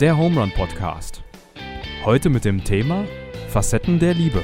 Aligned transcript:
Der 0.00 0.18
Home 0.18 0.38
Run 0.38 0.52
Podcast. 0.52 1.22
Heute 2.04 2.28
mit 2.28 2.44
dem 2.44 2.62
Thema 2.62 3.06
Facetten 3.48 3.98
der 3.98 4.12
Liebe. 4.12 4.42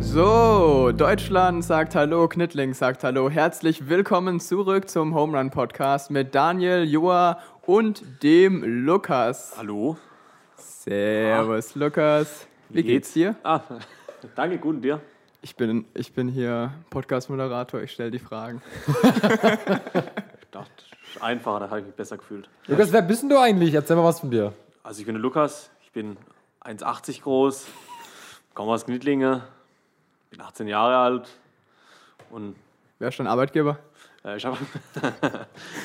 So, 0.00 0.92
Deutschland 0.96 1.62
sagt 1.62 1.94
Hallo, 1.94 2.26
Knittling 2.26 2.72
sagt 2.72 3.04
Hallo. 3.04 3.28
Herzlich 3.28 3.90
willkommen 3.90 4.40
zurück 4.40 4.88
zum 4.88 5.14
Home 5.14 5.36
Run 5.36 5.50
Podcast 5.50 6.10
mit 6.10 6.34
Daniel, 6.34 6.84
Joa 6.84 7.38
und 7.66 8.22
dem 8.22 8.64
Lukas. 8.86 9.56
Hallo. 9.58 9.98
Servus, 10.56 11.74
Lukas. 11.74 12.46
Wie 12.70 12.82
geht's 12.82 13.12
dir? 13.12 13.36
Ah, 13.42 13.60
danke, 14.34 14.56
gut 14.56 14.76
und 14.76 14.80
dir? 14.80 15.02
Ich 15.42 15.54
bin, 15.54 15.84
ich 15.92 16.14
bin 16.14 16.28
hier 16.28 16.72
Podcast-Moderator, 16.88 17.82
ich 17.82 17.92
stelle 17.92 18.10
die 18.10 18.18
Fragen. 18.18 18.62
Ich 20.62 21.12
dachte, 21.12 21.24
einfacher, 21.24 21.60
da 21.60 21.70
habe 21.70 21.80
ich 21.80 21.86
mich 21.86 21.94
besser 21.94 22.16
gefühlt. 22.16 22.48
Lukas, 22.66 22.92
wer 22.92 23.02
bist 23.02 23.22
denn 23.22 23.30
du 23.30 23.38
eigentlich? 23.38 23.74
Erzähl 23.74 23.96
mal 23.96 24.04
was 24.04 24.20
von 24.20 24.30
dir. 24.30 24.52
Also 24.82 25.00
ich 25.00 25.06
bin 25.06 25.14
der 25.14 25.22
Lukas, 25.22 25.70
ich 25.82 25.92
bin 25.92 26.16
1,80 26.64 27.22
groß, 27.22 27.66
komme 28.54 28.72
aus 28.72 28.84
Knittlinge, 28.86 29.42
bin 30.30 30.40
18 30.40 30.68
Jahre 30.68 30.96
alt 30.98 31.28
und 32.30 32.54
Wer 32.98 33.08
ist 33.08 33.18
dein 33.18 33.26
Arbeitgeber? 33.26 33.78
äh, 34.24 34.36
ich 34.38 34.44
habe 34.46 34.56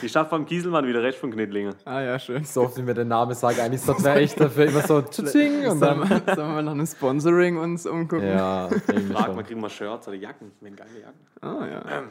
ich 0.02 0.12
schaff 0.12 0.30
beim 0.30 0.46
Kieselmann 0.46 0.88
wieder 0.88 1.04
recht 1.04 1.18
von 1.20 1.30
Knittlinge. 1.32 1.76
Ah 1.86 2.00
ja, 2.02 2.18
schön. 2.20 2.46
So 2.46 2.62
oft 2.62 2.78
wie 2.78 2.82
mir 2.84 2.94
der 2.94 3.06
Name 3.06 3.36
sagt, 3.36 3.60
eigentlich 3.60 3.82
sollte 3.82 4.02
man 4.04 4.18
echt 4.18 4.40
dafür 4.40 4.66
immer 4.68 4.82
so 4.82 5.02
tsching 5.02 5.68
und 5.68 5.80
Sollen 5.80 6.00
dann. 6.08 6.26
wir, 6.26 6.36
sollen 6.36 6.56
wir 6.56 6.62
nach 6.62 6.72
einem 6.72 6.86
Sponsoring 6.88 7.58
uns 7.58 7.86
umgucken? 7.86 8.28
Ja, 8.28 8.70
irgendwie 8.88 9.14
Frag 9.14 9.28
mal, 9.28 9.36
schon. 9.36 9.44
kriegen 9.46 9.62
wir 9.62 9.70
Shirts 9.70 10.08
oder 10.08 10.18
Jacken? 10.18 10.52
Wir 10.62 10.70
haben 10.70 10.76
geile 10.78 11.00
Jacken. 11.02 11.20
Ah, 11.42 11.68
ja. 11.68 12.04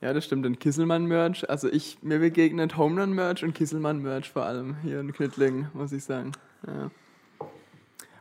Ja, 0.00 0.12
das 0.12 0.24
stimmt. 0.24 0.46
Und 0.46 0.60
Kisselmann-Merch. 0.60 1.48
Also 1.50 1.68
ich, 1.68 1.98
mir 2.02 2.20
begegnet 2.20 2.76
Home 2.76 3.00
Run-Merch 3.00 3.42
und 3.42 3.54
Kisselmann-Merch 3.54 4.30
vor 4.30 4.44
allem 4.44 4.76
hier 4.82 5.00
in 5.00 5.12
Knittlingen, 5.12 5.68
muss 5.74 5.92
ich 5.92 6.04
sagen. 6.04 6.32
Ja. 6.66 6.90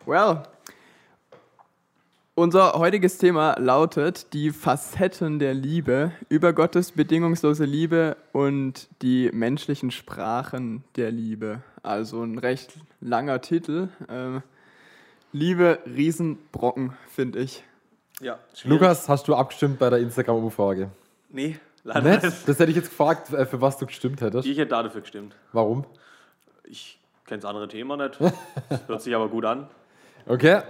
Well, 0.06 0.44
unser 2.34 2.74
heutiges 2.74 3.18
Thema 3.18 3.56
lautet 3.60 4.32
die 4.34 4.52
Facetten 4.52 5.40
der 5.40 5.56
Liebe, 5.56 6.12
über 6.30 6.54
Gottes 6.54 6.92
bedingungslose 6.92 7.66
Liebe 7.66 8.16
und 8.32 8.90
die 9.02 9.32
menschlichen 9.34 9.90
Sprachen 9.90 10.84
der 10.96 11.12
Liebe. 11.12 11.64
Also 11.82 12.22
ein 12.22 12.38
recht 12.38 12.74
langer 13.02 13.42
Titel. 13.42 13.90
Ähm, 14.08 14.44
Liebe, 15.32 15.80
Riesenbrocken, 15.88 16.94
finde 17.08 17.40
ich. 17.40 17.64
Ja, 18.20 18.38
Lukas, 18.64 19.10
hast 19.10 19.28
du 19.28 19.36
abgestimmt 19.36 19.80
bei 19.80 19.90
der 19.90 20.00
Instagram-Umfrage? 20.00 20.92
Nee, 21.30 21.58
leider 21.88 22.02
Nett. 22.02 22.24
Das 22.24 22.60
hätte 22.60 22.70
ich 22.70 22.76
jetzt 22.76 22.90
gefragt, 22.90 23.34
äh, 23.34 23.46
für 23.46 23.62
was 23.62 23.78
du 23.78 23.86
gestimmt 23.86 24.22
hättest. 24.22 24.48
Ich 24.48 24.58
hätte 24.58 24.70
da 24.70 24.84
dafür 24.84 25.02
gestimmt. 25.02 25.36
Warum? 25.54 25.86
Ich 26.64 27.00
kenne 27.26 27.42
das 27.42 27.50
andere 27.50 27.68
Thema 27.68 27.98
nicht, 27.98 28.20
hört 28.88 29.02
sich 29.02 29.16
aber 29.16 29.30
gut 29.30 29.46
an. 29.46 29.68
Okay. 30.26 30.62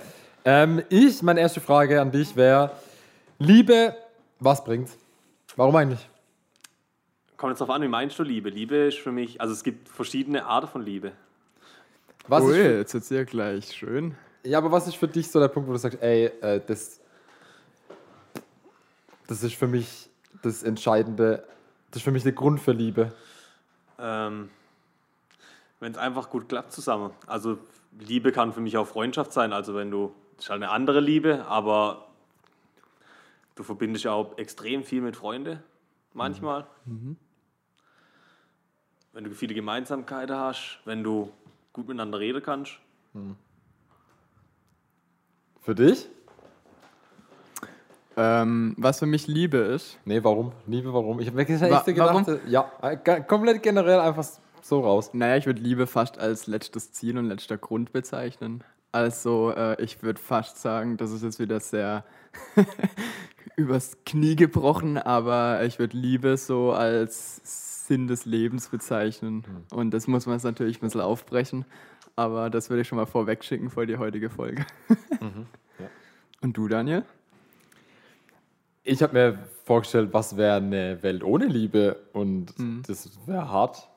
Ähm, 0.46 0.84
ich, 0.90 1.22
meine 1.24 1.42
erste 1.42 1.60
Frage 1.60 2.00
an 2.00 2.12
dich 2.12 2.36
wäre: 2.36 2.72
Liebe, 3.40 3.96
was 4.40 4.64
bringt's? 4.64 4.98
Warum 5.56 5.76
eigentlich? 5.76 6.08
Kommt 7.36 7.52
jetzt 7.52 7.60
darauf 7.62 7.76
an, 7.76 7.82
wie 7.82 7.88
meinst 7.88 8.18
du 8.18 8.24
Liebe? 8.24 8.50
Liebe 8.50 8.76
ist 8.76 9.00
für 9.00 9.12
mich, 9.12 9.42
also 9.42 9.54
es 9.54 9.64
gibt 9.64 9.90
verschiedene 9.90 10.46
Arten 10.46 10.68
von 10.68 10.82
Liebe. 10.84 11.12
Was 12.28 12.44
Ui, 12.44 12.52
ist 12.52 12.58
für, 12.58 12.78
jetzt 12.78 12.94
wird's 12.94 13.10
ja 13.10 13.24
gleich 13.24 13.72
schön. 13.74 14.16
ja, 14.44 14.58
aber 14.58 14.72
was 14.72 14.88
ist 14.88 14.96
für 14.98 15.08
dich 15.08 15.30
so 15.30 15.40
der 15.40 15.48
Punkt, 15.48 15.70
wo 15.70 15.74
du 15.74 15.80
sagst, 15.80 16.02
ey, 16.02 16.26
äh, 16.42 16.62
das, 16.66 17.00
das 19.28 19.44
ist 19.44 19.56
für 19.56 19.68
mich 19.68 20.07
das 20.42 20.64
Entscheidende, 20.64 21.44
das 21.92 21.98
ist 21.98 22.04
für 22.04 22.12
mich 22.12 22.24
der 22.24 22.32
Grund 22.34 22.60
für 22.60 22.72
Liebe? 22.72 23.12
Ähm, 24.00 24.50
wenn 25.80 25.92
es 25.92 25.98
einfach 25.98 26.30
gut 26.30 26.50
klappt 26.50 26.72
zusammen. 26.72 27.12
Also 27.26 27.58
Liebe 28.00 28.32
kann 28.32 28.54
für 28.54 28.62
mich 28.62 28.78
auch 28.78 28.88
Freundschaft 28.88 29.34
sein. 29.34 29.54
Also 29.54 29.76
wenn 29.76 29.92
du, 29.92 30.14
das 30.36 30.46
ist 30.46 30.50
halt 30.50 30.62
eine 30.62 30.72
andere 30.72 31.00
Liebe, 31.00 31.46
aber 31.48 32.08
du 33.56 33.64
verbindest 33.64 34.06
ja 34.06 34.12
auch 34.12 34.38
extrem 34.38 34.84
viel 34.84 35.02
mit 35.02 35.16
Freunden 35.16 35.60
manchmal. 36.14 36.68
Wenn 39.14 39.24
du 39.24 39.32
viele 39.32 39.54
Gemeinsamkeiten 39.54 40.36
hast, 40.36 40.80
wenn 40.86 41.04
du 41.04 41.32
gut 41.74 41.88
miteinander 41.88 42.20
reden 42.20 42.44
kannst. 42.44 42.74
Für 45.62 45.76
dich? 45.76 46.08
Ähm, 48.18 48.74
was 48.78 49.00
für 49.00 49.06
mich 49.06 49.28
Liebe 49.28 49.58
ist. 49.58 50.00
Nee, 50.06 50.24
warum? 50.24 50.52
Liebe, 50.66 50.92
warum? 50.94 51.20
Ich 51.20 51.28
habe 51.28 51.38
mir 51.38 51.48
Wa- 51.48 51.78
echt 51.78 51.86
gedacht, 51.86 52.28
äh, 52.28 52.40
ja, 52.48 52.72
äh, 52.82 52.98
komplett 53.22 53.62
generell 53.62 54.00
einfach 54.00 54.26
so 54.64 54.80
raus. 54.82 55.12
Naja, 55.14 55.38
ich 55.38 55.46
würde 55.46 55.62
Liebe 55.62 55.86
fast 55.86 56.18
als 56.18 56.48
letztes 56.48 56.92
Ziel 56.92 57.18
und 57.18 57.26
letzter 57.26 57.58
Grund 57.58 57.94
bezeichnen. 57.94 58.64
Also, 58.92 59.52
äh, 59.56 59.80
ich 59.84 60.02
würde 60.02 60.20
fast 60.20 60.60
sagen, 60.60 60.98
das 60.98 61.12
ist 61.12 61.22
jetzt 61.24 61.40
wieder 61.40 61.60
sehr 61.60 62.04
übers 63.56 63.98
Knie 64.06 64.36
gebrochen, 64.36 64.98
aber 64.98 65.64
ich 65.64 65.78
würde 65.78 65.96
Liebe 65.98 66.38
so 66.38 66.72
als 66.72 67.42
Sinn 67.88 68.08
des 68.08 68.26
Lebens 68.26 68.70
bezeichnen. 68.70 69.44
Und 69.72 69.92
das 69.92 70.08
muss 70.08 70.26
man 70.26 70.36
jetzt 70.36 70.44
natürlich 70.44 70.78
ein 70.78 70.82
bisschen 70.82 71.02
aufbrechen, 71.02 71.66
aber 72.16 72.50
das 72.50 72.70
würde 72.70 72.82
ich 72.82 72.88
schon 72.88 72.98
mal 72.98 73.06
vorweg 73.06 73.44
schicken 73.44 73.70
vor 73.70 73.86
die 73.86 73.98
heutige 73.98 74.30
Folge. 74.30 74.66
ja. 75.22 75.86
Und 76.42 76.56
du, 76.58 76.68
Daniel? 76.68 77.04
Ich 78.90 79.04
habe 79.04 79.14
mir 79.14 79.40
vorgestellt, 79.66 80.14
was 80.14 80.38
wäre 80.38 80.56
eine 80.56 81.04
Welt 81.04 81.22
ohne 81.22 81.46
Liebe 81.46 81.98
und 82.14 82.54
das 82.88 83.10
wäre 83.28 83.52
hart. 83.52 83.90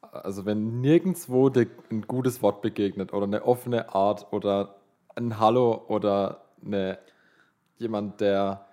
Also 0.00 0.46
wenn 0.46 0.80
nirgendwo 0.80 1.48
dir 1.48 1.66
ein 1.90 2.02
gutes 2.02 2.40
Wort 2.40 2.62
begegnet 2.62 3.12
oder 3.12 3.24
eine 3.24 3.44
offene 3.44 3.92
Art 3.92 4.32
oder 4.32 4.76
ein 5.16 5.40
Hallo 5.40 5.84
oder 5.88 6.44
eine, 6.64 6.98
jemand, 7.78 8.20
der 8.20 8.64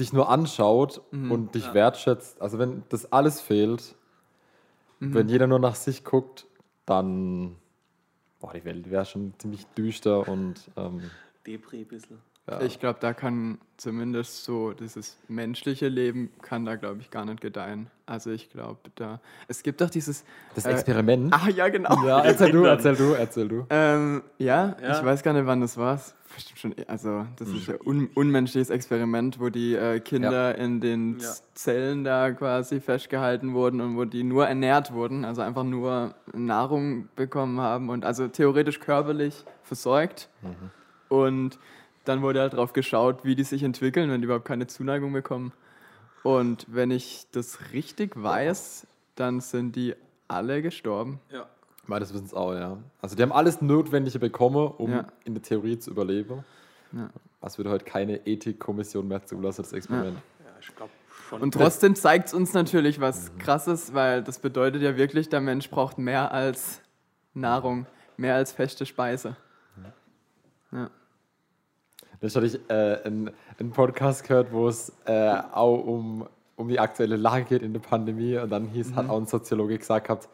dich 0.00 0.14
nur 0.14 0.30
anschaut 0.30 1.02
und 1.12 1.54
dich 1.54 1.74
wertschätzt. 1.74 2.40
Also 2.40 2.58
wenn 2.58 2.84
das 2.88 3.12
alles 3.12 3.42
fehlt, 3.42 3.94
wenn 4.98 5.28
jeder 5.28 5.46
nur 5.46 5.58
nach 5.58 5.74
sich 5.74 6.04
guckt, 6.04 6.46
dann 6.86 7.56
boah, 8.40 8.54
die 8.54 8.64
Welt 8.64 8.90
wäre 8.90 9.04
schon 9.04 9.34
ziemlich 9.36 9.66
düster 9.76 10.26
und 10.26 10.70
ähm, 10.76 11.10
Depri 11.46 11.80
ein 11.80 11.86
bisschen. 11.86 12.18
Ja. 12.50 12.60
Ich 12.62 12.78
glaube, 12.80 12.98
da 13.00 13.12
kann 13.14 13.58
zumindest 13.76 14.44
so 14.44 14.72
dieses 14.72 15.18
menschliche 15.28 15.88
Leben 15.88 16.30
kann 16.42 16.64
da, 16.64 16.76
glaube 16.76 17.00
ich, 17.00 17.10
gar 17.10 17.24
nicht 17.24 17.40
gedeihen. 17.40 17.88
Also 18.06 18.30
ich 18.30 18.50
glaube, 18.50 18.78
da 18.96 19.20
es 19.48 19.62
gibt 19.62 19.80
doch 19.80 19.90
dieses 19.90 20.24
das 20.54 20.64
äh, 20.66 20.70
Experiment. 20.72 21.32
Ah 21.32 21.48
ja, 21.48 21.68
genau. 21.68 22.04
Ja, 22.06 22.20
erzähl 22.24 22.50
du, 22.52 22.58
Kindern. 22.58 22.76
erzähl 22.76 22.96
du, 22.96 23.12
erzähl 23.14 23.48
du. 23.48 23.66
Ähm, 23.70 24.22
ja, 24.38 24.76
Ja. 24.82 24.98
ich 24.98 25.04
weiß 25.04 25.22
gar 25.22 25.32
nicht, 25.32 25.46
wann 25.46 25.60
das 25.60 25.76
war. 25.76 26.00
Schon, 26.56 26.74
also 26.88 27.26
das 27.36 27.48
ist 27.48 27.70
ein 27.70 27.78
un 27.86 28.08
unmenschliches 28.14 28.68
Experiment, 28.68 29.38
wo 29.38 29.50
die 29.50 29.74
äh, 29.76 30.00
Kinder 30.00 30.56
in 30.58 30.80
den 30.80 31.18
Ja. 31.20 31.30
Zellen 31.54 32.02
da 32.02 32.32
quasi 32.32 32.80
festgehalten 32.80 33.54
wurden 33.54 33.80
und 33.80 33.96
wo 33.96 34.04
die 34.04 34.24
nur 34.24 34.46
ernährt 34.48 34.92
wurden, 34.92 35.24
also 35.24 35.42
einfach 35.42 35.62
nur 35.62 36.14
Nahrung 36.32 37.08
bekommen 37.14 37.60
haben 37.60 37.88
und 37.88 38.04
also 38.04 38.26
theoretisch 38.26 38.80
körperlich 38.80 39.44
versorgt. 39.62 40.28
Und 41.08 41.58
dann 42.04 42.22
wurde 42.22 42.40
halt 42.40 42.54
drauf 42.54 42.72
geschaut, 42.72 43.24
wie 43.24 43.34
die 43.34 43.44
sich 43.44 43.62
entwickeln, 43.62 44.10
wenn 44.10 44.20
die 44.20 44.26
überhaupt 44.26 44.44
keine 44.44 44.66
Zuneigung 44.66 45.12
bekommen. 45.12 45.52
Und 46.22 46.66
wenn 46.68 46.90
ich 46.90 47.26
das 47.32 47.72
richtig 47.72 48.12
weiß, 48.20 48.86
dann 49.14 49.40
sind 49.40 49.76
die 49.76 49.94
alle 50.28 50.62
gestorben. 50.62 51.20
Ja. 51.30 51.46
Meines 51.86 52.14
Wissens 52.14 52.32
auch, 52.32 52.54
ja. 52.54 52.78
Also 53.02 53.14
die 53.14 53.22
haben 53.22 53.32
alles 53.32 53.60
Notwendige 53.60 54.18
bekommen, 54.18 54.68
um 54.78 54.90
Ja. 54.90 55.06
in 55.24 55.34
der 55.34 55.42
Theorie 55.42 55.78
zu 55.78 55.90
überleben. 55.90 56.44
Ja. 56.92 57.10
Was 57.40 57.58
würde 57.58 57.68
heute 57.70 57.84
keine 57.84 58.26
Ethikkommission 58.26 59.06
mehr 59.06 59.24
zulassen, 59.26 59.62
das 59.62 59.72
Experiment. 59.74 60.16
ja, 60.40 60.50
ich 60.60 60.74
glaube 60.74 60.90
schon. 61.28 61.42
Und 61.42 61.52
trotzdem 61.52 61.94
zeigt 61.94 62.28
es 62.28 62.34
uns 62.34 62.54
natürlich 62.54 63.00
was 63.00 63.36
Krasses, 63.38 63.92
weil 63.92 64.22
das 64.22 64.38
bedeutet 64.38 64.80
ja 64.80 64.96
wirklich, 64.96 65.28
der 65.28 65.42
Mensch 65.42 65.68
braucht 65.68 65.98
mehr 65.98 66.32
als 66.32 66.80
Nahrung, 67.34 67.86
mehr 68.16 68.34
als 68.36 68.52
feste 68.52 68.86
Speise. 68.86 69.36
Ja. 70.72 70.90
Dann 72.20 72.30
hatte 72.30 72.46
ich 72.46 72.58
äh, 72.68 72.98
einen, 73.04 73.30
einen 73.58 73.70
Podcast 73.70 74.26
gehört, 74.26 74.52
wo 74.52 74.68
es 74.68 74.92
äh, 75.06 75.34
auch 75.52 75.84
um, 75.84 76.26
um 76.56 76.68
die 76.68 76.78
aktuelle 76.80 77.16
Lage 77.16 77.44
geht 77.44 77.62
in 77.62 77.72
der 77.72 77.80
Pandemie. 77.80 78.36
Und 78.38 78.50
dann 78.50 78.66
hieß, 78.68 78.90
Mhm. 78.90 78.96
hat 78.96 79.08
auch 79.10 79.16
ein 79.18 79.26
Soziologe 79.26 79.76
gesagt 79.78 80.06
gehabt, 80.06 80.28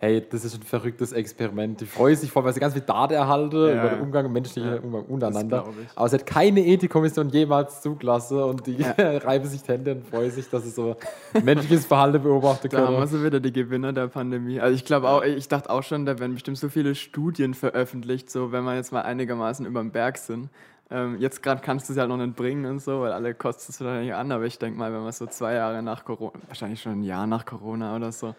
hey, 0.00 0.24
das 0.30 0.44
ist 0.44 0.54
ein 0.54 0.62
verrücktes 0.62 1.10
Experiment. 1.10 1.80
Die 1.80 1.84
freuen 1.84 2.14
sich 2.14 2.30
voll, 2.30 2.44
weil 2.44 2.52
sie 2.54 2.60
ganz 2.60 2.72
viel 2.72 2.82
Daten 2.82 3.14
erhalten 3.14 3.56
Ja, 3.56 3.72
über 3.80 3.88
den. 3.96 4.00
Umgang, 4.00 4.30
menschlichen 4.32 4.70
Ja, 4.74 4.78
Umgang 4.80 5.02
untereinander. 5.06 5.64
Aber 5.96 6.06
es 6.06 6.12
hat 6.12 6.24
keine 6.24 6.64
Ethikkommission 6.64 7.28
jemals 7.30 7.80
zugelassen 7.82 8.38
und 8.40 8.64
die 8.68 8.76
Ja. 8.76 8.92
reiben 8.96 9.44
sich 9.46 9.60
die 9.64 9.72
Hände 9.72 9.96
und 9.96 10.06
freuen 10.06 10.30
sich, 10.30 10.48
dass 10.50 10.62
sie 10.62 10.70
so 10.70 10.94
menschliches 11.42 11.84
Verhalten 11.86 12.22
beobachten 12.22 12.68
Da 12.68 12.78
haben 12.78 12.92
wir 12.92 12.98
können. 12.98 13.08
so 13.10 13.24
wieder 13.24 13.40
die 13.40 13.52
Gewinner 13.52 13.92
der 13.92 14.06
Pandemie. 14.06 14.60
Also 14.60 14.72
ich 14.76 14.84
glaube 14.84 15.08
auch, 15.08 15.24
ich 15.24 15.48
dachte 15.48 15.68
auch 15.68 15.82
schon, 15.82 16.06
da 16.06 16.16
werden 16.20 16.34
bestimmt 16.34 16.58
so 16.58 16.68
viele 16.68 16.94
Studien 16.94 17.54
veröffentlicht, 17.54 18.30
so 18.30 18.52
wenn 18.52 18.62
wir 18.62 18.76
jetzt 18.76 18.92
mal 18.92 19.02
einigermaßen 19.02 19.66
über 19.66 19.80
den 19.80 19.90
Berg 19.90 20.18
sind. 20.18 20.48
Ähm, 20.90 21.18
jetzt 21.18 21.42
gerade 21.42 21.60
kannst 21.60 21.88
du 21.88 21.92
es 21.92 21.96
ja 21.98 22.06
noch 22.06 22.16
nicht 22.16 22.34
bringen 22.34 22.64
und 22.64 22.78
so, 22.78 23.02
weil 23.02 23.12
alle 23.12 23.34
kostet 23.34 23.70
es 23.70 23.80
wahrscheinlich 23.80 24.14
an, 24.14 24.32
aber 24.32 24.44
ich 24.44 24.58
denke 24.58 24.78
mal, 24.78 24.92
wenn 24.92 25.02
man 25.02 25.12
so 25.12 25.26
zwei 25.26 25.54
Jahre 25.54 25.82
nach 25.82 26.04
Corona, 26.04 26.32
wahrscheinlich 26.46 26.80
schon 26.80 26.92
ein 26.92 27.02
Jahr 27.02 27.26
nach 27.26 27.44
Corona 27.44 27.94
oder 27.94 28.10
so, 28.10 28.34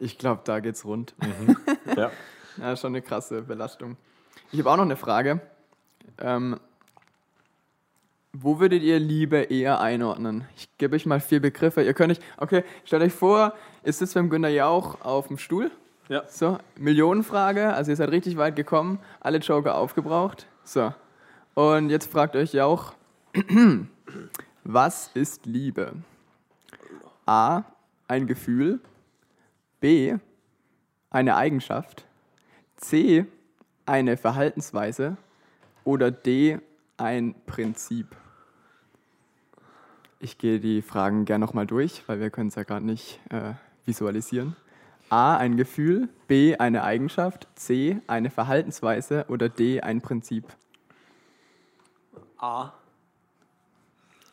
ich 0.00 0.18
glaube, 0.18 0.42
da 0.44 0.60
geht's 0.60 0.84
rund. 0.84 1.14
Ja. 1.96 2.10
Ja, 2.58 2.74
schon 2.74 2.88
eine 2.88 3.02
krasse 3.02 3.42
Belastung. 3.42 3.96
Ich 4.50 4.58
habe 4.58 4.70
auch 4.70 4.76
noch 4.76 4.84
eine 4.84 4.96
Frage. 4.96 5.40
Ähm, 6.18 6.58
wo 8.32 8.60
würdet 8.60 8.82
ihr 8.82 8.98
Liebe 8.98 9.36
eher 9.36 9.80
einordnen? 9.80 10.44
Ich 10.56 10.68
gebe 10.78 10.96
euch 10.96 11.06
mal 11.06 11.20
vier 11.20 11.40
Begriffe. 11.40 11.82
Ihr 11.82 11.94
könnt 11.94 12.12
euch, 12.12 12.20
okay, 12.38 12.64
stellt 12.84 13.02
euch 13.02 13.12
vor, 13.12 13.54
ihr 13.84 13.92
sitzt 13.92 14.14
beim 14.14 14.30
Günter 14.30 14.48
Jauch 14.48 15.00
auf 15.02 15.28
dem 15.28 15.38
Stuhl. 15.38 15.70
Ja. 16.08 16.22
So, 16.28 16.58
Millionenfrage, 16.76 17.72
also 17.72 17.90
ihr 17.90 17.96
seid 17.96 18.10
richtig 18.10 18.36
weit 18.36 18.56
gekommen, 18.56 19.00
alle 19.20 19.38
Joker 19.38 19.76
aufgebraucht. 19.76 20.46
So, 20.64 20.92
und 21.56 21.88
jetzt 21.88 22.12
fragt 22.12 22.36
euch 22.36 22.52
Jauch, 22.52 22.92
was 24.64 25.10
ist 25.14 25.46
Liebe? 25.46 25.94
A, 27.24 27.64
ein 28.08 28.26
Gefühl. 28.26 28.78
B, 29.80 30.16
eine 31.08 31.36
Eigenschaft. 31.36 32.04
C, 32.76 33.24
eine 33.86 34.18
Verhaltensweise. 34.18 35.16
Oder 35.84 36.10
D, 36.10 36.58
ein 36.98 37.34
Prinzip. 37.46 38.08
Ich 40.20 40.36
gehe 40.36 40.60
die 40.60 40.82
Fragen 40.82 41.24
gerne 41.24 41.44
nochmal 41.44 41.66
durch, 41.66 42.06
weil 42.06 42.20
wir 42.20 42.28
können 42.28 42.48
es 42.48 42.56
ja 42.56 42.64
gerade 42.64 42.84
nicht 42.84 43.18
äh, 43.30 43.54
visualisieren. 43.86 44.56
A, 45.08 45.38
ein 45.38 45.56
Gefühl. 45.56 46.10
B, 46.28 46.56
eine 46.58 46.84
Eigenschaft. 46.84 47.48
C, 47.54 47.98
eine 48.08 48.28
Verhaltensweise. 48.28 49.24
Oder 49.28 49.48
D, 49.48 49.80
ein 49.80 50.02
Prinzip. 50.02 50.44
A. 52.38 52.72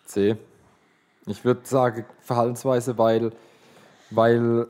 C. 0.06 0.36
Ich 1.26 1.46
würde 1.46 1.62
sagen 1.64 2.06
Verhaltensweise, 2.20 2.98
weil, 2.98 3.32
weil 4.10 4.68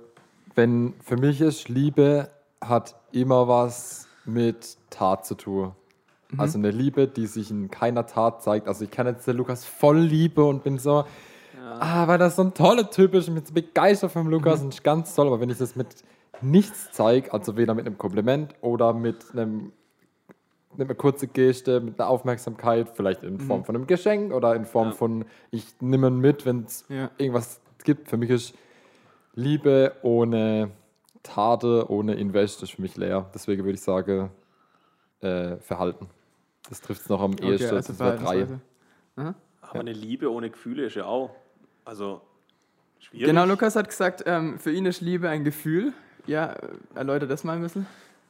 wenn 0.56 0.94
für 1.04 1.18
mich 1.18 1.42
ist, 1.42 1.70
Liebe 1.70 2.30
hat 2.62 2.96
immer 3.12 3.48
was 3.48 4.08
mit 4.26 4.78
Tat 4.90 5.26
zu 5.26 5.36
tun. 5.36 5.72
Also 6.38 6.58
eine 6.58 6.72
Liebe, 6.72 7.08
die 7.08 7.28
sich 7.28 7.52
in 7.52 7.70
keiner 7.70 8.08
Tat 8.08 8.42
zeigt. 8.42 8.68
Also 8.68 8.84
ich 8.86 8.92
kann 8.92 9.06
jetzt 9.06 9.28
den 9.28 9.38
Lukas 9.38 9.66
voll 9.66 10.00
liebe 10.00 10.44
und 10.44 10.64
bin 10.64 10.80
so, 10.80 11.06
ah, 11.80 12.08
weil 12.08 12.18
das 12.18 12.38
so 12.38 12.44
ein 12.44 12.54
toller 12.54 12.90
Typ 12.90 13.14
ist, 13.14 13.28
ich 13.28 13.34
bin 13.34 13.46
so 13.46 13.54
begeistert 13.54 14.12
vom 14.12 14.28
Lukas 14.30 14.62
und 14.62 14.74
ist 14.74 14.84
ganz 14.84 15.14
toll. 15.14 15.28
Aber 15.28 15.40
wenn 15.40 15.50
ich 15.50 15.58
das 15.58 15.76
mit 15.76 15.88
nichts 16.42 16.90
zeige, 16.92 17.32
also 17.34 17.56
weder 17.56 17.74
mit 17.74 17.86
einem 17.86 17.98
Kompliment 17.98 18.56
oder 18.62 18.94
mit 18.94 19.32
einem 19.34 19.72
mit 20.78 20.88
einer 20.88 20.96
kurzen 20.96 21.32
Geste, 21.34 21.80
mit 21.80 22.00
einer 22.00 22.10
Aufmerksamkeit, 22.10 22.90
vielleicht 22.96 23.24
in 23.24 23.40
Form 23.40 23.64
von 23.66 23.76
einem 23.76 23.88
Geschenk 23.88 24.34
oder 24.34 24.56
in 24.56 24.66
Form 24.66 24.90
Ja. 24.90 24.94
von, 24.94 25.26
ich 25.52 25.66
nehme 25.82 26.08
ihn 26.08 26.20
mit, 26.20 26.46
wenn 26.46 26.64
es 26.64 26.86
Ja. 26.90 27.12
irgendwas 27.18 27.62
gibt. 27.84 28.10
Für 28.10 28.18
mich 28.18 28.30
ist 28.30 28.56
Liebe 29.36 29.94
ohne 30.04 30.72
Tate, 31.24 31.86
ohne 31.90 32.16
Invest, 32.16 32.64
ist 32.64 32.74
für 32.74 32.82
mich 32.82 32.96
leer. 32.98 33.30
Deswegen 33.34 33.64
würde 33.64 33.76
ich 33.76 33.82
sagen, 33.82 34.30
äh, 35.22 35.58
Verhalten. 35.58 36.10
Das 36.70 36.82
trifft 36.82 37.02
es 37.02 37.10
noch 37.10 37.22
am 37.22 37.34
ehesten. 37.34 37.76
also 37.76 37.94
das 37.94 38.00
wäre 38.00 38.18
drei. 38.18 38.48
Aber 39.62 39.80
eine 39.80 39.94
Liebe 39.94 40.32
ohne 40.32 40.50
Gefühle 40.50 40.86
ist 40.86 40.96
ja 40.96 41.06
auch. 41.06 41.32
Also 41.86 42.22
schwierig. 43.00 43.26
Genau, 43.28 43.46
Lukas 43.46 43.76
hat 43.76 43.88
gesagt, 43.90 44.24
ähm, 44.26 44.60
für 44.60 44.72
ihn 44.72 44.86
ist 44.86 45.02
Liebe 45.02 45.30
ein 45.30 45.44
Gefühl. 45.44 45.94
Ja, 46.26 46.56
erläutert 46.96 47.30
das 47.32 47.44
mal 47.44 47.56
ein 47.58 47.62
bisschen. 47.62 47.86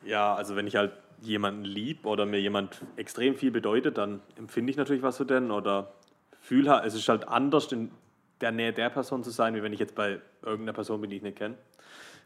Ja, 0.05 0.33
also 0.35 0.55
wenn 0.55 0.67
ich 0.67 0.75
halt 0.75 0.93
jemanden 1.25 1.63
lieb 1.63 2.05
oder 2.05 2.25
mir 2.25 2.39
jemand 2.39 2.81
extrem 2.95 3.35
viel 3.35 3.51
bedeutet, 3.51 3.97
dann 3.97 4.21
empfinde 4.37 4.71
ich 4.71 4.77
natürlich 4.77 5.03
was 5.03 5.17
für 5.17 5.25
den 5.25 5.51
oder 5.51 5.93
fühle 6.41 6.69
halt, 6.69 6.85
es 6.85 6.95
ist 6.95 7.07
halt 7.09 7.27
anders 7.27 7.71
in 7.71 7.91
der 8.41 8.51
Nähe 8.51 8.73
der 8.73 8.89
Person 8.89 9.23
zu 9.23 9.31
sein, 9.31 9.55
wie 9.55 9.63
wenn 9.63 9.73
ich 9.73 9.79
jetzt 9.79 9.95
bei 9.95 10.19
irgendeiner 10.41 10.73
Person 10.73 11.01
bin, 11.01 11.09
die 11.09 11.17
ich 11.17 11.23
nicht 11.23 11.37
kenne. 11.37 11.55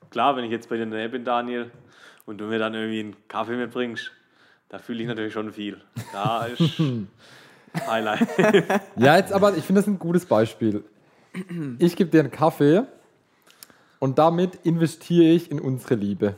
Klar, 0.09 0.35
wenn 0.35 0.44
ich 0.44 0.51
jetzt 0.51 0.69
bei 0.69 0.75
dir 0.75 0.83
in 0.83 0.91
der 0.91 0.99
Nähe 0.99 1.09
bin, 1.09 1.23
Daniel, 1.23 1.71
und 2.25 2.39
du 2.39 2.45
mir 2.45 2.59
dann 2.59 2.73
irgendwie 2.73 2.99
einen 2.99 3.15
Kaffee 3.27 3.55
mitbringst, 3.55 4.11
da 4.69 4.79
fühle 4.79 5.01
ich 5.01 5.07
natürlich 5.07 5.33
schon 5.33 5.53
viel. 5.53 5.79
Da 6.11 6.45
ist 6.45 6.81
Highlight. 7.88 8.27
Ja, 8.97 9.17
jetzt 9.17 9.31
aber, 9.31 9.55
ich 9.55 9.63
finde 9.63 9.81
das 9.81 9.88
ein 9.88 9.99
gutes 9.99 10.25
Beispiel. 10.25 10.83
Ich 11.79 11.95
gebe 11.95 12.09
dir 12.09 12.21
einen 12.21 12.31
Kaffee 12.31 12.83
und 13.99 14.17
damit 14.17 14.55
investiere 14.63 15.33
ich 15.33 15.51
in 15.51 15.59
unsere 15.59 15.95
Liebe. 15.95 16.35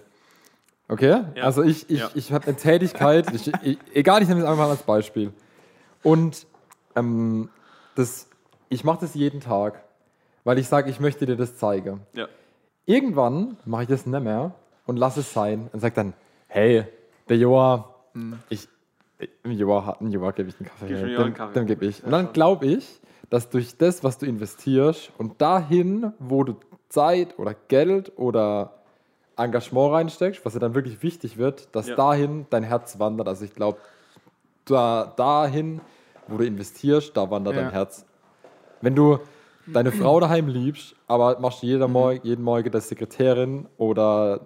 Okay? 0.90 1.24
Ja. 1.36 1.44
Also 1.44 1.64
ich, 1.64 1.90
ich, 1.90 2.00
Ja. 2.00 2.10
ich 2.16 2.34
habe 2.34 2.48
eine 2.48 2.56
Tätigkeit, 2.58 3.32
ich, 3.34 3.50
ich, 3.64 3.78
egal, 3.94 4.22
ich 4.22 4.28
nehme 4.28 4.42
es 4.42 4.46
einfach 4.46 4.66
mal 4.66 4.70
als 4.72 4.84
Beispiel. 4.84 5.32
Und 6.04 6.46
ähm, 6.96 7.50
das, 7.96 8.28
ich 8.70 8.84
mache 8.84 9.00
das 9.02 9.14
jeden 9.14 9.40
Tag, 9.40 9.84
weil 10.44 10.58
ich 10.58 10.68
sage, 10.68 10.90
ich 10.90 11.00
möchte 11.00 11.26
dir 11.26 11.36
das 11.38 11.58
zeigen. 11.58 12.02
ja. 12.14 12.28
Irgendwann 12.86 13.58
mache 13.66 13.84
ich 13.84 13.90
das 13.90 14.08
nicht 14.08 14.24
mehr 14.24 14.52
und 14.88 14.98
lasse 14.98 15.20
es 15.20 15.32
sein 15.32 15.70
und 15.72 15.80
sage 15.80 15.94
dann, 15.94 16.14
hey, 16.48 16.86
der 17.30 17.38
Joa, 17.38 17.94
ich, 18.50 18.68
im 19.44 19.52
Joa, 19.52 19.86
hat- 19.86 20.02
im 20.02 20.08
Joa 20.10 20.32
gebe 20.32 20.50
ich 20.50 20.56
den 20.56 20.66
Kaffee, 20.66 20.96
einen 20.96 21.16
dem, 21.16 21.34
Kaffee? 21.36 21.54
dem 21.54 21.66
gebe 21.68 21.86
ich. 21.86 22.04
Und 22.04 22.10
dann 22.12 22.34
glaube 22.34 22.66
ich, 22.66 23.00
dass 23.30 23.48
durch 23.52 23.78
das, 23.78 24.04
was 24.04 24.18
du 24.18 24.26
investierst 24.26 25.12
und 25.20 25.40
dahin, 25.40 26.14
wo 26.18 26.44
du 26.44 26.56
Zeit 26.88 27.38
oder 27.38 27.54
Geld 27.68 28.12
oder 28.18 28.74
Engagement 29.40 29.94
reinsteckst, 29.94 30.44
was 30.46 30.54
dir 30.54 30.60
dann 30.60 30.76
wirklich 30.76 31.02
wichtig 31.02 31.38
wird, 31.38 31.74
dass 31.76 31.88
Ja. 31.88 31.96
dahin 31.96 32.46
dein 32.50 32.64
Herz 32.64 33.00
wandert. 33.00 33.28
Also 33.28 33.46
ich 33.46 33.54
glaube, 33.56 33.80
da, 34.66 35.14
dahin, 35.16 35.82
wo 36.28 36.38
du 36.38 36.46
investierst, 36.46 37.16
da 37.16 37.30
wandert 37.32 37.56
Ja. 37.56 37.64
dein 37.64 37.72
Herz. 37.72 38.06
Wenn 38.82 38.96
du 38.96 39.20
deine 39.66 39.92
Frau 39.92 40.20
daheim 40.20 40.48
liebst, 40.48 40.96
aber 41.08 41.40
machst 41.40 41.62
jeder 41.64 41.88
Morgen, 41.88 42.20
jeden 42.24 42.44
Morgen 42.44 42.72
der 42.72 42.82
Sekretärin 42.82 43.68
oder 43.78 44.42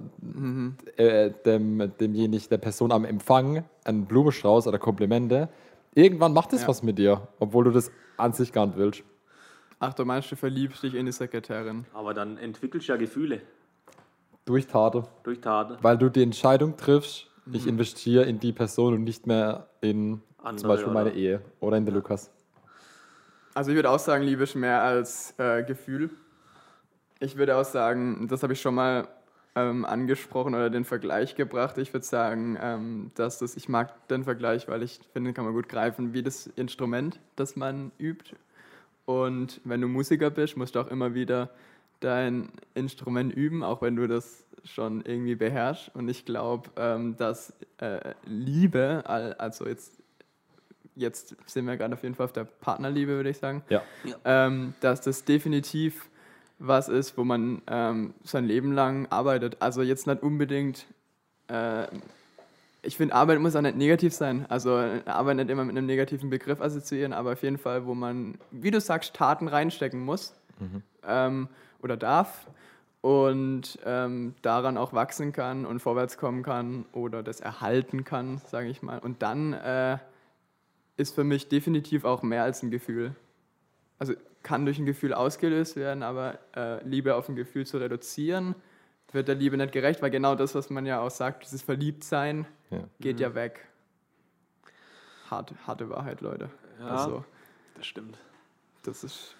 äh, 0.97 1.31
dem, 1.45 1.91
demjenigen, 1.99 2.49
der 2.49 2.57
Person 2.57 2.91
am 2.91 3.05
Empfang 3.05 3.63
einen 3.85 4.05
Blumenstrauß 4.05 4.67
oder 4.67 4.79
Komplimente, 4.79 5.49
irgendwann 5.95 6.33
macht 6.33 6.53
das 6.53 6.61
Ja. 6.63 6.67
was 6.67 6.83
mit 6.83 6.97
dir, 6.97 7.27
obwohl 7.39 7.65
du 7.65 7.71
das 7.71 7.91
an 8.17 8.33
sich 8.33 8.51
gar 8.51 8.65
nicht 8.65 8.77
willst. 8.77 9.03
Ach, 9.79 9.93
du 9.93 10.05
meinst, 10.05 10.31
du 10.31 10.35
verliebst 10.35 10.83
dich 10.83 10.95
in 10.95 11.05
die 11.05 11.11
Sekretärin. 11.11 11.85
Aber 11.93 12.13
dann 12.13 12.37
entwickelst 12.37 12.87
du 12.87 12.93
ja 12.93 12.97
Gefühle 12.97 13.41
Durch 14.45 14.67
Tate. 14.67 15.03
durch 15.23 15.39
Taten. 15.39 15.77
Weil 15.81 15.97
du 15.97 16.09
die 16.09 16.23
Entscheidung 16.23 16.75
triffst, 16.75 17.27
ich 17.51 17.67
investiere 17.67 18.23
in 18.23 18.39
die 18.39 18.53
Person 18.53 18.93
und 18.93 19.03
nicht 19.03 19.27
mehr 19.27 19.67
in 19.81 20.21
zum 20.37 20.47
Andere, 20.47 20.67
Beispiel 20.67 20.93
meine 20.93 21.09
oder? 21.09 21.17
Ehe 21.17 21.41
oder 21.59 21.77
in 21.77 21.85
den 21.85 21.95
Lukas. 21.95 22.31
Also 23.53 23.71
ich 23.71 23.75
würde 23.75 23.89
auch 23.89 23.99
sagen, 23.99 24.23
Liebe 24.23 24.43
ist 24.43 24.55
mehr 24.55 24.81
als 24.81 25.33
äh, 25.37 25.63
Gefühl. 25.63 26.09
Ich 27.19 27.37
würde 27.37 27.55
auch 27.55 27.65
sagen, 27.65 28.27
das 28.27 28.43
habe 28.43 28.53
ich 28.53 28.61
schon 28.61 28.75
mal 28.75 29.07
ähm, 29.55 29.85
angesprochen 29.85 30.55
oder 30.55 30.69
den 30.69 30.85
Vergleich 30.85 31.35
gebracht. 31.35 31.77
Ich 31.77 31.93
würde 31.93 32.05
sagen, 32.05 32.57
ähm, 32.61 33.11
dass 33.15 33.39
das, 33.39 33.55
ich 33.55 33.69
mag 33.69 34.07
den 34.07 34.23
Vergleich, 34.23 34.67
weil 34.67 34.83
ich 34.83 34.99
finde, 35.13 35.33
kann 35.33 35.45
man 35.45 35.53
gut 35.53 35.69
greifen, 35.69 36.13
wie 36.13 36.23
das 36.23 36.47
Instrument, 36.47 37.19
das 37.35 37.55
man 37.55 37.91
übt. 37.99 38.35
Und 39.05 39.61
wenn 39.63 39.81
du 39.81 39.87
Musiker 39.87 40.29
bist, 40.29 40.57
musst 40.57 40.75
du 40.75 40.79
auch 40.79 40.87
immer 40.87 41.13
wieder 41.13 41.49
dein 42.03 42.49
Instrument 42.73 43.33
üben, 43.33 43.63
auch 43.63 43.81
wenn 43.81 43.95
du 43.95 44.07
das 44.07 44.45
schon 44.63 45.03
irgendwie 45.05 45.35
beherrschst. 45.35 45.91
Und 45.93 46.07
ich 46.09 46.25
glaube, 46.25 46.69
ähm, 46.77 47.15
dass 47.17 47.53
äh, 47.79 48.13
Liebe, 48.25 49.03
al- 49.05 49.33
also 49.33 49.67
jetzt, 49.67 50.01
jetzt 50.95 51.35
sind 51.45 51.65
wir 51.65 51.75
gerade 51.77 51.93
auf 51.93 52.03
jeden 52.03 52.15
Fall 52.15 52.25
auf 52.25 52.33
der 52.33 52.45
Partnerliebe, 52.45 53.11
würde 53.13 53.29
ich 53.29 53.37
sagen, 53.37 53.63
Ja. 53.69 53.81
ähm, 54.25 54.73
dass 54.79 55.01
das 55.01 55.25
definitiv 55.25 56.09
was 56.59 56.87
ist, 56.87 57.17
wo 57.17 57.23
man 57.23 57.61
ähm, 57.67 58.13
sein 58.23 58.45
Leben 58.45 58.71
lang 58.71 59.07
arbeitet. 59.07 59.57
Also 59.59 59.81
jetzt 59.81 60.07
nicht 60.07 60.23
unbedingt, 60.23 60.85
äh, 61.49 61.87
ich 62.83 62.95
finde, 62.95 63.15
Arbeit 63.15 63.39
muss 63.39 63.55
auch 63.55 63.61
nicht 63.61 63.75
negativ 63.75 64.13
sein. 64.13 64.45
Also 64.49 64.77
äh, 64.77 65.01
Arbeit 65.05 65.37
nicht 65.37 65.49
immer 65.49 65.65
mit 65.65 65.75
einem 65.75 65.87
negativen 65.87 66.29
Begriff 66.29 66.61
assoziieren, 66.61 67.11
aber 67.11 67.33
auf 67.33 67.43
jeden 67.43 67.57
Fall, 67.57 67.85
wo 67.85 67.93
man, 67.95 68.35
wie 68.51 68.71
du 68.71 68.79
sagst, 68.79 69.13
Taten 69.13 69.47
reinstecken 69.47 70.03
muss 70.05 70.33
ähm, 71.05 71.47
oder 71.81 71.97
darf 71.97 72.47
und 73.01 73.77
ähm, 73.85 74.33
daran 74.41 74.77
auch 74.77 74.93
wachsen 74.93 75.33
kann 75.33 75.65
und 75.65 75.79
vorwärts 75.81 76.17
kommen 76.17 76.43
kann 76.43 76.85
oder 76.93 77.21
das 77.23 77.39
erhalten 77.41 78.03
kann, 78.05 78.39
sage 78.47 78.69
ich 78.69 78.81
mal. 78.81 78.99
Und 78.99 79.21
dann 79.21 79.53
äh, 79.53 79.97
ist 80.97 81.15
für 81.15 81.23
mich 81.23 81.49
definitiv 81.49 82.05
auch 82.05 82.23
mehr 82.23 82.43
als 82.43 82.63
ein 82.63 82.71
Gefühl. 82.71 83.15
Also 83.99 84.13
kann 84.43 84.65
durch 84.65 84.77
ein 84.79 84.85
Gefühl 84.85 85.13
ausgelöst 85.13 85.75
werden, 85.75 86.03
aber 86.03 86.37
äh, 86.55 86.83
Liebe 86.87 87.15
auf 87.15 87.29
ein 87.29 87.35
Gefühl 87.35 87.65
zu 87.65 87.77
reduzieren, 87.77 88.55
wird 89.11 89.27
der 89.27 89.35
Liebe 89.35 89.57
nicht 89.57 89.71
gerecht, 89.71 90.01
weil 90.01 90.09
genau 90.09 90.35
das, 90.35 90.55
was 90.55 90.69
man 90.69 90.85
ja 90.85 90.99
auch 90.99 91.11
sagt, 91.11 91.43
dieses 91.45 91.61
Verliebtsein, 91.61 92.45
Ja. 92.71 92.79
geht 92.99 93.19
ja 93.19 93.35
weg. 93.35 93.67
Harte, 95.29 95.55
harte 95.67 95.89
Wahrheit, 95.89 96.21
Leute. 96.21 96.49
Ja. 96.79 96.87
Also, 96.87 97.23
Das 97.75 97.85
stimmt. 97.85 98.17
das 98.83 99.03
ist. 99.03 99.35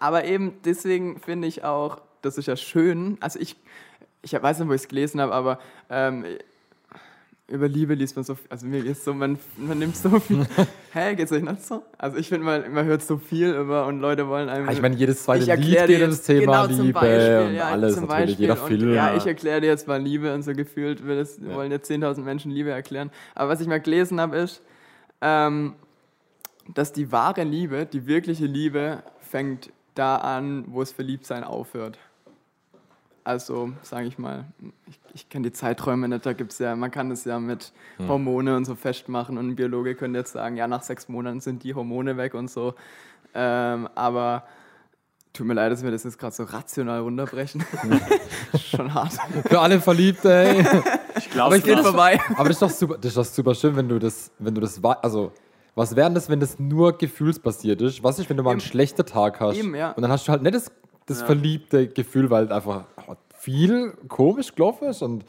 Aber 0.00 0.24
eben 0.24 0.54
deswegen 0.64 1.20
finde 1.20 1.46
ich 1.46 1.62
auch, 1.62 2.00
das 2.22 2.36
ist 2.38 2.46
ja 2.46 2.56
schön. 2.56 3.16
Also 3.20 3.38
ich, 3.38 3.54
ich 4.22 4.32
weiß 4.32 4.58
nicht, 4.58 4.68
wo 4.68 4.72
ich 4.72 4.82
es 4.82 4.88
gelesen 4.88 5.20
habe, 5.20 5.32
aber 5.32 5.58
ähm, 5.88 6.24
über 7.48 7.66
Liebe 7.68 7.94
liest 7.94 8.14
man 8.14 8.24
so 8.24 8.36
viel, 8.36 8.46
also 8.48 8.64
mir 8.66 8.80
geht's 8.82 9.04
so, 9.04 9.12
man, 9.12 9.36
man 9.56 9.78
nimmt 9.78 9.96
so 9.96 10.20
viel. 10.20 10.46
Hä, 10.92 11.16
geht's 11.16 11.32
euch 11.32 11.42
nicht 11.42 11.64
so? 11.66 11.82
Also 11.98 12.16
ich 12.16 12.28
finde, 12.28 12.44
man, 12.44 12.72
man 12.72 12.84
hört 12.86 13.02
so 13.02 13.18
viel 13.18 13.50
über 13.52 13.86
und 13.86 13.98
Leute 14.00 14.28
wollen 14.28 14.48
einem. 14.48 14.68
Ah, 14.68 14.72
Ich 14.72 14.80
meine, 14.80 14.94
jedes 14.94 15.24
zweite 15.24 15.52
Lied 15.56 15.66
geht 15.66 15.88
dir 15.88 15.96
um 16.04 16.10
das 16.10 16.18
jetzt- 16.18 16.26
Thema 16.26 16.66
genau, 16.66 16.82
Liebe 16.82 16.92
Beispiel, 17.00 17.46
und 17.48 17.54
ja, 17.54 17.64
alles 17.64 17.94
zum 17.96 18.04
natürlich, 18.06 18.26
Beispiel. 18.38 18.46
jeder 18.46 18.62
und, 18.62 18.68
Film. 18.68 18.94
Ja, 18.94 19.16
ich 19.16 19.26
erkläre 19.26 19.60
dir 19.60 19.66
jetzt 19.66 19.88
mal 19.88 20.00
Liebe 20.00 20.32
und 20.32 20.42
so 20.42 20.52
gefühlt 20.54 21.04
will 21.04 21.18
es, 21.18 21.40
wollen 21.44 21.72
jetzt 21.72 21.90
10.000 21.90 22.20
Menschen 22.22 22.52
Liebe 22.52 22.70
erklären. 22.70 23.10
Aber 23.34 23.48
was 23.50 23.60
ich 23.60 23.66
mal 23.66 23.80
gelesen 23.80 24.20
habe, 24.20 24.36
ist, 24.38 24.62
ähm, 25.20 25.74
dass 26.72 26.92
die 26.92 27.10
wahre 27.10 27.42
Liebe, 27.42 27.84
die 27.84 28.06
wirkliche 28.06 28.46
Liebe, 28.46 29.02
fängt 29.20 29.70
da 30.00 30.16
an, 30.16 30.64
wo 30.68 30.80
es 30.82 30.92
Verliebtsein 30.92 31.44
aufhört. 31.44 31.98
Also, 33.22 33.70
sage 33.82 34.06
ich 34.06 34.18
mal, 34.18 34.46
ich, 34.86 34.98
ich 35.12 35.28
kenne 35.28 35.48
die 35.50 35.52
Zeiträume 35.52 36.08
nicht, 36.08 36.24
da 36.24 36.32
gibt 36.32 36.52
es 36.52 36.58
ja, 36.58 36.74
man 36.74 36.90
kann 36.90 37.10
das 37.10 37.24
ja 37.26 37.38
mit 37.38 37.72
Hm. 37.98 38.08
Hormone 38.08 38.56
und 38.56 38.64
so 38.64 38.74
festmachen 38.74 39.36
und 39.36 39.48
ein 39.48 39.56
Biologe 39.56 39.94
könnte 39.94 40.18
jetzt 40.18 40.32
sagen, 40.32 40.56
ja, 40.56 40.66
nach 40.66 40.82
sechs 40.82 41.08
Monaten 41.08 41.40
sind 41.40 41.62
die 41.62 41.74
Hormone 41.74 42.16
weg 42.16 42.32
und 42.32 42.50
so. 42.50 42.74
Ähm, 43.34 43.88
aber 43.94 44.44
tut 45.34 45.46
mir 45.46 45.52
leid, 45.54 45.70
dass 45.70 45.84
wir 45.84 45.90
das 45.90 46.02
jetzt 46.04 46.18
gerade 46.18 46.34
so 46.34 46.44
rational 46.44 47.00
runterbrechen. 47.00 47.62
Schon 48.58 48.92
hart. 48.94 49.12
Für 49.46 49.60
alle 49.60 49.80
Verliebte, 49.82 50.32
ey. 50.32 50.66
Ich 51.18 51.28
glaube, 51.30 51.46
Aber 51.48 51.56
ich 51.58 51.62
Geht 51.64 51.76
Das- 51.76 51.86
vorbei. 51.86 52.18
Aber 52.36 52.48
das 52.48 52.56
ist 52.56 52.62
doch 52.62 52.70
super, 52.70 52.96
das 52.96 53.04
ist 53.06 53.16
doch 53.18 53.24
super 53.26 53.54
schön, 53.54 53.76
wenn 53.76 53.88
du 53.88 53.98
das, 53.98 54.30
wenn 54.38 54.54
du 54.54 54.62
das, 54.62 54.82
also, 54.82 55.32
was 55.74 55.96
wäre 55.96 56.06
denn 56.08 56.14
das, 56.14 56.28
wenn 56.28 56.40
das 56.40 56.58
nur 56.58 56.96
gefühlsbasiert 56.98 57.80
ist? 57.82 58.02
Was 58.02 58.18
ist, 58.18 58.28
wenn 58.28 58.36
du 58.36 58.42
mal 58.42 58.50
einen 58.50 58.60
Eben. 58.60 58.68
schlechten 58.68 59.06
Tag 59.06 59.40
hast? 59.40 59.56
Eben, 59.58 59.74
ja. 59.74 59.92
Und 59.92 60.02
dann 60.02 60.10
hast 60.10 60.26
du 60.26 60.32
halt 60.32 60.42
nicht 60.42 60.54
das, 60.54 60.70
das 61.06 61.22
verliebte 61.22 61.88
Gefühl, 61.88 62.30
weil 62.30 62.52
einfach 62.52 62.84
viel 63.36 63.92
komisch 64.08 64.54
gelaufen 64.54 64.88
ist 64.88 65.02
und 65.02 65.24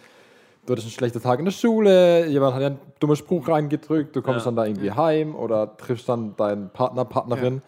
du 0.66 0.72
hattest 0.74 0.88
einen 0.88 0.92
schlechten 0.92 1.22
Tag 1.22 1.40
in 1.40 1.46
der 1.46 1.52
Schule, 1.52 2.28
jemand 2.28 2.54
hat 2.56 2.62
dir 2.62 2.66
einen 2.68 2.80
dummen 3.00 3.16
Spruch 3.16 3.48
reingedrückt, 3.48 4.16
du 4.16 4.22
kommst 4.22 4.46
Ja. 4.46 4.52
dann 4.52 4.56
da 4.58 4.66
irgendwie 4.66 4.92
heim 4.92 5.36
oder 5.36 5.76
triffst 5.78 6.10
dann 6.10 6.36
deinen 6.36 6.70
Partner, 6.70 7.06
Partnerin 7.06 7.62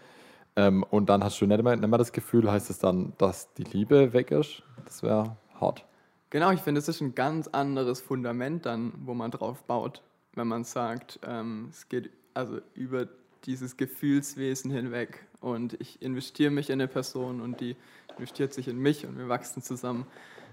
ähm, 0.56 0.84
und 0.90 1.10
dann 1.10 1.24
hast 1.24 1.40
du 1.42 1.46
nicht 1.48 1.64
mehr, 1.64 1.76
nicht 1.76 1.88
mehr 1.88 1.98
das 1.98 2.12
Gefühl, 2.12 2.52
heißt 2.52 2.70
es 2.70 2.80
dann, 2.80 3.14
dass 3.18 3.54
die 3.54 3.64
Liebe 3.64 4.14
weg 4.14 4.32
ist? 4.32 4.62
Das 4.86 5.02
wäre 5.02 5.36
hart. 5.60 5.86
Genau, 6.30 6.52
ich 6.52 6.60
finde, 6.62 6.80
es 6.80 6.88
ist 6.88 7.00
ein 7.02 7.16
ganz 7.16 7.48
anderes 7.48 8.02
Fundament 8.02 8.66
dann, 8.66 8.92
wo 9.06 9.14
man 9.14 9.32
drauf 9.32 9.64
baut, 9.64 10.02
wenn 10.36 10.48
man 10.48 10.64
sagt, 10.64 11.20
ähm, 11.28 11.68
es 11.72 11.88
geht 11.90 12.10
also 12.34 12.62
über 12.74 13.08
dieses 13.46 13.78
Gefühlswesen 13.78 14.72
hinweg 14.72 15.26
und 15.42 15.80
ich 15.82 16.02
investiere 16.02 16.52
mich 16.52 16.70
in 16.70 16.74
eine 16.74 16.88
Person 16.88 17.42
und 17.42 17.60
die 17.60 17.76
investiert 18.18 18.54
sich 18.54 18.68
in 18.68 18.78
mich 18.78 19.06
und 19.06 19.18
wir 19.18 19.28
wachsen 19.28 19.62
zusammen, 19.62 20.08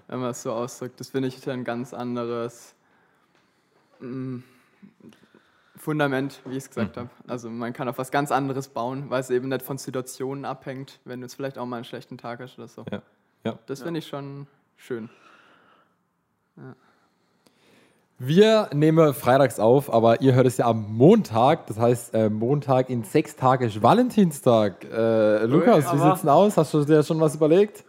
wenn 0.09 0.19
man 0.19 0.31
es 0.31 0.43
so 0.43 0.53
ausdrückt. 0.53 0.99
Das 0.99 1.11
finde 1.11 1.29
ich 1.29 1.49
ein 1.49 1.65
ganz 1.65 1.95
anderes 1.95 2.75
mm, 4.01 4.39
Fundament, 5.77 6.41
wie 6.45 6.57
ich 6.57 6.65
es 6.65 6.69
gesagt 6.69 6.97
habe. 6.97 7.11
Also 7.27 7.49
man 7.49 7.73
kann 7.73 7.89
auf 7.89 7.99
was 7.99 8.11
ganz 8.11 8.33
anderes 8.33 8.69
bauen, 8.69 9.09
weil 9.09 9.21
es 9.21 9.31
eben 9.31 9.49
nicht 9.49 9.63
von 9.63 9.79
Situationen 9.79 10.45
abhängt, 10.45 11.01
wenn 11.05 11.21
du 11.21 11.27
jetzt 11.27 11.35
vielleicht 11.35 11.59
auch 11.59 11.67
mal 11.67 11.77
einen 11.77 11.85
schlechten 11.85 12.19
Tag 12.19 12.41
hast 12.41 12.59
oder 12.59 12.69
so. 12.69 12.85
Ja. 12.91 13.03
Ja. 13.45 13.59
Das 13.67 13.83
finde 13.83 13.99
ich 13.99 14.07
schon 14.07 14.47
schön. 14.77 15.09
Wir 18.23 18.69
nehmen 18.75 19.15
freitags 19.15 19.59
auf, 19.59 19.91
aber 19.91 20.21
ihr 20.21 20.35
hört 20.35 20.47
es 20.47 20.59
ja 20.59 20.67
am 20.67 20.95
Montag. 20.95 21.67
Das 21.69 21.79
heißt, 21.79 22.13
äh, 22.15 22.29
Montag 22.29 22.91
in 22.91 23.03
sechs 23.03 23.35
Tagen 23.35 23.65
ist 23.65 23.83
Valentinstag. 23.83 24.85
Äh, 24.85 25.47
Lukas, 25.47 25.85
wie 25.87 25.89
aber- 25.89 26.11
sieht's 26.11 26.21
denn 26.21 26.29
aus? 26.29 26.59
Hast 26.59 26.75
du 26.75 26.85
dir 26.85 27.03
schon 27.03 27.19
was 27.19 27.35
überlegt? 27.35 27.83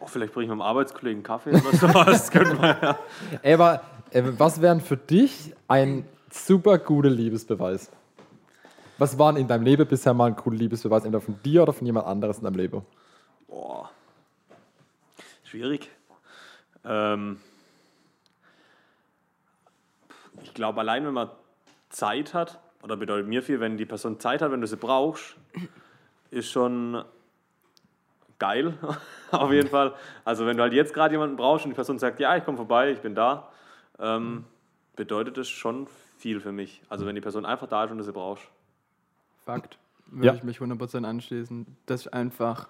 oh, 0.00 0.06
vielleicht 0.06 0.32
bringe 0.34 0.46
ich 0.46 0.48
meinem 0.50 0.62
Arbeitskollegen 0.62 1.22
Kaffee 1.22 1.50
oder 1.50 1.60
so. 1.72 1.86
Das 1.86 2.30
können 2.32 2.60
wir 2.60 2.76
ja. 2.82 2.98
Ey, 3.42 3.54
aber 3.54 3.82
äh, 4.10 4.24
was 4.36 4.60
wären 4.60 4.80
für 4.80 4.96
dich 4.96 5.54
ein 5.68 6.04
super 6.32 6.78
guter 6.78 7.10
Liebesbeweis? 7.10 7.88
Was 8.98 9.20
waren 9.20 9.36
in 9.36 9.46
deinem 9.46 9.62
Leben 9.62 9.86
bisher 9.86 10.14
mal 10.14 10.26
ein 10.26 10.34
cooler 10.36 10.56
Liebesbeweis? 10.56 11.04
Entweder 11.04 11.20
von 11.20 11.38
dir 11.44 11.62
oder 11.62 11.72
von 11.72 11.86
jemand 11.86 12.08
anderes 12.08 12.38
in 12.38 12.44
deinem 12.44 12.56
Leben? 12.56 12.82
Boah. 13.46 13.88
Schwierig. 15.44 15.88
Ähm, 16.84 17.38
ich 20.42 20.54
glaube, 20.54 20.80
allein 20.80 21.04
wenn 21.06 21.14
man 21.14 21.30
Zeit 21.88 22.34
hat, 22.34 22.58
oder 22.82 22.96
bedeutet 22.96 23.26
mir 23.28 23.42
viel, 23.42 23.60
wenn 23.60 23.76
die 23.76 23.86
Person 23.86 24.20
Zeit 24.20 24.42
hat, 24.42 24.50
wenn 24.52 24.60
du 24.60 24.66
sie 24.66 24.76
brauchst, 24.76 25.36
ist 26.30 26.50
schon 26.50 27.04
geil, 28.38 28.74
auf 29.30 29.50
jeden 29.52 29.68
Fall. 29.68 29.94
Also 30.24 30.46
wenn 30.46 30.56
du 30.56 30.62
halt 30.62 30.72
jetzt 30.72 30.94
gerade 30.94 31.14
jemanden 31.14 31.36
brauchst 31.36 31.64
und 31.64 31.70
die 31.70 31.74
Person 31.74 31.98
sagt, 31.98 32.20
ja, 32.20 32.36
ich 32.36 32.44
komme 32.44 32.56
vorbei, 32.56 32.90
ich 32.92 33.00
bin 33.00 33.14
da, 33.14 33.48
ähm, 33.98 34.44
bedeutet 34.94 35.36
das 35.38 35.48
schon 35.48 35.86
viel 36.18 36.40
für 36.40 36.52
mich. 36.52 36.82
Also 36.88 37.06
wenn 37.06 37.14
die 37.14 37.20
Person 37.20 37.44
einfach 37.44 37.66
da 37.68 37.84
ist 37.84 37.90
und 37.90 37.98
du 37.98 38.04
sie 38.04 38.12
brauchst. 38.12 38.44
Fakt. 39.44 39.78
Würde 40.06 40.26
Ja. 40.28 40.34
ich 40.34 40.42
mich 40.44 40.58
100% 40.60 41.04
anschließen. 41.04 41.66
Das 41.86 42.02
ist 42.06 42.12
einfach 42.12 42.68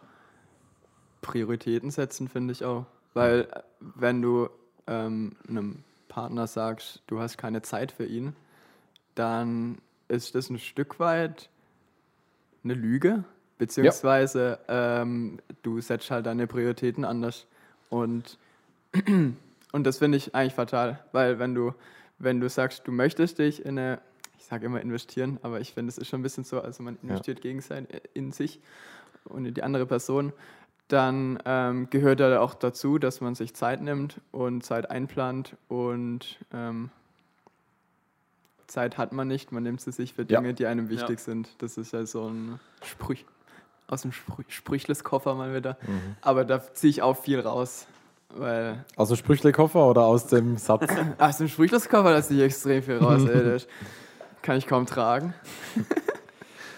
Prioritäten 1.20 1.90
setzen, 1.90 2.28
finde 2.28 2.52
ich 2.52 2.64
auch. 2.64 2.86
Weil, 3.14 3.48
äh, 3.52 3.60
wenn 3.80 4.22
du 4.22 4.48
ähm, 4.86 5.36
einem 5.48 5.82
Partner 6.16 6.46
sagst, 6.46 7.02
du 7.08 7.20
hast 7.20 7.36
keine 7.36 7.60
Zeit 7.60 7.92
für 7.92 8.06
ihn, 8.06 8.34
dann 9.16 9.76
ist 10.08 10.34
das 10.34 10.48
ein 10.48 10.58
Stück 10.58 10.98
weit 10.98 11.50
eine 12.64 12.72
Lüge, 12.72 13.24
beziehungsweise 13.58 14.58
ähm, 14.66 15.40
du 15.62 15.78
setzt 15.82 16.10
halt 16.10 16.24
deine 16.24 16.46
Prioritäten 16.46 17.04
anders. 17.04 17.46
Und, 17.90 18.38
und 19.72 19.84
das 19.84 19.98
finde 19.98 20.16
ich 20.16 20.34
eigentlich 20.34 20.54
fatal, 20.54 21.04
weil 21.12 21.38
wenn 21.38 21.54
du, 21.54 21.74
wenn 22.18 22.40
du 22.40 22.48
sagst, 22.48 22.88
du 22.88 22.92
möchtest 22.92 23.38
dich 23.38 23.62
in 23.66 23.78
eine, 23.78 24.00
ich 24.38 24.46
sage 24.46 24.64
immer 24.64 24.80
investieren, 24.80 25.38
aber 25.42 25.60
ich 25.60 25.74
finde, 25.74 25.90
es 25.90 25.98
ist 25.98 26.08
schon 26.08 26.20
ein 26.20 26.22
bisschen 26.22 26.44
so, 26.44 26.62
also 26.62 26.82
man 26.82 26.96
investiert 27.02 27.42
gegenseitig 27.42 28.00
in 28.14 28.32
sich 28.32 28.58
und 29.24 29.44
in 29.44 29.52
die 29.52 29.62
andere 29.62 29.84
Person, 29.84 30.32
dann 30.88 31.38
ähm, 31.44 31.88
gehört 31.90 32.20
ja 32.20 32.40
auch 32.40 32.54
dazu, 32.54 32.98
dass 32.98 33.20
man 33.20 33.34
sich 33.34 33.54
Zeit 33.54 33.80
nimmt 33.80 34.20
und 34.30 34.64
Zeit 34.64 34.90
einplant 34.90 35.56
und 35.68 36.38
ähm, 36.52 36.90
Zeit 38.66 38.98
hat 38.98 39.12
man 39.12 39.28
nicht, 39.28 39.52
man 39.52 39.62
nimmt 39.62 39.80
sie 39.80 39.92
sich 39.92 40.14
für 40.14 40.22
Ja. 40.22 40.40
Dinge, 40.40 40.54
die 40.54 40.66
einem 40.66 40.88
wichtig 40.88 41.20
sind. 41.20 41.48
Das 41.58 41.76
ist 41.78 41.92
ja 41.92 42.04
so 42.06 42.28
ein 42.28 42.58
Sprüch 42.84 43.24
aus 43.88 44.02
dem 44.02 44.10
Sprü 44.10 44.42
Sprüchles-Koffer 44.48 45.34
mal 45.36 45.54
wieder. 45.54 45.76
Aber 46.20 46.44
da 46.44 46.60
ziehe 46.74 46.90
ich 46.90 47.02
auch 47.02 47.16
viel 47.16 47.38
raus, 47.38 47.86
weil 48.30 48.84
Aus 48.96 49.08
dem 49.08 49.16
Sprüchle-Koffer 49.16 49.88
oder 49.88 50.02
aus 50.06 50.26
dem 50.26 50.56
Satz? 50.56 50.88
aus 51.18 51.38
dem 51.38 51.46
Sprüchles-Koffer 51.48 52.12
da 52.12 52.22
ziehe 52.22 52.40
ich 52.40 52.46
extrem 52.46 52.82
viel 52.82 52.98
raus. 52.98 53.24
ey, 53.24 53.44
das 53.44 53.68
kann 54.42 54.56
ich 54.56 54.66
kaum 54.66 54.86
tragen. 54.86 55.34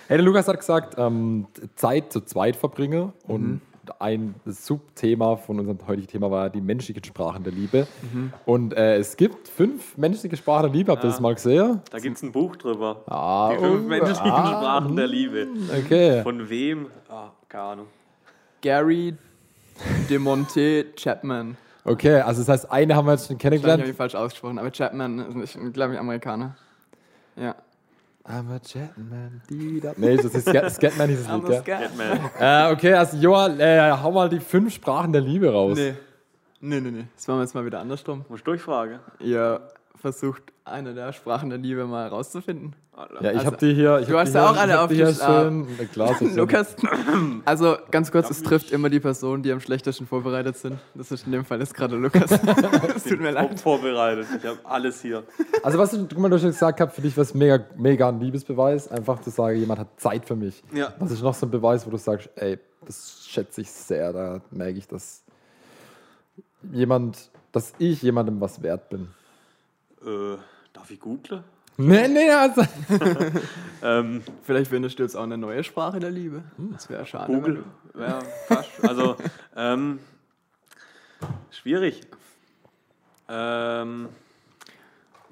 Hey, 0.09 0.17
der 0.17 0.25
Lukas 0.25 0.49
hat 0.49 0.59
gesagt, 0.59 0.95
ähm, 0.97 1.49
Zeit 1.77 2.15
zu 2.15 2.23
zweit 2.23 2.57
verbringe 2.57 3.13
und 3.27 3.43
Mhm. 3.43 3.61
Ein 4.01 4.35
Subthema 4.47 5.37
von 5.37 5.59
unserem 5.59 5.79
heutigen 5.87 6.07
Thema 6.07 6.31
war 6.31 6.51
die 6.51 6.61
menschlichen 6.61 7.05
Sprachen 7.05 7.45
der 7.45 7.53
Liebe. 7.53 7.87
Mhm. 8.13 8.33
Und 8.47 8.75
äh, 8.75 8.97
es 8.97 9.17
gibt 9.17 9.49
fünf 9.49 9.97
menschliche 9.97 10.37
Sprachen 10.37 10.65
der 10.65 10.73
Liebe. 10.73 10.93
Habt 10.93 11.05
ihr 11.05 11.11
das 11.11 11.21
mal 11.21 11.35
gesehen? 11.35 11.81
Da 11.91 11.99
gibt 11.99 12.17
es 12.17 12.23
ein 12.23 12.33
Buch 12.33 12.57
drüber. 12.57 13.03
Ah, 13.07 13.51
Die 13.53 13.59
fünf 13.59 13.85
oh, 13.85 13.89
menschlichen 13.89 14.31
ah, 14.31 14.47
Sprachen 14.47 14.97
der 14.97 15.07
Liebe. 15.07 15.49
Okay. 15.85 16.23
Von 16.23 16.49
wem? 16.49 16.87
Ah, 17.09 17.31
keine 17.49 17.65
Ahnung. 17.65 17.87
Gary 18.61 19.15
de 20.11 20.19
Monte 20.19 20.87
Chapman. 20.97 21.57
Okay, 21.85 22.21
also 22.21 22.43
das 22.43 22.49
heißt, 22.49 22.73
eine 22.73 22.95
haben 22.95 23.07
wir 23.07 23.13
jetzt 23.13 23.29
schon 23.29 23.37
Ich 23.37 23.45
habe 23.45 23.57
kennengelernt. 23.57 23.87
ihn 23.87 23.95
falsch 23.95 24.15
ausgesprochen, 24.15 24.59
aber 24.59 24.71
Chapman 24.71 25.41
ist, 25.41 25.59
glaube 25.73 25.95
ich, 25.95 25.99
Amerikaner. 25.99 26.57
Ja. 27.37 27.55
I'm 28.29 28.51
a 28.51 28.61
Jetman. 28.63 29.41
Nee, 29.97 30.17
das 30.17 30.27
ist 30.27 30.47
Scat- 30.49 30.71
Scatman 30.73 31.09
hieß 31.09 31.21
es 31.21 31.29
nicht, 31.29 31.65
gell? 31.65 31.79
Batman. 31.97 32.31
Äh, 32.39 32.73
okay, 32.73 32.93
also 32.95 33.17
Joa, 33.17 33.49
äh, 33.59 33.91
hau 33.93 34.11
mal 34.13 34.29
die 34.29 34.41
fünf 34.41 34.75
Sprachen 34.75 35.13
der 35.13 35.23
Liebe 35.23 35.51
raus. 35.51 35.79
Nee. 35.79 35.95
Nee, 36.61 36.81
nee, 36.81 36.91
nee. 36.91 37.05
Das 37.17 37.27
machen 37.27 37.39
wir 37.39 37.45
jetzt 37.45 37.55
mal 37.55 37.65
wieder 37.65 37.81
andersrum. 37.81 38.25
Muss 38.29 38.41
ich 38.41 38.45
durchfragen? 38.45 38.99
Ihr 39.21 39.61
versucht, 40.01 40.43
eine 40.65 40.95
der 40.95 41.13
Sprachen 41.13 41.51
der 41.51 41.59
Liebe 41.59 41.87
mal 41.87 42.09
rauszufinden. 42.09 42.75
Ja, 43.21 43.31
ich 43.31 43.39
Also, 43.39 43.47
habe 43.47 43.57
die 43.59 43.75
hier. 43.75 44.01
Ich 44.01 44.09
du 44.09 44.19
hast 44.19 44.35
ja 44.35 44.51
auch 44.51 44.57
alle 44.57 44.81
auf 44.81 44.89
die 44.89 44.97
schön. 44.97 45.67
Klar, 45.93 46.21
ist 46.21 46.35
Lukas, 46.37 46.75
also 47.45 47.77
ganz 47.93 48.11
kurz, 48.11 48.29
es 48.29 48.43
trifft 48.43 48.73
immer 48.73 48.91
die 48.91 48.99
Personen, 48.99 49.43
die 49.45 49.53
am 49.53 49.61
schlechtesten 49.61 50.07
vorbereitet 50.07 50.57
sind. 50.57 50.79
Das 50.95 51.13
ist 51.13 51.27
in 51.27 51.33
dem 51.33 51.45
Fall 51.45 51.61
jetzt 51.61 51.75
gerade 51.75 51.97
Lukas. 51.97 52.31
Es 52.97 53.05
tut 53.05 53.21
mir 53.21 53.31
leid. 53.31 53.61
Vorbereitet. 53.61 54.27
Ich 54.37 54.45
habe 54.45 54.59
alles 54.65 55.01
hier. 55.01 55.23
Also 55.63 55.79
was 55.79 55.93
du 55.93 56.07
guck 56.09 56.19
mal, 56.19 56.29
du 56.29 56.39
schon 56.39 56.49
gesagt 56.51 56.81
hast, 56.81 56.95
für 56.95 57.03
dich 57.03 57.17
war 57.17 57.23
es 57.23 57.35
mega, 57.35 57.61
mega 57.77 58.09
ein 58.09 58.21
Liebesbeweis, 58.21 58.89
einfach 58.91 59.21
zu 59.21 59.31
sagen, 59.31 59.59
jemand 59.59 59.81
hat 59.81 60.01
Zeit 60.01 60.25
für 60.25 60.37
mich. 60.37 60.63
Ja. 60.73 60.93
Was 60.99 61.13
ist 61.13 61.23
noch 61.23 61.35
so 61.35 61.47
ein 61.47 61.51
Beweis, 61.51 61.87
wo 61.87 61.91
du 61.91 61.99
sagst, 61.99 62.31
ey, 62.37 62.59
das 62.85 63.25
schätze 63.29 63.61
ich 63.61 63.71
sehr, 63.71 64.13
da 64.13 64.41
merke 64.51 64.79
ich, 64.79 64.89
dass 64.89 65.23
jemand, 66.73 67.31
dass 67.53 67.75
ich 67.79 68.03
jemandem 68.03 68.41
was 68.41 68.63
wert 68.63 68.89
bin. 68.89 69.09
Äh, 70.05 70.37
darf 70.73 70.91
ich 70.91 71.01
googlen? 71.01 71.43
Nee, 71.77 72.09
nee, 72.09 72.29
also, 72.31 72.63
Ähm, 73.83 74.23
Vielleicht 74.43 74.71
findest 74.71 74.99
du 74.99 75.05
jetzt 75.05 75.15
auch 75.15 75.23
eine 75.23 75.39
neue 75.39 75.63
Sprache 75.63 76.01
der 76.01 76.11
Liebe. 76.11 76.43
Das 76.73 76.89
wäre 76.91 77.07
schade. 77.07 77.33
Google. 77.33 77.65
Ja, 77.97 78.19
fast. 78.49 78.83
Also, 78.85 79.17
ähm, 79.55 80.01
schwierig. 81.51 82.01
Ähm, 83.29 84.09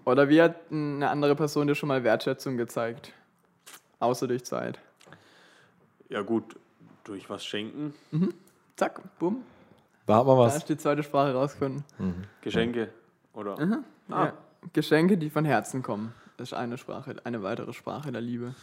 Oder 0.05 0.29
wie 0.29 0.41
hat 0.41 0.57
eine 0.71 1.09
andere 1.11 1.35
Person 1.35 1.67
dir 1.67 1.75
schon 1.75 1.89
mal 1.89 2.05
Wertschätzung 2.05 2.57
gezeigt? 2.57 3.13
Außer 3.99 4.29
durch 4.29 4.45
Zeit. 4.45 4.79
Ja, 6.09 6.23
gut, 6.23 6.55
durch 7.03 7.29
was 7.29 7.45
schenken, 7.45 7.93
Zack, 8.77 9.01
bumm. 9.19 9.43
Da 10.07 10.17
hat 10.19 10.27
man 10.27 10.37
Da 10.37 10.43
was. 10.43 10.55
hast 10.55 10.69
du 10.69 10.75
die 10.75 10.79
zweite 10.81 11.03
Sprache 11.03 11.33
rausgefunden. 11.33 11.83
Geschenke 12.43 12.91
oder. 13.33 13.59
Ah. 14.09 14.25
Ja. 14.27 14.33
Geschenke, 14.73 15.19
die 15.19 15.31
von 15.31 15.45
Herzen 15.45 15.83
kommen. 15.83 16.15
Das 16.37 16.53
ist 16.53 16.55
eine 16.55 16.79
Sprache, 16.79 17.17
eine 17.25 17.43
weitere 17.43 17.73
Sprache 17.73 18.13
der 18.13 18.21
Liebe. 18.21 18.55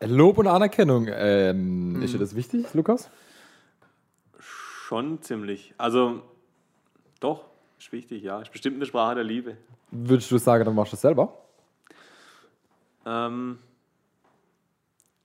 Lob 0.00 0.38
und 0.38 0.46
Anerkennung. 0.46 1.08
Ähm, 1.10 2.02
Ist 2.02 2.14
dir 2.14 2.18
das 2.18 2.36
wichtig, 2.36 2.72
Lukas? 2.74 3.10
Schon 4.38 5.22
ziemlich. 5.22 5.74
Also, 5.78 6.22
doch, 7.18 7.44
ist 7.78 7.92
wichtig, 7.92 8.22
ja. 8.22 8.40
Ist 8.40 8.52
bestimmt 8.52 8.76
eine 8.76 8.86
Sprache 8.86 9.16
der 9.16 9.24
Liebe. 9.24 9.56
Würdest 9.90 10.30
du 10.30 10.38
sagen, 10.38 10.64
dann 10.64 10.74
machst 10.74 10.92
du 10.92 10.96
es 10.96 11.00
selber? 11.00 11.32
Ähm, 13.04 13.58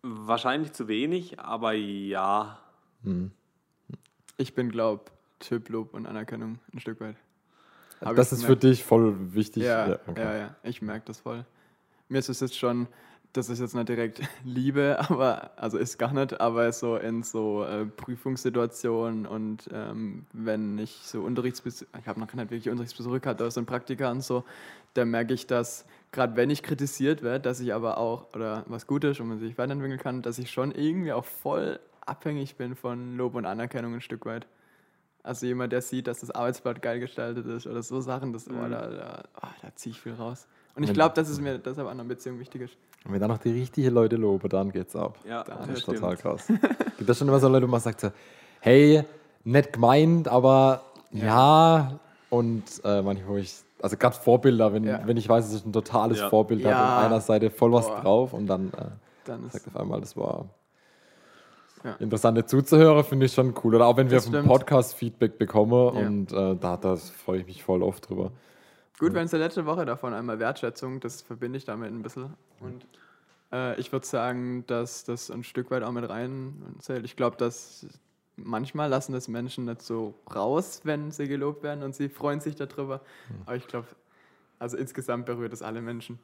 wahrscheinlich 0.01 0.71
zu 0.73 0.87
wenig, 0.87 1.39
aber 1.39 1.73
ja. 1.73 2.59
Ich 4.37 4.55
bin, 4.55 4.69
glaub, 4.69 5.11
Typ 5.39 5.69
Lob 5.69 5.93
und 5.93 6.05
Anerkennung 6.05 6.59
ein 6.73 6.79
Stück 6.79 7.01
weit. 7.01 7.17
Hab 8.03 8.15
das 8.15 8.31
ist 8.31 8.41
für 8.41 8.57
gemerkt. 8.57 8.63
dich 8.63 8.83
voll 8.83 9.15
wichtig. 9.33 9.63
Ja, 9.63 9.89
ja, 9.89 9.99
okay. 10.07 10.39
ja, 10.39 10.55
ich 10.63 10.81
merke 10.81 11.05
das 11.05 11.19
voll. 11.19 11.45
Mir 12.09 12.19
ist 12.19 12.29
es 12.29 12.39
jetzt 12.39 12.57
schon, 12.57 12.87
das 13.33 13.49
ist 13.49 13.59
jetzt 13.59 13.75
nicht 13.75 13.87
direkt 13.87 14.21
Liebe, 14.43 14.97
aber, 15.09 15.51
also 15.55 15.77
ist 15.77 15.97
gar 15.97 16.13
nicht, 16.13 16.41
aber 16.41 16.71
so 16.71 16.97
in 16.97 17.23
so 17.23 17.63
äh, 17.63 17.85
Prüfungssituationen 17.85 19.25
und 19.25 19.69
ähm, 19.71 20.25
wenn 20.33 20.77
ich 20.79 20.99
so 21.03 21.21
Unterrichtsbesuche, 21.21 21.87
ich 21.99 22.07
habe 22.07 22.19
noch 22.19 22.33
nicht 22.33 22.51
wirklich 22.51 22.69
Unterrichtsbesuche 22.69 23.19
gehabt, 23.19 23.39
aber 23.39 23.51
so 23.51 23.61
ein 23.61 23.65
Praktika 23.65 24.11
und 24.11 24.21
so, 24.21 24.43
da 24.93 25.05
merke 25.05 25.33
ich, 25.33 25.47
dass 25.47 25.85
gerade 26.11 26.35
wenn 26.35 26.49
ich 26.49 26.63
kritisiert 26.63 27.21
werde, 27.23 27.39
dass 27.41 27.59
ich 27.59 27.73
aber 27.73 27.97
auch, 27.97 28.33
oder 28.33 28.65
was 28.67 28.87
gut 28.87 29.03
ist 29.03 29.19
und 29.19 29.27
man 29.29 29.39
sich 29.39 29.57
weiterentwickeln 29.57 29.99
kann, 29.99 30.21
dass 30.21 30.39
ich 30.39 30.51
schon 30.51 30.71
irgendwie 30.71 31.13
auch 31.13 31.25
voll 31.25 31.79
abhängig 32.05 32.55
bin 32.57 32.75
von 32.75 33.15
Lob 33.15 33.35
und 33.35 33.45
Anerkennung 33.45 33.93
ein 33.93 34.01
Stück 34.01 34.25
weit. 34.25 34.47
Also 35.23 35.45
jemand, 35.45 35.71
der 35.71 35.81
sieht, 35.81 36.07
dass 36.07 36.19
das 36.21 36.31
Arbeitsblatt 36.31 36.81
geil 36.81 36.99
gestaltet 36.99 37.45
ist 37.45 37.67
oder 37.67 37.83
so 37.83 38.01
Sachen, 38.01 38.33
das, 38.33 38.47
oh, 38.49 38.53
da, 38.53 38.87
da, 38.87 39.23
oh, 39.41 39.47
da 39.61 39.75
ziehe 39.75 39.91
ich 39.93 40.01
viel 40.01 40.13
raus. 40.13 40.47
Und 40.75 40.83
ich 40.83 40.93
glaube, 40.93 41.13
dass 41.15 41.29
es 41.29 41.39
mir 41.39 41.57
deshalb 41.59 41.87
an 41.87 41.99
einer 41.99 42.07
Beziehung 42.07 42.39
wichtig 42.39 42.61
ist. 42.63 42.73
Und 43.05 43.13
wenn 43.13 43.19
dann 43.19 43.29
noch 43.29 43.37
die 43.39 43.51
richtigen 43.51 43.93
Leute 43.93 44.15
loben, 44.15 44.47
dann 44.49 44.71
geht's 44.71 44.95
ab. 44.95 45.17
Ja, 45.27 45.43
Da 45.43 45.55
Das 45.55 45.67
das 45.67 45.75
ist 45.77 45.81
stimmt. 45.83 45.97
total 45.99 46.17
krass. 46.17 46.47
Gibt 46.97 47.09
das 47.09 47.17
schon 47.17 47.27
immer 47.27 47.39
so 47.39 47.47
Leute, 47.49 47.67
wo 47.67 47.71
man 47.71 47.81
sagt 47.81 47.99
so, 48.01 48.11
hey, 48.61 49.03
nett 49.43 49.73
gemeint, 49.73 50.27
aber 50.27 50.81
ja. 51.11 51.99
Und 52.29 52.63
äh, 52.85 53.01
manchmal, 53.01 53.27
wo 53.27 53.37
ich, 53.37 53.53
also 53.81 53.97
gerade 53.97 54.15
Vorbilder, 54.15 54.71
wenn, 54.73 54.85
Ja. 54.85 55.01
wenn 55.05 55.17
ich 55.17 55.27
weiß, 55.27 55.45
es 55.47 55.53
ist 55.53 55.65
ein 55.65 55.73
totales 55.73 56.19
Ja. 56.19 56.29
Vorbild, 56.29 56.63
da 56.63 56.69
hat 56.69 56.77
Ja. 56.77 56.97
auf 56.99 57.05
einer 57.05 57.21
Seite 57.21 57.49
voll 57.49 57.73
was 57.73 57.87
Boah. 57.87 58.01
drauf 58.01 58.33
und 58.33 58.47
dann 58.47 58.69
äh, 58.69 58.85
Dann 59.25 59.45
ist, 59.45 59.53
sagt 59.53 59.67
auf 59.67 59.75
einmal, 59.75 59.99
das 59.99 60.15
war 60.15 60.45
Ja. 61.83 61.93
interessant 61.95 62.37
dazu 62.37 62.57
zuzuhören, 62.59 63.03
finde 63.03 63.25
ich 63.25 63.33
schon 63.33 63.53
cool. 63.63 63.75
Oder 63.75 63.87
auch 63.87 63.97
wenn 63.97 64.09
wir 64.09 64.17
Das 64.17 64.25
vom 64.25 64.33
stimmt. 64.33 64.47
Podcast 64.47 64.93
Feedback 64.95 65.37
bekommen 65.37 65.95
Ja. 65.95 66.07
und 66.07 66.31
äh, 66.31 66.55
da, 66.55 66.77
da 66.77 66.95
freue 66.95 67.39
ich 67.39 67.45
mich 67.47 67.63
voll 67.63 67.81
oft 67.83 68.07
drüber. 68.09 68.31
gut, 68.99 69.13
wenn 69.13 69.25
es 69.25 69.31
letzte 69.31 69.65
Woche 69.65 69.85
davon 69.85 70.13
einmal 70.13 70.37
Wertschätzung, 70.39 70.99
das 70.99 71.21
verbinde 71.21 71.57
ich 71.57 71.65
damit 71.65 71.91
ein 71.91 72.01
bisschen. 72.03 72.33
Und 72.59 72.85
äh, 73.51 73.79
ich 73.79 73.91
würde 73.91 74.05
sagen, 74.05 74.63
dass 74.67 75.03
das 75.05 75.31
ein 75.31 75.43
Stück 75.43 75.71
weit 75.71 75.81
auch 75.83 75.91
mit 75.91 76.07
rein 76.07 76.53
zählt. 76.79 77.03
Ich 77.05 77.15
glaube, 77.15 77.35
dass 77.37 77.87
manchmal 78.37 78.89
lassen 78.89 79.13
das 79.13 79.27
Menschen 79.27 79.65
nicht 79.65 79.81
so 79.81 80.13
raus, 80.33 80.81
wenn 80.83 81.11
sie 81.11 81.27
gelobt 81.27 81.63
werden 81.63 81.83
und 81.83 81.95
sie 81.95 82.09
freuen 82.09 82.39
sich 82.41 82.55
darüber. 82.55 83.01
Aber 83.45 83.55
ich 83.55 83.67
glaube, 83.67 83.87
also 84.59 84.77
insgesamt 84.77 85.25
berührt 85.25 85.53
es 85.53 85.61
alle 85.63 85.81
Menschen. 85.81 86.19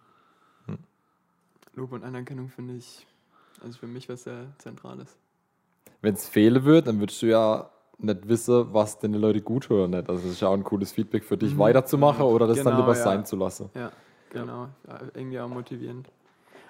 Lob 1.74 1.92
und 1.92 2.04
Anerkennung 2.04 2.50
finde 2.50 2.76
ich, 2.76 3.06
also 3.64 3.78
für 3.78 3.88
mich 3.88 4.10
was 4.10 4.24
sehr 4.24 4.46
Zentrales. 4.58 5.16
Wenn 6.02 6.14
es 6.14 6.28
fehlen 6.28 6.64
wird, 6.66 6.88
dann 6.88 7.00
würdest 7.00 7.22
du 7.22 7.28
ja 7.28 7.70
nicht 8.00 8.28
wissen, 8.28 8.74
was 8.74 9.00
denn 9.00 9.14
die 9.14 9.20
Leute 9.20 9.42
gut 9.42 9.70
hören. 9.70 9.92
Nicht? 9.92 10.10
Also 10.10 10.24
das 10.24 10.34
ist 10.34 10.42
ja 10.42 10.50
auch 10.50 10.54
ein 10.54 10.64
cooles 10.64 10.92
Feedback 10.92 11.24
für 11.24 11.38
dich, 11.38 11.58
weiterzumachen 11.58 12.24
oder 12.24 12.48
das 12.48 12.58
dann 12.58 12.66
Genau, 12.66 12.78
lieber 12.78 12.96
ja. 12.96 13.04
sein 13.04 13.26
zu 13.26 13.36
lassen. 13.36 13.70
Ja, 13.74 13.92
genau. 14.30 14.70
Ja, 14.88 15.00
irgendwie 15.14 15.40
auch 15.40 15.48
motivierend. 15.48 16.08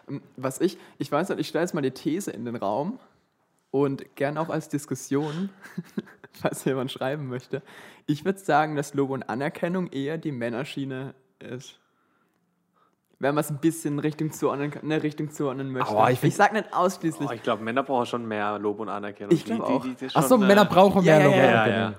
Ähm, 0.10 0.22
Was 0.38 0.62
ich, 0.62 0.78
ich 0.98 1.12
weiß 1.12 1.30
nicht, 1.30 1.40
ich 1.40 1.48
stelle 1.50 1.64
jetzt 1.64 1.74
mal 1.74 1.82
die 1.82 1.92
These 1.92 2.32
in 2.32 2.46
den 2.46 2.56
Raum 2.56 3.00
und 3.72 4.16
gern 4.16 4.38
auch 4.38 4.50
als 4.50 4.70
Diskussion, 4.70 5.50
falls 6.32 6.64
jemand 6.66 6.92
schreiben 6.92 7.28
möchte. 7.28 7.62
Ich 8.06 8.24
würde 8.24 8.40
sagen, 8.40 8.76
dass 8.76 8.94
Lob 8.94 9.10
und 9.10 9.24
Anerkennung 9.30 9.88
eher 9.88 10.18
die 10.18 10.32
Männerschiene 10.32 11.14
ist. 11.40 11.80
Wenn 13.20 13.34
man 13.34 13.42
es 13.44 13.50
ein 13.50 13.58
bisschen 13.58 13.98
Richtung 14.00 14.32
zuordnen, 14.32 14.70
kann- 14.70 14.84
eine 14.84 15.02
Richtung 15.02 15.32
zuordnen 15.32 15.72
möchte. 15.72 15.90
Aber 15.90 16.12
ich 16.12 16.20
find- 16.20 16.34
ich 16.34 16.38
sage 16.38 16.54
nicht 16.54 16.72
ausschließlich. 16.72 17.28
Oh, 17.30 17.34
ich 17.34 17.42
glaube, 17.42 17.64
Männer 17.64 17.82
brauchen 17.84 18.06
schon 18.06 18.28
mehr 18.28 18.60
Lob 18.60 18.80
und 18.80 18.90
Anerkennung. 18.90 19.34
Ich 19.34 19.44
glaub 19.44 19.62
auch. 19.62 19.86
Achso, 20.14 20.36
äh, 20.36 20.38
Männer 20.38 20.66
brauchen 20.66 21.04
mehr 21.04 21.18
ja, 21.20 21.26
Lob 21.26 21.34
und 21.34 21.40
ja, 21.40 21.46
ja, 21.52 21.62
Anerkennung. 21.64 21.94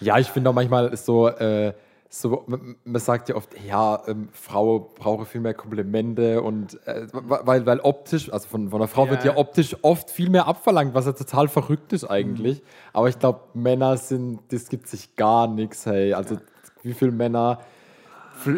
Ja, 0.00 0.18
ich 0.18 0.28
finde 0.30 0.50
auch 0.50 0.54
manchmal 0.54 0.88
ist 0.88 1.06
so, 1.06 1.28
äh, 1.28 1.72
so, 2.10 2.44
man 2.46 3.00
sagt 3.00 3.28
ja 3.30 3.34
oft, 3.36 3.50
ja, 3.66 4.02
ähm, 4.06 4.28
Frau 4.32 4.78
brauche 4.96 5.24
viel 5.26 5.40
mehr 5.42 5.52
Komplimente 5.54 6.40
und 6.42 6.78
äh, 6.86 7.06
weil, 7.12 7.66
weil 7.66 7.80
optisch, 7.80 8.32
also 8.32 8.48
von, 8.48 8.70
von 8.70 8.80
einer 8.80 8.88
Frau 8.88 9.04
Ja. 9.06 9.10
wird 9.12 9.24
ja 9.24 9.36
optisch 9.36 9.76
oft 9.82 10.10
viel 10.10 10.30
mehr 10.30 10.46
abverlangt, 10.46 10.94
was 10.94 11.04
ja 11.06 11.12
total 11.12 11.48
verrückt 11.48 11.92
ist 11.92 12.04
eigentlich. 12.04 12.62
Aber 12.92 13.08
ich 13.08 13.18
glaube, 13.18 13.40
Männer 13.54 13.96
sind, 13.96 14.40
das 14.50 14.68
gibt 14.68 14.88
sich 14.88 15.16
gar 15.16 15.48
nichts, 15.48 15.84
hey. 15.86 16.14
Also 16.14 16.38
wie 16.82 16.94
viele 16.94 17.10
Männer 17.12 17.60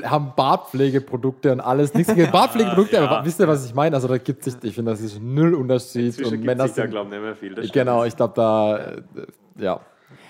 haben 0.05 0.33
Bartpflegeprodukte 0.37 1.53
und 1.53 1.61
alles. 1.61 1.95
Nichts 1.95 2.15
gegen 2.15 2.31
Bartpflegeprodukte, 2.33 2.97
Ja. 2.97 3.09
aber 3.09 3.25
wisst 3.25 3.41
ihr, 3.41 3.49
was 3.49 3.65
ich 3.67 3.75
meine? 3.75 3.97
Also 3.97 4.09
da 4.09 4.19
gibt 4.19 4.45
sich, 4.45 4.55
ich 4.63 4.75
finde, 4.75 4.91
das 4.93 5.01
ist 5.01 5.21
null 5.21 5.55
Unterschied. 5.55 6.07
Inzwischen 6.07 6.39
und 6.39 6.45
Männer 6.45 6.67
sich 6.67 6.77
da, 6.77 6.83
sind, 6.83 6.91
glaube 6.91 7.07
ich, 7.09 7.13
nicht 7.15 7.23
mehr 7.23 7.37
viel. 7.37 7.55
Das 7.55 7.71
genau, 7.73 8.05
ich 8.05 8.17
glaube, 8.17 8.35
da, 8.37 8.77
äh, 8.79 9.03
ja. 9.57 9.81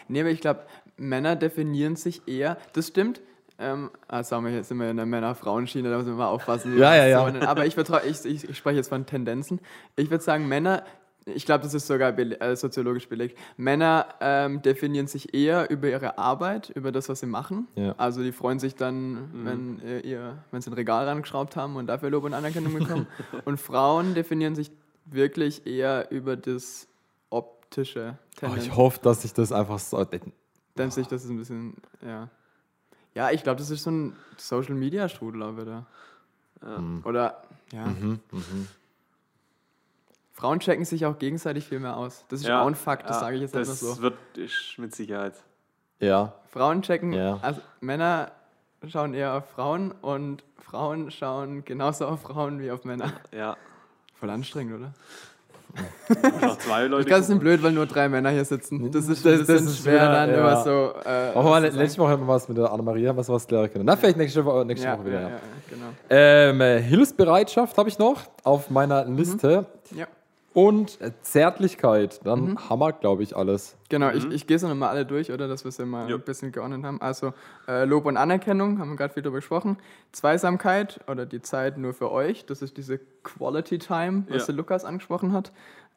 Nee, 0.08 0.20
aber 0.20 0.30
ich 0.30 0.40
glaube, 0.40 0.60
Männer 0.96 1.36
definieren 1.36 1.96
sich 1.96 2.22
eher, 2.26 2.56
das 2.72 2.88
stimmt. 2.88 3.20
Ähm, 3.58 3.90
ah, 4.08 4.22
sagen 4.22 4.46
wir, 4.46 4.52
jetzt 4.52 4.68
sind 4.68 4.78
wir 4.78 4.90
in 4.90 4.96
der 4.96 5.04
Männer-Frauen-Schiene, 5.04 5.90
da 5.90 5.98
müssen 5.98 6.08
wir 6.08 6.14
mal 6.14 6.28
aufpassen. 6.28 6.78
Ja, 6.78 6.96
ja, 6.96 7.06
ja. 7.06 7.42
Aber 7.46 7.66
ich, 7.66 7.76
ich, 7.76 8.48
ich 8.48 8.56
spreche 8.56 8.76
jetzt 8.76 8.88
von 8.88 9.04
Tendenzen. 9.04 9.60
Ich 9.96 10.10
würde 10.10 10.24
sagen, 10.24 10.48
Männer, 10.48 10.82
ich 11.26 11.44
glaube, 11.44 11.62
das 11.64 11.74
ist 11.74 11.86
sogar 11.86 12.12
bele 12.12 12.40
äh, 12.40 12.56
soziologisch 12.56 13.08
belegt, 13.08 13.38
Männer 13.56 14.06
ähm, 14.20 14.62
definieren 14.62 15.06
sich 15.06 15.34
eher 15.34 15.70
über 15.70 15.88
ihre 15.88 16.18
Arbeit, 16.18 16.70
über 16.70 16.92
das, 16.92 17.08
was 17.08 17.20
sie 17.20 17.26
machen. 17.26 17.68
Ja. 17.74 17.94
Also 17.98 18.22
die 18.22 18.32
freuen 18.32 18.58
sich 18.58 18.74
dann, 18.74 19.28
wenn, 19.32 19.80
äh, 19.82 20.00
ihr, 20.00 20.38
wenn 20.50 20.60
sie 20.60 20.70
ein 20.70 20.74
Regal 20.74 21.06
rangeschraubt 21.06 21.56
haben 21.56 21.76
und 21.76 21.86
dafür 21.86 22.10
Lob 22.10 22.24
und 22.24 22.34
Anerkennung 22.34 22.74
bekommen. 22.74 23.06
und 23.44 23.60
Frauen 23.60 24.14
definieren 24.14 24.54
sich 24.54 24.70
wirklich 25.04 25.66
eher 25.66 26.10
über 26.10 26.36
das 26.36 26.88
optische. 27.28 28.18
Oh, 28.42 28.48
ich 28.56 28.74
hoffe, 28.74 29.00
dass 29.02 29.24
ich 29.24 29.32
das 29.32 29.52
einfach 29.52 29.78
so. 29.78 30.02
Dann 30.74 30.90
sehe 30.90 31.02
ich 31.02 31.08
das 31.08 31.24
ist 31.24 31.30
ein 31.30 31.36
bisschen, 31.36 31.74
ja. 32.02 32.28
Ja, 33.14 33.30
ich 33.32 33.42
glaube, 33.42 33.58
das 33.58 33.70
ist 33.70 33.82
so 33.82 33.90
ein 33.90 34.16
Social 34.36 34.74
Media 34.74 35.08
Strudel 35.08 35.42
auch 35.42 35.56
wieder. 35.56 35.86
Oder, 37.04 37.42
ja. 37.72 37.86
Mhm, 37.86 38.20
Frauen 40.40 40.60
checken 40.60 40.84
sich 40.84 41.04
auch 41.06 41.18
gegenseitig 41.18 41.66
viel 41.66 41.80
mehr 41.80 41.96
aus. 41.96 42.24
Das 42.28 42.40
ist 42.40 42.46
Ja, 42.46 42.62
auch 42.62 42.66
ein 42.66 42.74
Fakt, 42.74 43.08
das 43.08 43.16
ja, 43.16 43.20
sage 43.20 43.36
ich 43.36 43.42
jetzt 43.42 43.54
Das 43.54 43.68
einfach 43.68 43.96
so. 43.96 44.02
wird 44.02 44.14
ist 44.36 44.74
mit 44.78 44.94
Sicherheit. 44.94 45.34
Ja. 45.98 46.32
Frauen 46.50 46.80
checken, 46.82 47.12
Ja. 47.12 47.38
also 47.42 47.60
Männer 47.80 48.32
schauen 48.88 49.12
eher 49.14 49.34
auf 49.34 49.44
Frauen 49.50 49.92
und 49.92 50.42
Frauen 50.58 51.10
schauen 51.10 51.64
genauso 51.64 52.06
auf 52.06 52.22
Frauen 52.22 52.58
wie 52.60 52.70
auf 52.70 52.84
Männer. 52.84 53.12
Ja. 53.36 53.56
Voll 54.18 54.30
anstrengend, 54.30 54.74
oder? 54.76 54.92
Noch 56.40 56.58
zwei 56.58 56.86
Leute. 56.86 57.02
Ich 57.02 57.06
glaube, 57.06 57.22
es 57.22 57.28
ist 57.28 57.38
blöd, 57.38 57.62
weil 57.62 57.72
nur 57.72 57.86
drei 57.86 58.08
Männer 58.08 58.30
hier 58.30 58.44
sitzen. 58.44 58.90
Das 58.90 59.08
ist, 59.08 59.24
Das- 59.24 59.38
das, 59.38 59.46
das 59.46 59.62
ist 59.62 59.82
schwer 59.82 59.94
wieder- 59.94 60.12
dann 60.12 60.30
ja. 60.30 60.36
immer 60.38 60.62
so. 60.64 60.92
Äh, 61.04 61.32
Auch 61.34 61.44
mal, 61.44 61.62
letzte 61.64 61.98
Woche 62.00 62.10
haben 62.10 62.22
wir 62.22 62.28
was 62.28 62.48
mit 62.48 62.58
der 62.58 62.72
Annemaria, 62.72 63.16
was 63.16 63.28
was 63.28 63.46
klären 63.46 63.70
können. 63.72 63.84
Na, 63.84 63.94
vielleicht 63.96 64.16
nächste 64.16 64.44
Woche, 64.44 64.64
nächste 64.64 64.86
ja, 64.88 64.94
Woche 64.98 65.06
wieder. 65.06 65.20
ja, 65.20 65.28
Ja. 65.28 65.34
ja, 65.36 65.40
genau. 65.68 65.86
Ähm, 66.08 66.60
äh, 66.60 66.82
Hilfsbereitschaft 66.82 67.78
habe 67.78 67.88
ich 67.88 67.98
noch 67.98 68.22
auf 68.42 68.68
meiner 68.70 69.04
Liste. 69.04 69.66
Ja. 69.94 70.06
Und 70.52 70.98
Zärtlichkeit. 71.22 72.20
Dann 72.26 72.58
haben 72.68 72.80
wir, 72.80 72.92
glaube 72.92 73.22
ich, 73.22 73.36
alles. 73.36 73.76
Genau, 73.88 74.10
ich, 74.10 74.28
ich 74.30 74.48
gehe 74.48 74.56
es 74.56 74.62
nochmal 74.62 74.88
alle 74.88 75.06
durch, 75.06 75.30
oder? 75.30 75.46
Dass 75.46 75.62
wir 75.64 75.68
es 75.68 75.78
ja 75.78 75.86
mal 75.86 76.12
ein 76.12 76.20
bisschen 76.22 76.50
geordnet 76.50 76.82
haben. 76.84 77.00
Also 77.00 77.32
äh, 77.68 77.84
Lob 77.84 78.04
und 78.06 78.16
Anerkennung, 78.16 78.80
haben 78.80 78.90
wir 78.90 78.96
gerade 78.96 79.14
viel 79.14 79.22
darüber 79.22 79.38
gesprochen. 79.38 79.76
Zweisamkeit 80.10 81.00
oder 81.08 81.24
die 81.24 81.40
Zeit 81.40 81.78
nur 81.78 81.94
für 81.94 82.10
euch, 82.10 82.46
das 82.46 82.62
ist 82.62 82.76
diese 82.76 82.98
Quality 83.22 83.78
Time, 83.78 84.24
was 84.28 84.42
Ja. 84.42 84.46
der 84.46 84.54
Lukas 84.56 84.84
angesprochen 84.84 85.32
hat. 85.32 85.52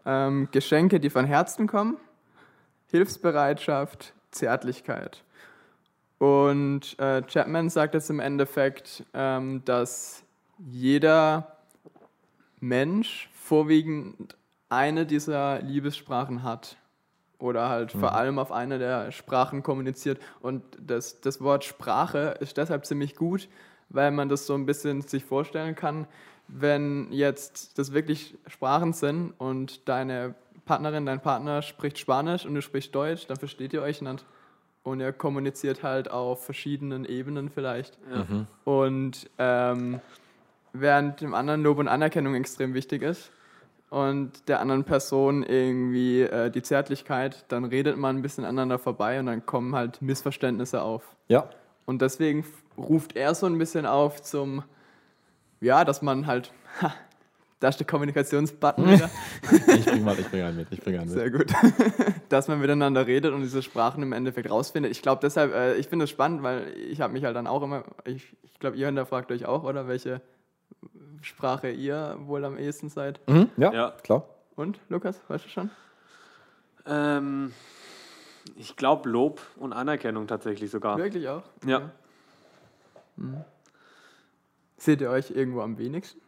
Ähm, 0.05 0.49
Geschenke, 0.51 0.99
die 0.99 1.09
von 1.09 1.25
Herzen 1.25 1.65
kommen. 1.65 1.97
Hilfsbereitschaft, 2.91 4.13
Zärtlichkeit. 4.29 5.23
Und 6.19 6.97
äh, 6.99 7.23
Chapman 7.23 7.69
sagt 7.69 7.95
jetzt 7.95 8.09
im 8.11 8.19
Endeffekt, 8.19 9.03
ähm, 9.15 9.63
dass 9.65 10.23
jeder 10.59 11.57
Mensch 12.59 13.29
vorwiegend 13.33 14.35
eine 14.73 15.05
dieser 15.05 15.61
Liebessprachen 15.61 16.43
hat. 16.43 16.77
oder 17.39 17.67
halt 17.67 17.91
vor 17.91 18.15
allem 18.15 18.39
auf 18.39 18.53
einer 18.53 18.77
der 18.77 19.11
Sprachen 19.11 19.63
kommuniziert. 19.63 20.17
Und 20.41 20.63
das, 20.79 21.19
das 21.19 21.41
Wort 21.41 21.65
Sprache 21.65 22.35
ist 22.39 22.55
deshalb 22.55 22.85
ziemlich 22.85 23.15
gut, 23.17 23.49
weil 23.89 24.11
man 24.11 24.29
das 24.29 24.45
so 24.47 24.53
ein 24.53 24.65
bisschen 24.65 25.01
sich 25.01 25.25
vorstellen 25.25 25.75
kann, 25.75 26.07
wenn 26.47 27.11
jetzt 27.11 27.77
das 27.77 27.91
wirklich 27.91 28.37
Sprachen 28.47 28.93
sind 28.93 29.33
und 29.39 29.89
deine 29.89 30.35
Partnerin, 30.65 31.05
dein 31.05 31.21
Partner 31.21 31.61
spricht 31.61 31.99
Spanisch 31.99 32.45
und 32.45 32.55
du 32.55 32.61
sprichst 32.61 32.95
Deutsch, 32.95 33.27
dann 33.27 33.35
versteht 33.37 33.73
ihr 33.73 33.81
euch 33.81 34.01
nicht. 34.01 34.23
Und 34.83 35.01
ihr 35.01 35.11
kommuniziert 35.11 35.83
halt 35.83 36.09
auf 36.09 36.45
verschiedenen 36.45 37.03
Ebenen 37.03 37.49
vielleicht. 37.49 37.97
Und 38.63 39.29
ähm, 39.37 39.99
während 40.71 41.19
dem 41.19 41.33
anderen 41.33 41.61
Lob 41.63 41.77
und 41.77 41.89
Anerkennung 41.89 42.35
extrem 42.35 42.73
wichtig 42.73 43.01
ist 43.01 43.31
und 43.93 44.47
der 44.49 44.59
anderen 44.59 44.85
Person 44.85 45.43
irgendwie 45.43 46.21
äh, 46.21 46.49
die 46.49 46.63
Zärtlichkeit, 46.63 47.45
dann 47.49 47.63
redet 47.63 47.95
man 47.95 48.17
ein 48.17 48.21
bisschen 48.23 48.43
aneinander 48.43 48.79
vorbei 48.79 49.19
und 49.19 49.27
dann 49.27 49.45
kommen 49.45 49.75
halt 49.75 50.01
Missverständnisse 50.01 50.81
auf. 50.81 51.15
Ja. 51.27 51.47
Und 51.85 52.01
deswegen 52.01 52.43
ruft 52.75 53.15
er 53.15 53.35
so 53.35 53.45
ein 53.45 53.55
bisschen 53.59 53.85
auf 53.85 54.23
zum, 54.23 54.63
ja, 55.61 55.85
dass 55.85 56.01
man 56.01 56.25
halt, 56.25 56.51
ha, 56.81 56.91
da 57.59 57.67
ist 57.69 57.77
der 57.77 57.85
Kommunikationsbutton 57.85 58.89
wieder. 58.89 59.11
Ich 59.77 59.85
bringe 59.85 60.03
mal, 60.03 60.17
ich 60.19 60.27
bringe 60.27 60.45
einen 60.45 60.57
mit. 60.57 60.67
Ich 60.71 60.81
bringe 60.81 61.01
einen 61.01 61.09
mit. 61.09 61.19
Sehr 61.19 61.29
gut. 61.29 61.53
dass 62.29 62.47
man 62.47 62.59
miteinander 62.59 63.05
redet 63.05 63.31
und 63.31 63.41
diese 63.41 63.61
Sprachen 63.61 64.01
im 64.01 64.11
Endeffekt 64.11 64.49
rausfindet. 64.49 64.91
Ich 64.91 65.03
glaube 65.03 65.19
deshalb, 65.21 65.53
äh, 65.53 65.75
ich 65.75 65.87
finde 65.87 66.05
es 66.05 66.09
spannend, 66.09 66.41
weil 66.41 66.73
ich 66.89 66.99
habe 66.99 67.13
mich 67.13 67.25
halt 67.25 67.35
dann 67.35 67.45
auch 67.45 67.61
immer, 67.61 67.83
ich, 68.05 68.35
ich 68.41 68.59
glaube, 68.59 68.75
ihr 68.75 68.87
hinterfragt 68.87 69.31
euch 69.31 69.45
auch, 69.45 69.63
oder? 69.63 69.87
Welche 69.87 70.21
Sprache 71.23 71.69
ihr 71.71 72.17
wohl 72.21 72.45
am 72.45 72.57
ehesten 72.57 72.89
seid. 72.89 73.19
Mhm, 73.27 73.49
ja, 73.57 73.71
Ja. 73.73 73.91
klar. 74.03 74.27
Und, 74.55 74.79
Lukas, 74.89 75.19
weißt 75.27 75.45
du 75.45 75.49
schon? 75.49 75.69
Ähm, 76.85 77.53
ich 78.55 78.75
glaube 78.75 79.09
Lob 79.09 79.41
und 79.57 79.73
Anerkennung 79.73 80.27
tatsächlich 80.27 80.69
sogar. 80.69 80.97
Wirklich 80.97 81.27
auch? 81.29 81.43
Ja. 81.65 81.77
Okay. 81.77 81.89
Mhm. 83.17 83.43
Seht 84.77 85.01
ihr 85.01 85.09
euch 85.09 85.31
irgendwo 85.31 85.61
am 85.61 85.77
wenigsten? 85.77 86.19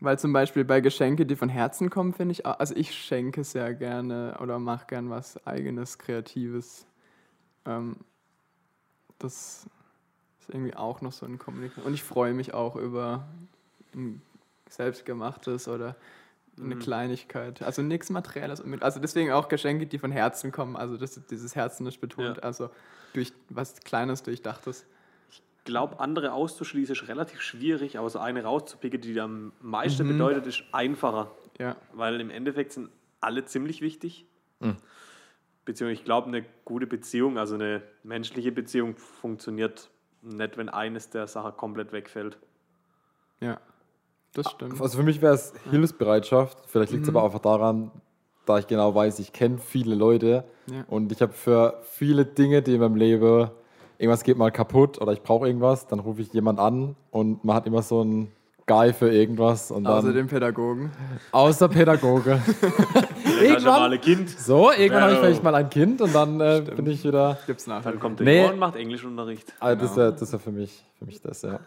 Weil 0.00 0.18
zum 0.18 0.32
Beispiel 0.32 0.64
bei 0.64 0.80
Geschenke, 0.80 1.26
die 1.26 1.34
von 1.34 1.48
Herzen 1.48 1.90
kommen, 1.90 2.12
finde 2.12 2.32
ich, 2.32 2.46
also 2.46 2.74
ich 2.76 2.94
schenke 2.94 3.42
sehr 3.42 3.74
gerne 3.74 4.36
oder 4.40 4.58
mache 4.60 4.86
gern 4.86 5.10
was 5.10 5.44
eigenes, 5.46 5.98
kreatives. 5.98 6.86
Ähm, 7.64 7.96
das 9.18 9.66
ist 10.48 10.54
irgendwie 10.54 10.74
auch 10.74 11.00
noch 11.00 11.12
so 11.12 11.26
ein 11.26 11.38
Kommunikation. 11.38 11.84
Und 11.86 11.94
ich 11.94 12.02
freue 12.02 12.32
mich 12.34 12.54
auch 12.54 12.76
über 12.76 13.26
ein 13.94 14.22
selbstgemachtes 14.68 15.68
oder 15.68 15.96
eine 16.58 16.74
Mhm. 16.74 16.78
Kleinigkeit. 16.80 17.62
Also 17.62 17.82
nichts 17.82 18.10
Materielles. 18.10 18.62
Also 18.80 19.00
deswegen 19.00 19.30
auch 19.32 19.48
Geschenke, 19.48 19.86
die 19.86 19.98
von 19.98 20.10
Herzen 20.10 20.50
kommen. 20.52 20.76
Also 20.76 20.96
das, 20.96 21.20
dieses 21.30 21.54
Herzen 21.54 21.86
ist 21.86 22.00
betont. 22.00 22.38
Ja. 22.38 22.42
Also 22.42 22.70
durch 23.12 23.32
was 23.48 23.80
Kleines, 23.80 24.22
Durchdachtes. 24.22 24.84
Ich 25.30 25.42
glaube, 25.64 26.00
andere 26.00 26.32
auszuschließen 26.32 26.94
ist 26.94 27.08
relativ 27.08 27.40
schwierig, 27.42 27.98
aber 27.98 28.08
so 28.10 28.18
eine 28.18 28.42
rauszupicken, 28.42 29.00
die 29.00 29.20
am 29.20 29.52
meisten 29.60 30.04
Mhm. 30.06 30.12
bedeutet, 30.12 30.46
ist 30.46 30.62
einfacher. 30.72 31.30
Ja. 31.58 31.76
Weil 31.92 32.20
im 32.20 32.30
Endeffekt 32.30 32.72
sind 32.72 32.90
alle 33.20 33.44
ziemlich 33.44 33.80
wichtig. 33.80 34.26
Mhm. 34.60 34.76
Beziehungsweise 35.64 36.00
ich 36.00 36.04
glaube, 36.04 36.28
eine 36.28 36.44
gute 36.64 36.86
Beziehung, 36.86 37.38
also 37.38 37.54
eine 37.54 37.82
menschliche 38.02 38.50
Beziehung, 38.52 38.96
funktioniert 38.96 39.90
nicht, 40.36 40.56
wenn 40.56 40.68
eines 40.68 41.10
der 41.10 41.26
Sachen 41.26 41.56
komplett 41.56 41.92
wegfällt. 41.92 42.38
Ja. 43.40 43.58
Das 44.34 44.50
stimmt. 44.50 44.80
Also 44.80 44.98
für 44.98 45.04
mich 45.04 45.22
wäre 45.22 45.34
es 45.34 45.52
Hilfsbereitschaft. 45.70 46.58
Vielleicht 46.66 46.92
liegt 46.92 47.04
es 47.04 47.08
aber 47.08 47.24
einfach 47.24 47.38
daran, 47.38 47.90
da 48.46 48.58
ich 48.58 48.66
genau 48.66 48.94
weiß, 48.94 49.18
ich 49.20 49.32
kenne 49.32 49.58
viele 49.58 49.94
Leute 49.94 50.44
Ja. 50.70 50.84
und 50.88 51.12
ich 51.12 51.22
habe 51.22 51.32
für 51.32 51.80
viele 51.90 52.24
Dinge, 52.26 52.62
die 52.62 52.74
in 52.74 52.80
meinem 52.80 52.96
Leben, 52.96 53.50
irgendwas 53.98 54.22
geht 54.24 54.36
mal 54.36 54.50
kaputt 54.52 55.00
oder 55.00 55.12
ich 55.12 55.22
brauche 55.22 55.46
irgendwas, 55.46 55.86
dann 55.86 55.98
rufe 55.98 56.20
ich 56.22 56.32
jemand 56.32 56.58
an 56.60 56.94
und 57.10 57.42
man 57.44 57.56
hat 57.56 57.66
immer 57.66 57.82
so 57.82 58.00
einen 58.02 58.30
Guy 58.66 58.92
für 58.92 59.10
irgendwas 59.10 59.70
und 59.70 59.84
dann 59.84 59.94
Außer 59.94 60.12
dem 60.12 60.26
Pädagogen. 60.28 60.92
außer 61.32 61.68
Pädagoge. 61.68 62.40
Irgendwann- 63.40 63.64
normale 63.64 63.98
Kind, 63.98 64.30
So, 64.30 64.70
irgendwann 64.72 65.02
habe 65.02 65.12
ich 65.14 65.18
vielleicht 65.18 65.42
mal 65.42 65.54
ein 65.54 65.70
Kind 65.70 66.00
und 66.00 66.14
dann 66.14 66.40
äh, 66.40 66.62
bin 66.76 66.86
ich 66.86 67.04
wieder. 67.04 67.38
Gibt's 67.46 67.66
nachher. 67.66 67.90
dann 67.92 68.00
kommt 68.00 68.20
der 68.20 68.26
Nee. 68.26 68.48
und 68.48 68.58
macht 68.58 68.76
Englischunterricht. 68.76 69.52
Also 69.60 69.82
das 69.82 69.90
ist 69.92 69.96
ja, 69.96 70.10
das 70.10 70.22
ist 70.22 70.32
ja 70.32 70.38
für 70.38 70.52
mich, 70.52 70.84
für 70.98 71.04
mich 71.06 71.20
das, 71.20 71.42
ja. 71.42 71.60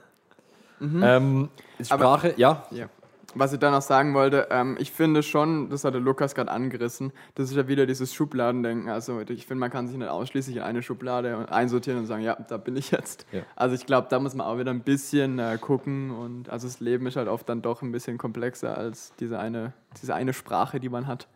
Ähm, 0.82 1.50
Sprache, 1.84 2.34
ja. 2.38 2.66
Ja. 2.72 2.88
Was 3.34 3.54
ich 3.54 3.60
da 3.60 3.72
noch 3.72 3.82
sagen 3.82 4.14
wollte, 4.14 4.48
ähm, 4.52 4.76
ich 4.78 4.92
finde 4.92 5.24
schon, 5.24 5.70
das 5.70 5.86
hat 5.86 5.94
der 5.94 6.02
Lukas 6.02 6.36
gerade 6.36 6.52
angerissen, 6.52 7.14
das 7.36 7.50
ist 7.50 7.56
ja 7.56 7.66
wieder 7.70 7.86
dieses 7.86 8.14
Schubladendenken. 8.14 8.90
Also 8.90 9.22
ich 9.22 9.46
finde, 9.48 9.62
man 9.62 9.70
kann 9.72 9.88
sich 9.88 9.96
nicht 9.96 10.10
ausschließlich 10.10 10.58
in 10.58 10.64
eine 10.64 10.84
Schublade 10.84 11.46
einsortieren 11.50 12.00
und 12.00 12.08
sagen, 12.08 12.24
ja, 12.24 12.36
da 12.50 12.58
bin 12.58 12.76
ich 12.76 12.92
jetzt. 12.92 13.26
Ja. 13.32 13.44
Also 13.56 13.76
ich 13.76 13.86
glaube, 13.86 14.08
da 14.10 14.20
muss 14.20 14.34
man 14.36 14.46
auch 14.46 14.58
wieder 14.58 14.72
ein 14.72 14.82
bisschen 14.82 15.40
äh, 15.40 15.58
gucken 15.62 16.12
und 16.12 16.50
also 16.50 16.68
das 16.68 16.82
Leben 16.82 17.08
ist 17.08 17.16
halt 17.16 17.30
oft 17.30 17.48
dann 17.48 17.62
doch 17.62 17.82
ein 17.82 17.94
bisschen 17.94 18.18
komplexer 18.18 18.78
als 18.78 19.14
diese 19.22 19.40
eine, 19.40 19.72
diese 20.02 20.14
eine 20.14 20.34
Sprache, 20.34 20.82
die 20.82 20.90
man 20.90 21.08
hat. 21.08 21.28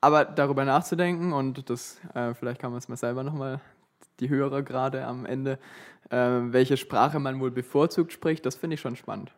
Aber 0.00 0.24
darüber 0.24 0.64
nachzudenken 0.64 1.32
und 1.32 1.68
das, 1.68 2.00
äh, 2.14 2.34
vielleicht 2.34 2.60
kann 2.60 2.70
man 2.70 2.78
es 2.78 2.88
mal 2.88 2.96
selber 2.96 3.22
nochmal, 3.22 3.60
die 4.20 4.28
Hörer 4.28 4.62
gerade 4.62 5.04
am 5.04 5.26
Ende, 5.26 5.58
äh, 6.10 6.16
welche 6.16 6.76
Sprache 6.76 7.18
man 7.18 7.40
wohl 7.40 7.50
bevorzugt 7.50 8.12
spricht, 8.12 8.44
das 8.46 8.56
finde 8.56 8.74
ich 8.74 8.80
schon 8.80 8.96
spannend. 8.96 9.32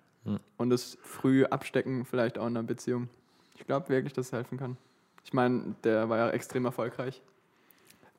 Und 0.56 0.70
das 0.70 0.98
früh 1.02 1.44
abstecken 1.44 2.04
vielleicht 2.04 2.38
auch 2.38 2.46
in 2.46 2.56
einer 2.56 2.62
Beziehung. 2.62 3.08
Ich 3.56 3.66
glaube 3.66 3.88
wirklich, 3.88 4.12
dass 4.12 4.26
es 4.26 4.32
helfen 4.32 4.58
kann. 4.58 4.76
Ich 5.24 5.32
meine, 5.32 5.74
der 5.85 6.08
war 6.08 6.18
ja 6.18 6.30
extrem 6.30 6.64
erfolgreich. 6.64 7.22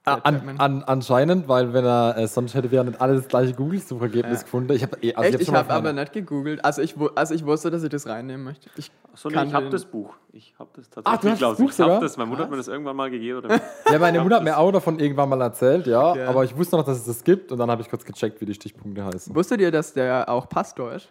Ah, 0.05 0.17
Der 0.17 0.25
An, 0.25 0.59
an, 0.59 0.83
anscheinend, 0.83 1.47
weil 1.47 1.71
wenn 1.71 1.85
er 1.85 2.17
äh, 2.17 2.27
sonst 2.27 2.53
hätte 2.55 2.69
wir 2.71 2.83
nicht 2.83 2.99
alle 2.99 3.15
das 3.15 3.27
gleiche 3.29 3.53
Google-Suchergebnis 3.53 4.39
Ja. 4.39 4.43
gefunden. 4.43 4.73
Ich 4.73 4.83
habe 4.83 4.97
eh, 5.01 5.13
also 5.15 5.29
Echt? 5.37 5.41
Ich 5.47 5.53
habe 5.53 5.73
aber 5.73 5.93
nicht 5.93 6.11
gegoogelt. 6.11 6.63
Also 6.65 6.81
ich, 6.81 6.93
also 7.15 7.33
ich 7.33 7.45
wusste, 7.45 7.71
dass 7.71 7.83
ich 7.83 7.89
das 7.89 8.05
reinnehmen 8.05 8.43
möchte. 8.43 8.69
Ich 8.75 8.91
Achso, 9.13 9.29
nee, 9.29 9.41
ich 9.43 9.53
habe 9.53 9.69
das 9.69 9.85
Buch. 9.85 10.13
Ich 10.33 10.53
habe 10.59 10.69
das 10.75 10.87
Ah, 11.05 11.15
du 11.17 11.29
tatsächlich. 11.29 11.31
hast 11.31 11.51
das. 11.51 11.57
Buch 11.57 11.71
ich 11.71 11.79
habe 11.79 11.89
sogar? 11.89 12.01
das. 12.01 12.17
Meine 12.17 12.29
Mutter 12.31 12.43
hat 12.43 12.49
mir 12.51 12.57
das 12.57 12.67
irgendwann 12.67 12.95
mal 12.97 13.09
gegeben. 13.09 13.37
Oder? 13.45 13.61
Ja, 13.91 13.99
meine 13.99 14.19
Mutter 14.21 14.35
hat 14.37 14.43
mir 14.43 14.57
auch 14.57 14.71
davon 14.73 14.99
irgendwann 14.99 15.29
mal 15.29 15.39
erzählt, 15.41 15.87
ja, 15.87 16.15
Ja. 16.15 16.27
aber 16.29 16.43
ich 16.43 16.57
wusste 16.57 16.75
noch, 16.75 16.83
dass 16.83 16.97
es 16.97 17.05
das 17.05 17.23
gibt 17.23 17.51
und 17.53 17.57
dann 17.59 17.71
habe 17.71 17.81
ich 17.81 17.89
kurz 17.89 18.03
gecheckt, 18.03 18.41
wie 18.41 18.45
die 18.45 18.53
Stichpunkte 18.55 19.05
heißen. 19.05 19.33
Wusstet 19.33 19.61
ihr, 19.61 19.71
dass 19.71 19.93
der 19.93 20.27
auch 20.27 20.49
Pastor 20.49 20.93
ist? 20.93 21.09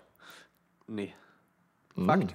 nee. 0.86 1.14
Fakt. 1.94 2.34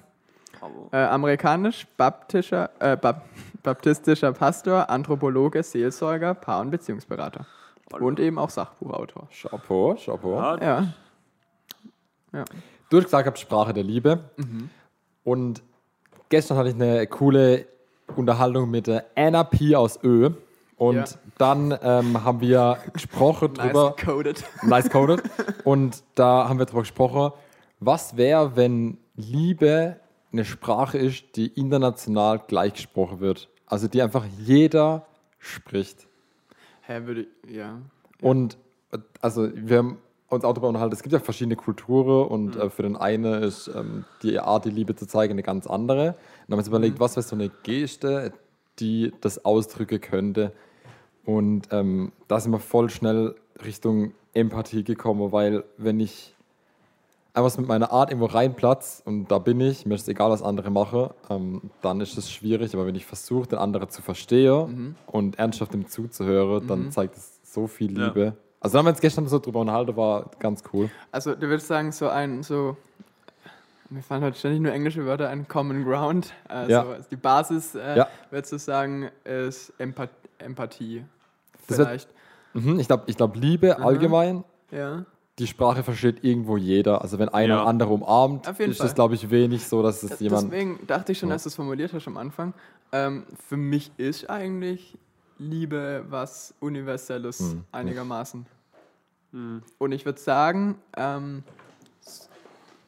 Äh, 0.91 0.97
amerikanisch, 0.97 1.87
baptischer, 1.97 2.69
äh, 2.79 2.95
bap 2.97 3.23
baptistischer 3.63 4.31
Pastor, 4.31 4.89
Anthropologe, 4.89 5.61
Seelsorger, 5.63 6.33
Paar- 6.33 6.61
und 6.61 6.71
Beziehungsberater. 6.71 7.45
Und 7.99 8.19
eben 8.19 8.37
auch 8.39 8.49
Sachbuchautor. 8.49 9.27
Chapeau, 9.31 9.95
Chapeau. 9.95 10.35
ja, 10.35 10.57
Ja. 10.61 10.87
ja. 12.33 12.45
Du 12.89 12.97
hast 12.97 13.05
gesagt, 13.05 13.25
gehabt, 13.25 13.39
Sprache 13.39 13.73
der 13.73 13.83
Liebe. 13.83 14.19
Mhm. 14.37 14.69
Und 15.23 15.61
gestern 16.29 16.57
hatte 16.57 16.69
ich 16.69 16.75
eine 16.75 17.05
coole 17.07 17.65
Unterhaltung 18.15 18.69
mit 18.71 18.87
der 18.87 19.05
Anna 19.15 19.43
P. 19.43 19.75
aus 19.75 19.99
Ö. 20.03 20.29
Und 20.77 20.95
Ja. 20.95 21.05
dann 21.37 21.77
ähm, 21.81 22.23
haben 22.23 22.39
wir 22.39 22.77
gesprochen 22.93 23.53
Nice 23.53 23.65
drüber. 23.67 23.95
coded. 24.01 24.43
nice 24.63 24.89
coded. 24.89 25.21
Und 25.65 26.03
da 26.15 26.47
haben 26.47 26.59
wir 26.59 26.65
drüber 26.65 26.81
gesprochen, 26.81 27.33
was 27.79 28.15
wäre, 28.15 28.55
wenn 28.55 28.97
Liebe 29.15 29.97
eine 30.37 30.45
Sprache 30.45 30.97
ist, 30.97 31.35
die 31.35 31.47
international 31.47 32.41
gleich 32.47 32.73
gesprochen 32.73 33.19
wird. 33.19 33.49
Also 33.65 33.87
die 33.87 34.01
einfach 34.01 34.25
jeder 34.39 35.05
spricht. 35.39 36.07
Hä, 36.81 37.01
würde 37.05 37.27
ich, 37.43 37.55
ja. 37.55 37.81
Und 38.21 38.57
also 39.21 39.49
wir 39.53 39.77
haben 39.79 39.97
uns 40.29 40.43
auch 40.43 40.53
darüber 40.53 40.67
unterhalten, 40.67 40.93
es 40.93 41.03
gibt 41.03 41.13
ja 41.13 41.19
verschiedene 41.19 41.55
Kulturen 41.55 42.27
und 42.27 42.55
äh, 42.55 42.69
für 42.69 42.83
den 42.83 42.95
einen 42.95 43.43
ist 43.43 43.69
ähm, 43.73 44.05
die 44.23 44.39
Art, 44.39 44.65
die 44.65 44.69
Liebe 44.69 44.95
zu 44.95 45.07
zeigen, 45.07 45.33
eine 45.33 45.43
ganz 45.43 45.67
andere. 45.67 46.09
Und 46.09 46.15
dann 46.15 46.17
haben 46.17 46.49
wir 46.49 46.57
uns 46.57 46.67
überlegt, 46.67 46.99
was 46.99 47.15
wäre 47.15 47.25
so 47.25 47.35
eine 47.35 47.49
Geste, 47.63 48.33
die 48.79 49.13
das 49.21 49.43
ausdrücken 49.43 50.01
könnte. 50.01 50.53
Und 51.25 51.69
ähm, 51.71 52.11
da 52.27 52.39
sind 52.39 52.51
wir 52.51 52.59
voll 52.59 52.89
schnell 52.89 53.35
Richtung 53.65 54.13
Empathie 54.33 54.83
gekommen, 54.83 55.31
weil 55.31 55.63
wenn 55.77 55.99
ich 55.99 56.35
einfach 57.37 57.57
mit 57.57 57.67
meiner 57.67 57.91
Art 57.91 58.09
irgendwo 58.11 58.25
reinplatz 58.27 59.01
und 59.05 59.27
da 59.31 59.37
bin 59.39 59.59
ich, 59.61 59.85
mir 59.85 59.95
ist 59.95 60.09
egal, 60.09 60.29
was 60.31 60.41
andere 60.41 60.69
machen, 60.71 61.09
ähm, 61.29 61.61
dann 61.81 62.01
ist 62.01 62.17
es 62.17 62.31
schwierig. 62.31 62.73
Aber 62.73 62.85
wenn 62.85 62.95
ich 62.95 63.05
versuche, 63.05 63.47
den 63.47 63.59
anderen 63.59 63.89
zu 63.89 64.01
verstehen 64.01 64.95
und 65.05 65.39
ernsthaft 65.39 65.73
ihm 65.73 65.87
zuzuhören, 65.87 66.67
dann 66.67 66.91
zeigt 66.91 67.15
es 67.17 67.39
so 67.43 67.67
viel 67.67 67.97
Ja. 67.97 68.07
Liebe. 68.07 68.33
Also 68.59 68.73
da 68.73 68.79
haben 68.79 68.85
wir 68.87 68.89
uns 68.91 69.01
gestern 69.01 69.27
so 69.27 69.39
drüber 69.39 69.59
unterhalten, 69.61 69.95
war 69.95 70.31
ganz 70.39 70.63
cool. 70.73 70.89
Also 71.11 71.35
du 71.35 71.41
würdest 71.47 71.67
sagen, 71.67 71.91
so 71.91 72.09
ein, 72.09 72.41
so, 72.43 72.75
mir 73.89 74.01
fallen 74.01 74.23
heute 74.23 74.37
ständig 74.37 74.59
nur 74.61 74.73
englische 74.73 75.05
Wörter 75.05 75.29
ein, 75.29 75.47
Common 75.47 75.85
Ground. 75.85 76.33
Also 76.47 76.71
Ja. 76.71 76.85
die 77.09 77.15
Basis, 77.15 77.75
äh, 77.75 77.97
Ja. 77.97 78.07
würdest 78.31 78.51
du 78.51 78.57
sagen, 78.59 79.09
ist 79.23 79.71
Empath 79.77 80.09
Empathie. 80.39 81.05
Das 81.67 81.77
wird- 81.77 81.87
Vielleicht. 81.87 82.09
Mhm, 82.53 82.79
ich 82.79 82.87
glaube, 82.87 83.03
ich 83.07 83.15
glaub, 83.17 83.35
Liebe 83.35 83.79
allgemein 83.79 84.43
Ja. 84.71 85.05
Die 85.39 85.47
Sprache 85.47 85.83
versteht 85.83 86.23
irgendwo 86.23 86.57
jeder. 86.57 87.01
Also 87.01 87.19
wenn 87.19 87.29
einer 87.29 87.55
Ja. 87.55 87.59
einen 87.59 87.67
anderen 87.67 87.93
umarmt, 88.01 88.47
Auf 88.47 88.59
jeden 88.59 88.71
ist 88.71 88.77
Fall. 88.79 88.87
das, 88.87 88.95
glaube 88.95 89.15
ich, 89.15 89.29
wenig 89.29 89.67
so, 89.67 89.83
dass 89.83 90.01
es 90.03 90.19
jemand... 90.19 90.51
Deswegen 90.51 90.79
dachte 90.87 91.11
ich 91.11 91.19
schon, 91.19 91.29
Ja. 91.29 91.33
als 91.33 91.43
du 91.43 91.49
es 91.49 91.55
formuliert 91.55 91.93
hast 91.93 92.07
am 92.07 92.17
Anfang, 92.17 92.53
ähm, 92.91 93.23
für 93.47 93.57
mich 93.57 93.91
ist 93.97 94.29
eigentlich 94.29 94.97
Liebe 95.37 96.05
was 96.09 96.53
Universelles 96.59 97.39
Hm. 97.39 97.63
einigermaßen. 97.71 98.47
Hm. 99.31 99.61
Und 99.77 99.91
ich 99.91 100.05
würde 100.05 100.19
sagen, 100.19 100.75
ähm, 100.95 101.43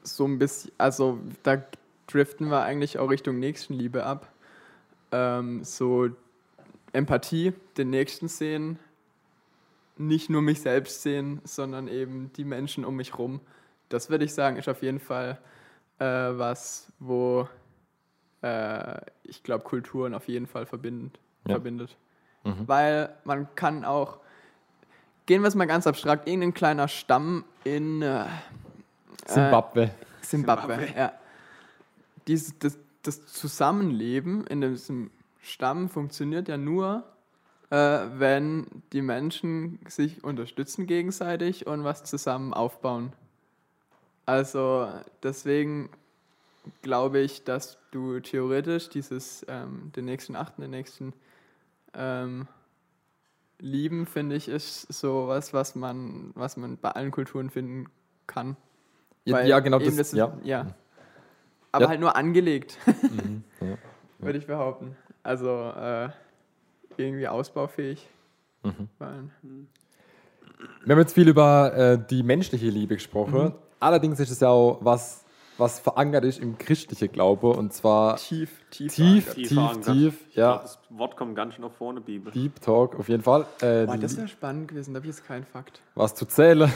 so 0.01 0.25
ein 0.25 0.39
bisschen, 0.39 0.71
also 0.79 1.19
da 1.43 1.61
driften 2.07 2.49
wir 2.49 2.63
eigentlich 2.63 2.97
auch 2.97 3.09
Richtung 3.11 3.37
Nächstenliebe 3.39 4.03
ab. 4.05 4.27
Ähm, 5.11 5.63
so 5.63 6.09
Empathie, 6.93 7.53
den 7.77 7.91
Nächsten 7.91 8.27
sehen, 8.27 8.79
nicht 9.99 10.29
nur 10.29 10.41
mich 10.41 10.61
selbst 10.61 11.01
sehen, 11.01 11.41
sondern 11.43 11.87
eben 11.87 12.31
die 12.33 12.45
Menschen 12.45 12.85
um 12.85 12.95
mich 12.95 13.17
rum. 13.17 13.41
Das 13.89 14.09
würde 14.09 14.25
ich 14.25 14.33
sagen, 14.33 14.57
ist 14.57 14.69
auf 14.69 14.81
jeden 14.81 14.99
Fall 14.99 15.37
äh, 15.99 16.05
was, 16.05 16.91
wo 16.99 17.47
äh, 18.41 19.01
ich 19.23 19.43
glaube, 19.43 19.65
Kulturen 19.65 20.13
auf 20.13 20.27
jeden 20.27 20.47
Fall 20.47 20.65
verbindet. 20.65 21.19
Ja. 21.45 21.55
verbindet. 21.55 21.97
Mhm. 22.43 22.67
Weil 22.67 23.13
man 23.25 23.53
kann 23.55 23.83
auch, 23.83 24.19
gehen 25.25 25.41
wir 25.41 25.47
es 25.47 25.55
mal 25.55 25.65
ganz 25.65 25.85
abstrakt, 25.85 26.27
irgendein 26.27 26.53
kleiner 26.53 26.87
Stamm 26.87 27.43
in 27.63 28.01
äh, 28.01 28.25
Zimbabwe. 29.25 29.91
Zimbabwe, 30.21 30.75
Zimbabwe. 30.77 30.97
ja. 30.97 31.13
Dies, 32.27 32.57
das, 32.59 32.77
das 33.03 33.25
Zusammenleben 33.27 34.47
in 34.47 34.61
diesem 34.61 35.11
Stamm 35.41 35.89
funktioniert 35.89 36.47
ja 36.47 36.57
nur, 36.57 37.03
äh, 37.03 37.18
wenn 37.71 38.65
die 38.93 39.01
Menschen 39.01 39.79
sich 39.87 40.23
unterstützen 40.23 40.87
gegenseitig 40.87 41.67
und 41.67 41.83
was 41.83 42.03
zusammen 42.03 42.53
aufbauen. 42.53 43.13
Also 44.25 44.87
deswegen 45.23 45.89
glaube 46.81 47.19
ich, 47.19 47.43
dass 47.43 47.77
du 47.91 48.19
theoretisch 48.19 48.89
dieses, 48.89 49.45
ähm, 49.47 49.91
den 49.95 50.05
nächsten 50.05 50.35
achten, 50.35 50.61
den 50.61 50.71
nächsten 50.71 51.13
ähm, 51.93 52.47
lieben, 53.59 54.05
finde 54.05 54.35
ich, 54.35 54.47
ist 54.47 54.91
so 54.93 55.27
was, 55.27 55.53
was 55.53 55.75
man, 55.75 56.31
was 56.35 56.57
man 56.57 56.77
bei 56.77 56.91
allen 56.91 57.11
Kulturen 57.11 57.49
finden 57.49 57.87
kann. 58.27 58.55
Ja, 59.25 59.41
ja, 59.41 59.59
genau. 59.59 59.79
Das, 59.79 59.95
ist- 59.97 60.13
ja. 60.13 60.37
ja. 60.43 60.65
Aber 61.71 61.83
Ja. 61.85 61.89
halt 61.89 61.99
nur 61.99 62.15
angelegt, 62.15 62.77
Mhm, 63.09 63.43
würde 64.19 64.39
ich 64.39 64.47
behaupten. 64.47 64.95
Also 65.23 65.49
äh, 65.75 66.09
irgendwie 66.99 67.27
ausbaufähig. 67.27 68.07
Mhm. 68.63 68.89
Weil, 68.97 69.23
Wir 70.85 70.93
haben 70.95 70.99
jetzt 71.01 71.13
viel 71.13 71.27
über 71.29 71.73
äh, 71.75 71.99
die 72.09 72.23
menschliche 72.23 72.67
Liebe 72.69 72.95
gesprochen. 72.95 73.43
Mhm. 73.45 73.53
Allerdings 73.79 74.19
ist 74.19 74.29
es 74.29 74.39
ja 74.41 74.49
auch 74.49 74.79
was, 74.81 75.23
was 75.57 75.79
verankert 75.79 76.25
ist 76.25 76.39
im 76.39 76.57
christlichen 76.57 77.11
Glaube. 77.11 77.49
Und 77.49 77.71
zwar 77.73 78.17
tief, 78.17 78.51
tief. 78.69 78.93
tief, 78.93 79.25
verankert. 79.25 79.35
tief, 79.35 79.47
Tief 79.47 79.83
tief. 79.85 80.25
Ich 80.27 80.33
glaub, 80.33 80.57
Ja, 80.57 80.57
das 80.61 80.79
Wort 80.89 81.15
kommt 81.15 81.35
ganz 81.35 81.53
schön 81.53 81.63
nach 81.63 81.71
vorne, 81.71 82.01
Bibel. 82.01 82.31
Deep 82.33 82.59
Talk 82.61 82.99
auf 82.99 83.07
jeden 83.07 83.23
Fall. 83.23 83.45
Äh, 83.61 83.85
Boah, 83.85 83.97
das 83.97 84.17
wäre 84.17 84.27
spannend 84.27 84.67
gewesen, 84.67 84.93
da 84.93 84.97
habe 84.99 85.07
ich 85.07 85.15
jetzt 85.15 85.25
keinen 85.25 85.45
Fakt. 85.45 85.81
was 85.95 86.13
zu 86.15 86.25
zählen. 86.25 86.71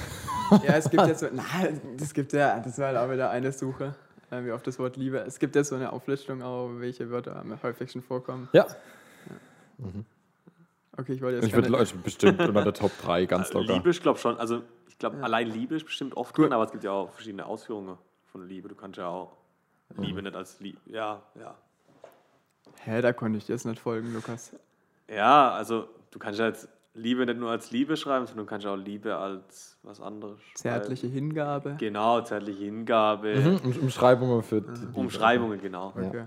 Ja, 0.66 0.76
es 0.76 0.90
gibt 0.90 1.04
ja 1.08 1.16
so, 1.16 1.28
nein, 1.32 1.82
das 1.98 2.14
gibt 2.14 2.32
ja, 2.34 2.60
das 2.60 2.78
war 2.78 2.88
halt 2.88 2.98
auch 2.98 3.12
wieder 3.12 3.30
eine 3.30 3.52
Suche, 3.52 3.96
äh, 4.32 4.44
wie 4.46 4.52
oft 4.52 4.66
das 4.68 4.80
Wort 4.80 4.96
Liebe. 4.96 5.18
Es 5.20 5.40
gibt 5.40 5.56
ja 5.58 5.64
so 5.64 5.76
eine 5.76 5.92
Auflistung 5.92 6.42
auch, 6.42 6.70
welche 6.78 7.10
Wörter 7.10 7.36
am 7.38 7.62
häufigsten 7.62 8.02
vorkommen. 8.02 8.48
Ja, 8.54 8.66
Okay, 10.98 11.14
ich 11.14 11.22
wollte 11.22 11.38
jetzt 11.38 11.48
ich 11.48 11.54
würde 11.54 11.70
Leute 11.70 11.96
bestimmt 11.98 12.40
unter 12.40 12.64
der 12.64 12.74
Top 12.74 12.92
3 13.02 13.26
ganz 13.28 13.52
locker. 13.54 13.74
Liebe, 13.74 13.90
ich 13.90 14.02
glaube 14.02 14.20
schon. 14.20 14.38
Also, 14.38 14.62
ich 14.88 14.98
glaube, 14.98 15.18
Ja. 15.18 15.24
allein 15.24 15.48
Liebe 15.50 15.76
ist 15.76 15.86
bestimmt 15.86 16.16
oft 16.16 16.36
Gut. 16.36 16.46
drin, 16.46 16.54
aber 16.54 16.64
es 16.66 16.72
gibt 16.72 16.84
ja 16.84 16.92
auch 16.92 17.12
verschiedene 17.12 17.46
Ausführungen 17.46 17.98
von 18.32 18.48
Liebe. 18.48 18.68
Du 18.70 18.76
kannst 18.76 18.98
ja 18.98 19.08
auch 19.08 19.36
Liebe 19.98 20.22
nicht 20.22 20.36
als 20.36 20.60
Liebe. 20.60 20.80
Ja, 20.86 21.22
ja. 21.40 21.56
Hä, 22.84 23.02
da 23.02 23.14
konnte 23.14 23.38
ich 23.38 23.46
dir 23.46 23.54
jetzt 23.54 23.66
nicht 23.66 23.80
folgen, 23.80 24.14
Lukas. 24.14 24.56
Ja, 25.10 25.52
also, 25.52 25.88
du 26.12 26.20
kannst 26.20 26.40
ja 26.40 26.48
jetzt 26.48 26.68
Liebe 26.96 27.26
nicht 27.26 27.40
nur 27.40 27.50
als 27.50 27.72
Liebe 27.72 27.98
schreiben, 27.98 28.28
sondern 28.28 28.46
du 28.46 28.50
kannst 28.50 28.66
ja 28.66 28.72
auch 28.74 28.78
Liebe 28.78 29.16
als 29.16 29.78
was 29.84 30.00
anderes 30.00 30.40
schreiben. 30.42 30.56
Zärtliche 30.56 31.08
Hingabe. 31.08 31.76
Genau, 31.80 32.22
zärtliche 32.22 32.66
Hingabe. 32.66 33.36
Mhm, 33.36 33.60
Um- 33.72 33.80
Umschreibungen 33.82 34.44
für 34.44 34.62
die 34.62 34.70
Liebe. 34.80 34.92
Umschreibungen, 35.00 35.60
genau. 35.60 35.88
Okay. 35.96 36.26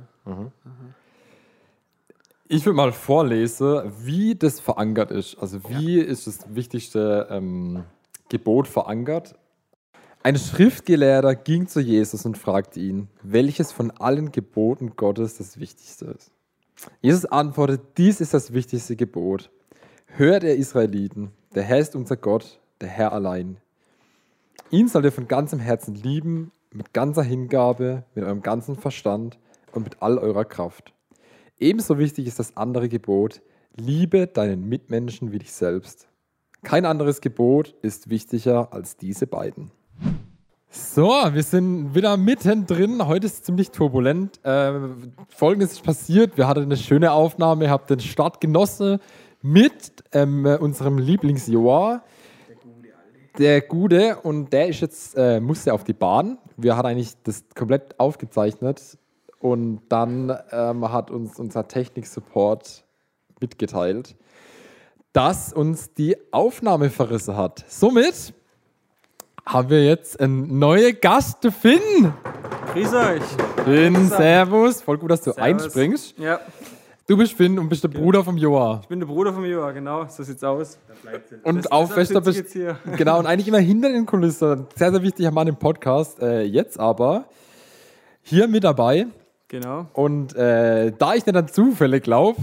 Ich 2.49 2.65
würde 2.65 2.77
mal 2.77 2.93
vorlesen, 2.93 3.93
wie 4.05 4.37
das 4.37 4.61
verankert 4.61 5.11
ist. 5.11 5.37
Also 5.39 5.69
wie 5.69 5.99
ist 5.99 6.29
das 6.29 6.55
wichtigste 6.55 7.27
ähm, 7.29 7.83
Gebot 8.29 8.69
verankert? 8.69 9.35
Ein 10.23 10.37
Schriftgelehrter 10.37 11.35
ging 11.35 11.67
zu 11.67 11.81
Jesus 11.81 12.25
und 12.25 12.39
fragte 12.39 12.79
ihn, 12.79 13.09
welches 13.25 13.73
von 13.73 13.91
allen 13.91 14.31
Geboten 14.31 14.95
Gottes 14.95 15.39
das 15.39 15.59
wichtigste 15.59 16.05
ist. 16.07 16.31
Jesus 17.01 17.25
antwortet, 17.25 17.81
dies 17.97 18.21
ist 18.21 18.33
das 18.33 18.53
wichtigste 18.53 18.95
Gebot. 18.95 19.51
Hört 20.07 20.45
ihr 20.45 20.55
Israeliten, 20.55 21.33
der 21.57 21.65
Herr 21.65 21.79
ist 21.79 21.97
unser 21.97 22.17
Gott, 22.17 22.61
der 22.81 22.89
Herr 22.89 23.13
allein. 23.13 23.57
Ihn 24.71 24.87
sollt 24.87 25.05
ihr 25.05 25.13
von 25.13 25.27
ganzem 25.27 25.59
Herzen 25.59 25.97
lieben, 25.97 26.53
mit 26.71 26.93
ganzer 26.93 27.25
Hingabe, 27.25 28.05
mit 28.15 28.25
eurem 28.25 28.43
ganzen 28.43 28.77
Verstand 28.77 29.37
und 29.73 29.83
mit 29.83 30.01
all 30.01 30.19
eurer 30.19 30.45
Kraft. 30.45 30.93
Ebenso 31.59 31.99
wichtig 31.99 32.27
ist 32.27 32.39
das 32.39 32.55
andere 32.57 32.89
Gebot, 32.89 33.41
liebe 33.75 34.27
deinen 34.27 34.69
Mitmenschen 34.69 35.33
wie 35.33 35.39
dich 35.39 35.53
selbst. 35.53 36.09
Kein 36.63 36.85
anderes 36.85 37.23
Gebot 37.23 37.75
ist 37.81 38.11
wichtiger 38.11 38.73
als 38.75 38.99
diese 38.99 39.27
beiden. 39.27 39.71
So, 40.69 41.09
wir 41.09 41.43
sind 41.43 41.95
wieder 41.95 42.19
mittendrin. 42.19 43.07
Heute 43.07 43.27
ist 43.27 43.35
es 43.35 43.43
ziemlich 43.45 43.71
turbulent. 43.71 44.45
Äh, 44.45 44.73
Folgendes 45.29 45.73
ist 45.73 45.83
passiert. 45.83 46.37
Wir 46.37 46.47
hatten 46.47 46.65
eine 46.65 46.77
schöne 46.77 47.13
Aufnahme. 47.13 47.65
Ihr 47.65 47.71
habt 47.71 47.89
den 47.89 48.01
Start 48.01 48.43
genossen 48.43 48.99
mit 49.41 50.05
ähm, 50.13 50.45
unserem 50.45 50.99
Lieblingsjoa. 50.99 52.03
Der 53.39 53.63
Gute. 53.63 54.17
Und 54.17 54.53
der 54.53 54.69
ist 54.69 54.81
jetzt, 54.81 55.17
äh, 55.17 55.41
musste 55.41 55.73
auf 55.73 55.85
die 55.85 55.95
Bahn. 55.95 56.37
Wir 56.59 56.77
hatten 56.77 56.89
eigentlich 56.89 57.15
das 57.23 57.45
komplett 57.55 57.99
aufgezeichnet. 57.99 58.99
Und 59.41 59.83
dann 59.89 60.37
ähm, 60.51 60.91
hat 60.93 61.11
uns 61.11 61.39
unser 61.39 61.69
Technik-Support 61.69 62.85
mitgeteilt, 63.41 64.17
dass 65.13 65.53
uns 65.53 65.93
die 65.95 66.17
Aufnahme 66.33 66.91
verrissen 66.91 67.37
hat. 67.37 67.65
Somit 67.69 68.33
haben 69.47 69.71
wir 69.71 69.85
jetzt 69.85 70.19
einen 70.21 70.59
neuen 70.59 70.99
Gast, 71.01 71.45
der 71.45 71.53
Finn. 71.53 72.13
Grüß 72.73 72.93
euch. 72.95 73.23
Finn, 73.65 74.09
servus. 74.09 74.83
Voll 74.83 74.99
gut, 74.99 75.11
dass 75.11 75.21
du 75.23 75.33
Servus. 75.33 75.43
einspringst. 75.43 76.19
Ja, 76.19 76.41
Du 77.09 77.17
bist 77.17 77.35
Finn 77.35 77.57
und 77.61 77.69
bist 77.69 77.85
der 77.85 77.89
Bruder 77.89 78.25
vom 78.25 78.37
Joa. 78.37 78.81
ich 78.83 78.89
bin 78.89 78.99
der 78.99 79.07
Bruder 79.07 79.33
vom 79.33 79.45
Joa, 79.45 79.71
genau, 79.71 80.07
so 80.09 80.25
sieht's 80.25 80.43
aus. 80.43 80.77
Und 81.45 81.59
Das- 81.59 81.71
bist. 82.25 82.37
jetzt 82.39 82.53
hier. 82.53 82.81
Genau, 82.97 83.21
und 83.21 83.27
eigentlich 83.29 83.47
immer 83.47 83.61
hinter 83.61 83.91
den 83.91 84.07
Kulissen. 84.07 84.67
Sehr, 84.75 84.91
sehr 84.91 85.03
wichtiger 85.03 85.31
Mann 85.31 85.47
im 85.47 85.55
Podcast. 85.55 86.19
Äh, 86.21 86.43
jetzt 86.43 86.81
aber 86.81 87.27
hier 88.23 88.49
mit 88.49 88.65
dabei. 88.65 89.07
Genau. 89.49 89.87
Und 89.93 90.35
äh, 90.35 90.93
da 90.99 91.15
ich 91.15 91.25
nicht 91.25 91.37
an 91.37 91.49
Zufälle 91.49 92.01
glaube, 92.01 92.41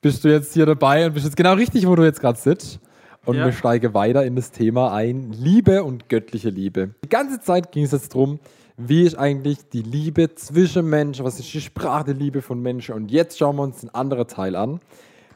bist 0.00 0.24
du 0.24 0.28
jetzt 0.28 0.54
hier 0.54 0.66
dabei 0.66 1.06
und 1.06 1.14
bist 1.14 1.26
jetzt 1.26 1.36
genau 1.36 1.54
richtig, 1.54 1.86
wo 1.86 1.94
du 1.94 2.04
jetzt 2.04 2.20
gerade 2.20 2.38
sitzt. 2.38 2.80
Und 3.24 3.36
Ja. 3.36 3.44
wir 3.44 3.52
steigen 3.52 3.92
weiter 3.94 4.24
in 4.24 4.36
das 4.36 4.50
Thema 4.50 4.92
ein: 4.94 5.32
Liebe 5.32 5.84
und 5.84 6.08
göttliche 6.08 6.48
Liebe. 6.50 6.94
Die 7.04 7.08
ganze 7.08 7.40
Zeit 7.40 7.72
ging 7.72 7.84
es 7.84 7.92
jetzt 7.92 8.14
darum, 8.14 8.38
wie 8.78 9.02
ist 9.02 9.16
eigentlich 9.18 9.68
die 9.68 9.82
Liebe 9.82 10.34
zwischen 10.36 10.88
Menschen, 10.88 11.24
was 11.24 11.38
ist 11.38 11.52
die 11.52 11.60
Sprache 11.60 12.04
der 12.06 12.14
Liebe 12.14 12.40
von 12.40 12.62
Menschen. 12.62 12.94
Und 12.94 13.10
jetzt 13.10 13.36
schauen 13.36 13.56
wir 13.56 13.62
uns 13.64 13.82
einen 13.82 13.94
anderen 13.94 14.28
Teil 14.28 14.56
an. 14.56 14.80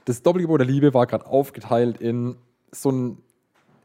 Das 0.05 0.22
Doppelgebot 0.22 0.61
der 0.61 0.66
Liebe 0.66 0.94
war 0.94 1.07
gerade 1.07 1.27
aufgeteilt 1.27 2.01
in 2.01 2.37
so 2.70 2.90
ein 2.90 3.18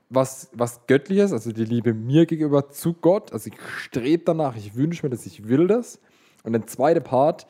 was, 0.09 0.49
was 0.53 0.87
Göttliches, 0.87 1.33
also 1.33 1.51
die 1.51 1.65
Liebe 1.65 1.93
mir 1.93 2.25
gegenüber 2.25 2.69
zu 2.69 2.93
Gott. 2.93 3.33
Also 3.33 3.49
ich 3.49 3.59
strebe 3.79 4.23
danach, 4.23 4.55
ich 4.55 4.75
wünsche 4.75 5.05
mir 5.05 5.09
das, 5.09 5.25
ich 5.25 5.49
will 5.49 5.67
das. 5.67 5.99
Und 6.47 6.53
der 6.53 6.65
zweite 6.65 7.01
Part, 7.01 7.45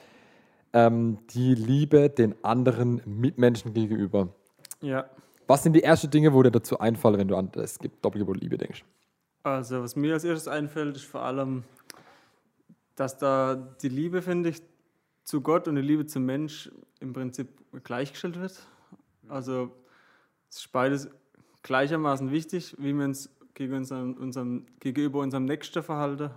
ähm, 0.74 1.20
die 1.30 1.54
Liebe 1.54 2.10
den 2.10 2.34
anderen 2.44 3.00
Mitmenschen 3.06 3.72
gegenüber. 3.76 4.30
Ja. 4.82 5.08
Was 5.46 5.62
sind 5.62 5.74
die 5.74 5.84
ersten 5.84 6.10
Dinge, 6.10 6.34
wo 6.34 6.42
dir 6.42 6.50
dazu 6.50 6.80
einfallen, 6.80 7.20
wenn 7.20 7.28
du 7.28 7.36
an 7.36 7.52
das 7.52 7.78
gibt 7.78 8.04
Doppelgebot 8.04 8.42
Liebe 8.42 8.58
denkst? 8.58 8.84
Also, 9.44 9.84
was 9.84 9.96
mir 9.96 10.16
als 10.16 10.24
erstes 10.24 10.48
einfällt, 10.48 10.96
ist 10.96 11.06
vor 11.06 11.22
allem, 11.22 11.64
dass 12.96 13.20
da 13.20 13.56
die 13.84 13.90
Liebe, 13.90 14.24
finde 14.24 14.50
ich, 14.50 14.64
zu 15.24 15.42
Gott 15.42 15.68
und 15.68 15.76
die 15.76 15.84
Liebe 15.84 16.08
zum 16.08 16.26
Mensch 16.26 16.72
im 17.00 17.14
Prinzip 17.14 17.50
gleichgestellt 17.84 18.42
wird. 18.42 18.68
Also, 19.30 19.70
es 20.50 20.58
ist 20.58 20.72
beides 20.72 21.08
gleichermaßen 21.62 22.32
wichtig, 22.32 22.76
wie 22.80 22.94
wir 22.94 23.06
uns 23.06 23.30
gegen 23.54 23.76
unseren, 23.76 24.18
unserem, 24.18 24.66
gegenüber 24.80 25.20
unserem 25.20 25.46
Nächsten 25.46 25.84
verhalten 25.84 26.32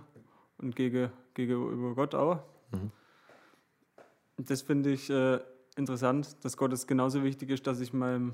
und 0.59 0.75
gegen, 0.75 1.09
gegenüber 1.33 1.95
Gott 1.95 2.13
auch. 2.13 2.50
Und 2.71 4.49
Das 4.49 4.61
finde 4.61 4.91
ich 4.91 5.09
äh, 5.09 5.39
interessant, 5.77 6.43
dass 6.43 6.57
Gott 6.57 6.73
es 6.73 6.87
genauso 6.87 7.23
wichtig 7.23 7.49
ist, 7.49 7.65
dass 7.67 7.79
ich 7.79 7.93
meinem 7.93 8.33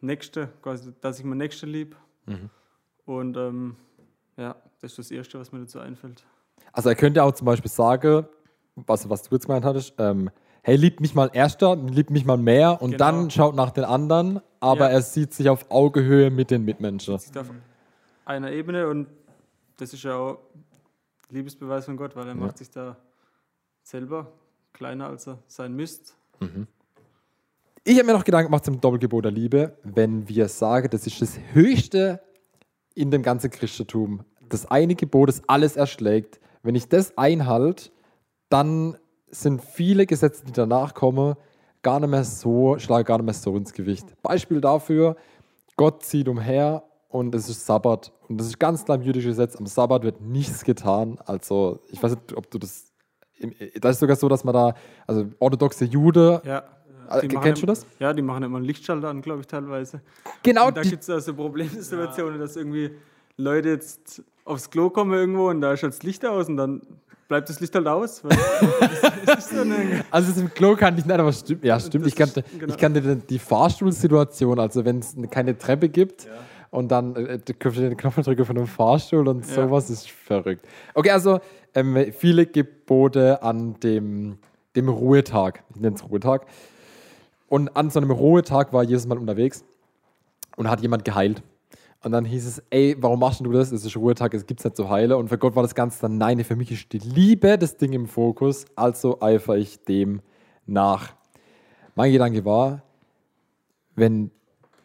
Nächsten, 0.00 0.48
quasi, 0.62 0.92
dass 1.00 1.18
ich 1.18 1.24
meinen 1.24 1.38
Nächsten 1.38 1.68
lieb. 1.68 1.96
Und 3.06 3.36
ähm, 3.36 3.76
Ja, 4.36 4.56
das 4.80 4.92
ist 4.92 4.98
das 4.98 5.10
Erste, 5.10 5.38
was 5.38 5.52
mir 5.52 5.60
dazu 5.60 5.78
einfällt. 5.80 6.24
Also 6.72 6.88
er 6.88 6.94
könnte 6.94 7.22
auch 7.22 7.32
zum 7.32 7.44
Beispiel 7.46 7.70
sagen, 7.70 8.26
was, 8.76 9.08
was 9.10 9.22
du 9.22 9.34
jetzt 9.34 9.46
gemeint 9.46 9.64
hattest, 9.64 9.94
ähm, 9.98 10.30
hey, 10.62 10.76
liebt 10.76 11.00
mich 11.00 11.14
mal 11.14 11.30
erster, 11.32 11.74
liebt 11.76 12.10
mich 12.10 12.24
mal 12.24 12.36
mehr 12.36 12.80
und 12.80 12.92
Genau. 12.92 13.04
dann 13.04 13.30
schaut 13.30 13.54
nach 13.54 13.70
den 13.70 13.84
anderen, 13.84 14.40
aber 14.60 14.86
Ja. 14.86 14.92
er 14.96 15.02
sieht 15.02 15.34
sich 15.34 15.48
auf 15.48 15.70
Augenhöhe 15.70 16.30
mit 16.30 16.50
den 16.50 16.64
Mitmenschen. 16.64 17.14
Ist 17.16 17.36
auf 17.36 17.50
einer 18.24 18.50
Ebene 18.52 18.88
und 18.88 19.08
das 19.78 19.92
ist 19.92 20.02
ja 20.04 20.14
auch 20.16 20.38
Liebesbeweis 21.30 21.84
von 21.86 21.96
Gott, 21.96 22.14
weil 22.16 22.28
er 22.28 22.34
macht 22.34 22.58
sich 22.58 22.70
da 22.70 22.96
selber 23.90 24.32
kleiner, 24.72 25.08
als 25.08 25.26
er 25.26 25.38
sein 25.48 25.74
müsste. 25.74 26.12
Ich 27.82 27.96
habe 27.96 28.06
mir 28.06 28.12
noch 28.12 28.24
Gedanken 28.24 28.46
gemacht 28.46 28.64
zum 28.64 28.80
Doppelgebot 28.80 29.24
der 29.24 29.32
Liebe, 29.32 29.76
wenn 29.82 30.28
wir 30.28 30.48
sagen, 30.48 30.88
das 30.90 31.06
ist 31.06 31.20
das 31.20 31.38
Höchste 31.52 32.20
in 32.94 33.10
dem 33.10 33.22
ganzen 33.22 33.50
Christentum. 33.50 34.24
Das 34.48 34.66
eine 34.66 34.94
Gebot, 34.94 35.28
das 35.28 35.42
alles 35.48 35.76
erschlägt. 35.76 36.40
Wenn 36.62 36.74
ich 36.74 36.88
das 36.88 37.18
einhalte, 37.18 37.90
dann 38.48 38.96
sind 39.30 39.62
viele 39.62 40.06
Gesetze, 40.06 40.44
die 40.44 40.52
danach 40.52 40.94
kommen, 40.94 41.34
gar 41.82 41.98
nicht 41.98 42.10
mehr 42.10 42.24
so, 42.24 42.78
schlagen 42.78 43.04
gar 43.04 43.18
nicht 43.18 43.24
mehr 43.26 43.34
so 43.34 43.56
ins 43.56 43.72
Gewicht. 43.72 44.06
Beispiel 44.22 44.60
dafür, 44.60 45.16
Gott 45.76 46.04
zieht 46.04 46.28
umher 46.28 46.84
und 47.08 47.34
es 47.34 47.48
ist 47.48 47.66
Sabbat. 47.66 48.12
Und 48.28 48.38
das 48.38 48.48
ist 48.48 48.60
ganz 48.60 48.84
klar 48.84 48.98
im 48.98 49.02
jüdischen 49.02 49.30
Gesetz, 49.30 49.56
am 49.56 49.66
Sabbat 49.66 50.04
wird 50.04 50.20
nichts 50.20 50.62
getan. 50.62 51.18
Also, 51.24 51.80
ich 51.88 52.00
weiß 52.02 52.12
nicht, 52.12 52.36
ob 52.36 52.50
du 52.50 52.58
das. 52.58 52.89
Im- 53.40 53.52
Da 53.80 53.90
ist 53.90 53.98
sogar 54.00 54.16
so, 54.16 54.28
dass 54.28 54.44
man 54.44 54.54
da, 54.54 54.74
also 55.06 55.26
orthodoxe 55.38 55.84
Jude, 55.86 56.40
Ja. 56.44 56.62
Äh, 57.10 57.22
Die 57.22 57.28
kennst 57.28 57.34
machen 57.44 57.54
du 57.62 57.66
das? 57.66 57.86
Ja, 57.98 58.12
die 58.12 58.22
machen 58.22 58.44
immer 58.44 58.58
einen 58.58 58.66
Lichtschalter 58.66 59.08
an, 59.08 59.20
glaube 59.20 59.40
ich, 59.40 59.46
teilweise. 59.48 60.00
genau 60.44 60.68
Und 60.68 60.76
da 60.76 60.82
gibt 60.82 61.02
es 61.02 61.10
also 61.10 61.34
Problemsituationen, 61.34 62.38
dass 62.38 62.54
irgendwie 62.54 62.92
Leute 63.36 63.70
jetzt 63.70 64.22
aufs 64.44 64.70
Klo 64.70 64.90
kommen 64.90 65.12
irgendwo 65.12 65.48
und 65.50 65.60
da 65.60 65.72
ist 65.72 65.82
halt 65.82 65.92
das 65.92 66.02
Licht 66.04 66.24
aus 66.24 66.48
und 66.48 66.56
dann 66.56 66.82
bleibt 67.26 67.48
das 67.48 67.58
Licht 67.58 67.74
halt 67.74 67.88
aus. 67.88 68.18
So 68.18 68.28
Also 70.10 70.28
das 70.32 70.36
im 70.40 70.52
Klo 70.54 70.76
kann 70.76 70.96
ich 70.98 71.04
nicht, 71.04 71.18
aber 71.18 71.32
stimmt. 71.32 71.64
Ja, 71.64 71.78
stimmt. 71.80 72.04
Das 72.04 72.12
Ich 72.12 72.16
kannte, 72.16 72.44
genau. 72.58 72.72
ich 72.72 72.78
kannte 72.78 73.00
die- 73.00 73.26
die 73.26 73.38
Fahrstuhlsituation, 73.38 74.58
also 74.60 74.84
wenn 74.84 74.98
es 75.00 75.16
keine 75.30 75.56
Treppe 75.58 75.88
gibt 75.88 76.28
und 76.70 76.88
dann 76.90 77.16
äh, 77.16 77.38
du 77.38 77.54
kannst 77.54 77.78
den 77.78 77.96
Knopf 77.96 78.16
drücken 78.16 78.44
von 78.44 78.56
einem 78.56 78.66
Fahrstuhl 78.66 79.26
und 79.28 79.46
Ja. 79.46 79.54
sowas 79.54 79.90
ist 79.90 80.10
verrückt. 80.10 80.64
Okay, 80.94 81.10
also 81.10 81.40
ähm, 81.74 82.12
viele 82.12 82.46
Gebote 82.46 83.42
an 83.42 83.78
dem, 83.80 84.38
dem 84.76 84.88
Ruhetag. 84.88 85.62
Ich 85.74 85.80
nenne 85.80 85.96
es 85.96 86.04
Ruhetag. 86.08 86.46
Und 87.48 87.76
an 87.76 87.90
so 87.90 87.98
einem 88.00 88.10
Ruhetag 88.12 88.72
war 88.72 88.82
Jesus 88.84 89.06
mal 89.06 89.18
unterwegs 89.18 89.64
und 90.56 90.68
hat 90.70 90.80
jemand 90.80 91.04
geheilt. 91.04 91.42
Und 92.02 92.12
dann 92.12 92.24
hieß 92.24 92.46
es, 92.46 92.62
ey, 92.70 92.96
warum 92.98 93.20
machst 93.20 93.40
du 93.40 93.52
das? 93.52 93.72
Es 93.72 93.84
ist 93.84 93.96
Ruhetag, 93.96 94.32
es 94.32 94.46
gibt 94.46 94.60
es 94.60 94.64
nicht 94.64 94.76
zu 94.76 94.88
heile. 94.88 95.16
Und 95.18 95.28
für 95.28 95.36
Gott 95.36 95.54
war 95.54 95.62
das 95.62 95.74
Ganze 95.74 96.00
dann, 96.02 96.16
nein, 96.16 96.42
für 96.44 96.56
mich 96.56 96.70
ist 96.72 96.92
die 96.92 96.98
Liebe 96.98 97.58
das 97.58 97.76
Ding 97.76 97.92
im 97.92 98.06
Fokus, 98.06 98.64
also 98.74 99.20
eifere 99.20 99.58
ich 99.58 99.84
dem 99.84 100.22
nach. 100.66 101.12
Mein 101.96 102.12
Gedanke 102.12 102.44
war, 102.44 102.82
wenn 103.96 104.30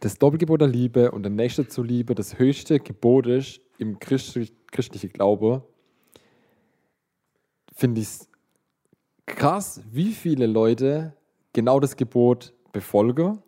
das 0.06 0.20
Doppelgebot 0.20 0.62
der 0.62 0.68
Liebe 0.68 1.10
und 1.10 1.24
der 1.24 1.32
Nächste 1.32 1.68
zur 1.68 1.84
Liebe 1.84 2.14
das 2.14 2.38
höchste 2.38 2.80
Gebot 2.80 3.26
ist 3.26 3.60
im 3.80 3.98
Christi 3.98 4.52
christlichen 4.72 5.10
Glaube, 5.12 5.64
finde 7.74 8.02
ich 8.02 8.08
es 8.08 8.30
krass, 9.26 9.82
wie 9.92 10.12
viele 10.12 10.46
Leute 10.46 11.16
genau 11.54 11.80
das 11.80 11.96
Gebot 11.96 12.54
befolgen, 12.72 13.42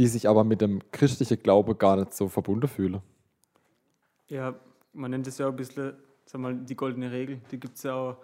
die 0.00 0.08
sich 0.08 0.28
aber 0.28 0.42
mit 0.42 0.60
dem 0.60 0.80
christlichen 0.90 1.38
Glaube 1.38 1.76
gar 1.76 1.94
nicht 1.94 2.12
so 2.12 2.26
verbunden 2.26 2.66
fühlen. 2.66 3.00
ja, 4.26 4.56
man 4.92 5.12
nennt 5.12 5.28
es 5.28 5.38
ja 5.38 5.46
ein 5.46 5.54
bisschen, 5.54 5.92
sag 6.24 6.40
mal, 6.40 6.56
die 6.56 6.74
goldene 6.74 7.12
Regel. 7.12 7.40
Die 7.52 7.60
gibt 7.60 7.76
es 7.76 7.84
ja 7.84 7.94
auch, 7.94 8.16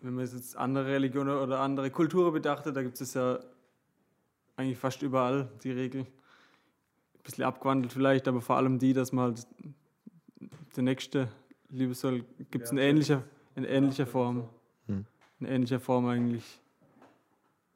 wenn 0.00 0.14
man 0.14 0.26
jetzt 0.26 0.56
andere 0.56 0.86
Religionen 0.86 1.38
oder 1.38 1.60
andere 1.60 1.88
Kulturen 1.92 2.32
betrachtet, 2.32 2.74
da 2.74 2.82
gibt 2.82 3.00
es 3.00 3.14
ja 3.14 3.38
eigentlich 4.60 4.78
fast 4.78 5.02
überall 5.02 5.48
die 5.64 5.72
Regel. 5.72 6.02
Ein 6.02 7.22
bisschen 7.22 7.44
abgewandelt 7.44 7.92
vielleicht, 7.92 8.28
aber 8.28 8.40
vor 8.40 8.56
allem 8.56 8.78
die, 8.78 8.92
dass 8.92 9.12
man 9.12 9.26
halt 9.34 9.46
der 10.76 10.82
Nächste 10.82 11.28
lieben 11.68 11.94
soll, 11.94 12.24
gibt 12.50 12.64
es 12.64 12.72
in 12.72 12.78
ähnlicher, 12.78 13.22
in 13.56 13.64
ähnlicher 13.64 14.06
Form. 14.06 14.48
In 14.88 15.46
ähnlicher 15.46 15.80
Form 15.80 16.06
eigentlich 16.06 16.60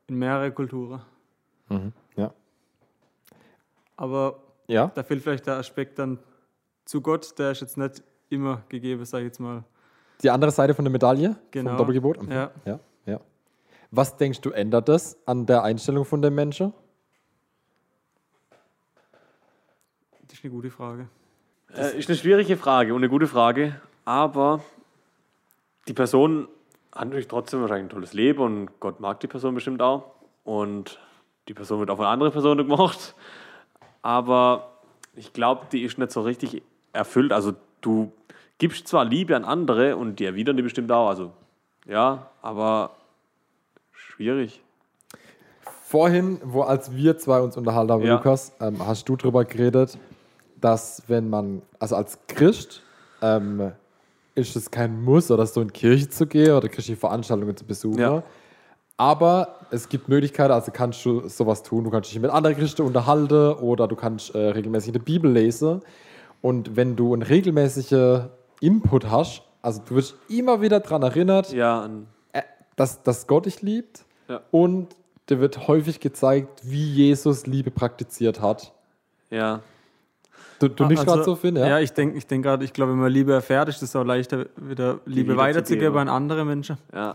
in 0.07 0.17
mehrere 0.17 0.53
Kulturen. 0.53 1.01
Ja. 2.17 2.33
Aber 3.97 4.43
Ja? 4.67 4.89
da 4.95 5.03
fehlt 5.03 5.23
vielleicht 5.23 5.47
der 5.47 5.57
Aspekt 5.57 5.99
dann 5.99 6.19
zu 6.85 7.01
Gott, 7.01 7.39
der 7.39 7.53
ist 7.53 7.61
jetzt 7.63 7.79
nicht 7.79 8.03
immer 8.29 8.63
gegeben, 8.69 9.05
sage 9.05 9.25
ich 9.25 9.29
jetzt 9.29 9.41
mal. 9.41 9.65
Die 10.23 10.31
andere 10.31 10.51
Seite 10.51 10.75
von 10.75 10.85
der 10.85 10.93
Medaille 10.93 11.37
Genau. 11.51 11.71
vom 11.71 11.79
Doppelgebot? 11.79 12.23
Mhm. 12.23 12.31
Ja. 12.33 12.51
ja. 12.65 12.81
Was 13.97 14.17
denkst 14.17 14.41
du, 14.41 14.51
ändert 14.51 14.89
das 14.89 15.17
an 15.25 15.47
der 15.47 15.63
Einstellung 15.63 16.05
von 16.05 16.21
den 16.21 16.35
Menschen? 16.35 16.75
Das 20.27 20.37
ist 20.37 20.45
eine 20.45 20.53
gute 20.53 20.69
Frage. 20.69 21.07
Äh, 21.73 21.97
ist 21.97 22.09
eine 22.09 22.19
schwierige 22.19 22.57
Frage 22.57 22.93
und 22.93 23.03
eine 23.03 23.09
gute 23.09 23.29
Frage, 23.29 23.81
aber 24.05 24.65
die 25.87 25.93
Person 25.93 26.49
hat 26.93 27.05
natürlich 27.05 27.29
trotzdem 27.29 27.61
wahrscheinlich 27.61 27.87
ein 27.87 27.91
tolles 27.91 28.15
Leben 28.15 28.41
und 28.41 28.81
Gott 28.81 28.99
mag 28.99 29.21
die 29.21 29.29
Person 29.29 29.55
bestimmt 29.55 29.81
auch 29.81 30.11
und 30.43 30.99
die 31.47 31.55
Person 31.55 31.79
wird 31.79 31.89
auch 31.91 31.97
von 31.97 32.07
anderen 32.07 32.33
Personen 32.33 32.67
gemocht, 32.67 33.15
aber 34.03 34.73
ich 35.15 35.33
glaube, 35.33 35.67
die 35.71 35.85
ist 35.85 35.99
nicht 35.99 36.11
so 36.11 36.23
richtig 36.23 36.63
erfüllt. 36.93 37.33
Also 37.33 37.53
du 37.81 38.11
gibst 38.59 38.89
zwar 38.89 39.05
Liebe 39.05 39.37
an 39.37 39.45
andere 39.45 39.97
und 39.97 40.19
die 40.19 40.25
erwidern 40.25 40.57
die 40.57 40.65
bestimmt 40.65 40.91
auch, 40.91 41.09
also 41.09 41.33
ja, 41.87 42.31
aber 42.43 42.97
schwierig. 44.15 44.63
Vorhin, 45.61 46.41
wo 46.45 46.63
als 46.63 46.95
wir 46.95 47.19
zwei 47.19 47.41
uns 47.41 47.57
unterhalten 47.57 47.93
haben, 47.93 48.03
Ja. 48.03 48.15
Lukas, 48.17 48.53
ähm, 48.61 48.85
hast 48.87 49.09
du 49.09 49.17
darüber 49.17 49.45
geredet, 49.45 49.99
dass 50.61 51.03
wenn 51.09 51.29
man, 51.31 51.63
also 51.79 51.97
als 51.97 52.19
Christ, 52.27 52.83
ähm, 53.23 53.73
ist 54.35 54.57
es 54.57 54.71
kein 54.71 55.03
Muss 55.03 55.31
oder 55.31 55.47
so 55.47 55.61
in 55.61 55.73
Kirche 55.73 56.09
zu 56.09 56.27
gehen 56.27 56.53
oder 56.53 56.69
christliche 56.69 56.99
Veranstaltungen 56.99 57.57
zu 57.57 57.65
besuchen. 57.65 58.01
Ja. 58.01 58.23
Aber 58.97 59.57
es 59.71 59.89
gibt 59.89 60.09
Möglichkeiten, 60.09 60.53
also 60.53 60.71
kannst 60.73 61.05
du 61.05 61.29
sowas 61.29 61.63
tun. 61.63 61.85
Du 61.85 61.91
kannst 61.91 62.11
dich 62.13 62.21
mit 62.21 62.31
anderen 62.31 62.57
Christen 62.57 62.83
unterhalten 62.83 63.55
oder 63.61 63.89
du 63.89 63.97
kannst 63.97 64.35
äh, 64.35 64.39
regelmäßig 64.39 64.93
die 64.93 64.99
Bibel 65.01 65.31
lesen. 65.31 65.81
Und 66.43 66.77
wenn 66.77 66.95
du 66.97 67.13
einen 67.13 67.23
regelmäßigen 67.23 68.29
Input 68.61 69.11
hast, 69.11 69.43
also 69.63 69.83
du 69.85 69.97
wirst 69.97 70.17
immer 70.29 70.61
wieder 70.61 70.81
daran 70.81 71.03
erinnert, 71.03 71.53
Ja, 71.53 71.89
äh, 72.33 72.43
dass, 72.77 73.03
dass 73.03 73.27
Gott 73.27 73.47
dich 73.47 73.63
liebt 73.63 74.04
Ja. 74.29 74.41
und 74.51 74.95
dir 75.29 75.41
wird 75.41 75.69
häufig 75.69 76.01
gezeigt, 76.01 76.61
wie 76.65 76.85
Jesus 76.93 77.47
Liebe 77.47 77.71
praktiziert 77.71 78.41
hat. 78.41 78.73
ja. 79.31 79.61
Du, 80.61 80.69
du 80.69 80.85
nicht 80.87 81.01
Also, 81.01 81.11
gerade 81.13 81.25
so, 81.25 81.35
Finn? 81.35 81.57
Ja? 81.57 81.67
Ja, 81.67 81.79
ich 81.81 81.93
denke 81.93 82.17
ich 82.17 82.29
denk 82.29 82.45
gerade, 82.45 82.65
ich 82.65 82.73
glaube, 82.73 82.93
wenn 82.93 83.01
man 83.01 83.11
Liebe 83.11 83.33
erfährt, 83.33 83.69
ist 83.69 83.83
es 83.83 83.95
auch 83.97 84.05
leichter, 84.05 84.47
wieder 84.57 85.01
Liebe 85.05 85.33
wieder 85.33 85.37
weiterzugeben 85.37 85.87
zu 85.87 85.91
geben. 85.93 85.99
an 85.99 86.09
andere 86.09 86.45
Menschen. 86.45 86.79
ja. 86.93 87.13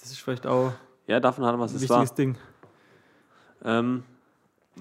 Das 0.00 0.10
ist 0.10 0.18
vielleicht 0.20 0.44
auch 0.46 0.72
Ja, 1.06 1.20
davon 1.20 1.44
hat 1.46 1.56
was 1.58 1.72
ein 1.72 1.76
es 1.76 1.88
war. 1.88 2.00
wichtiges 2.00 2.14
Ding. 2.14 2.36
ähm, 3.64 4.02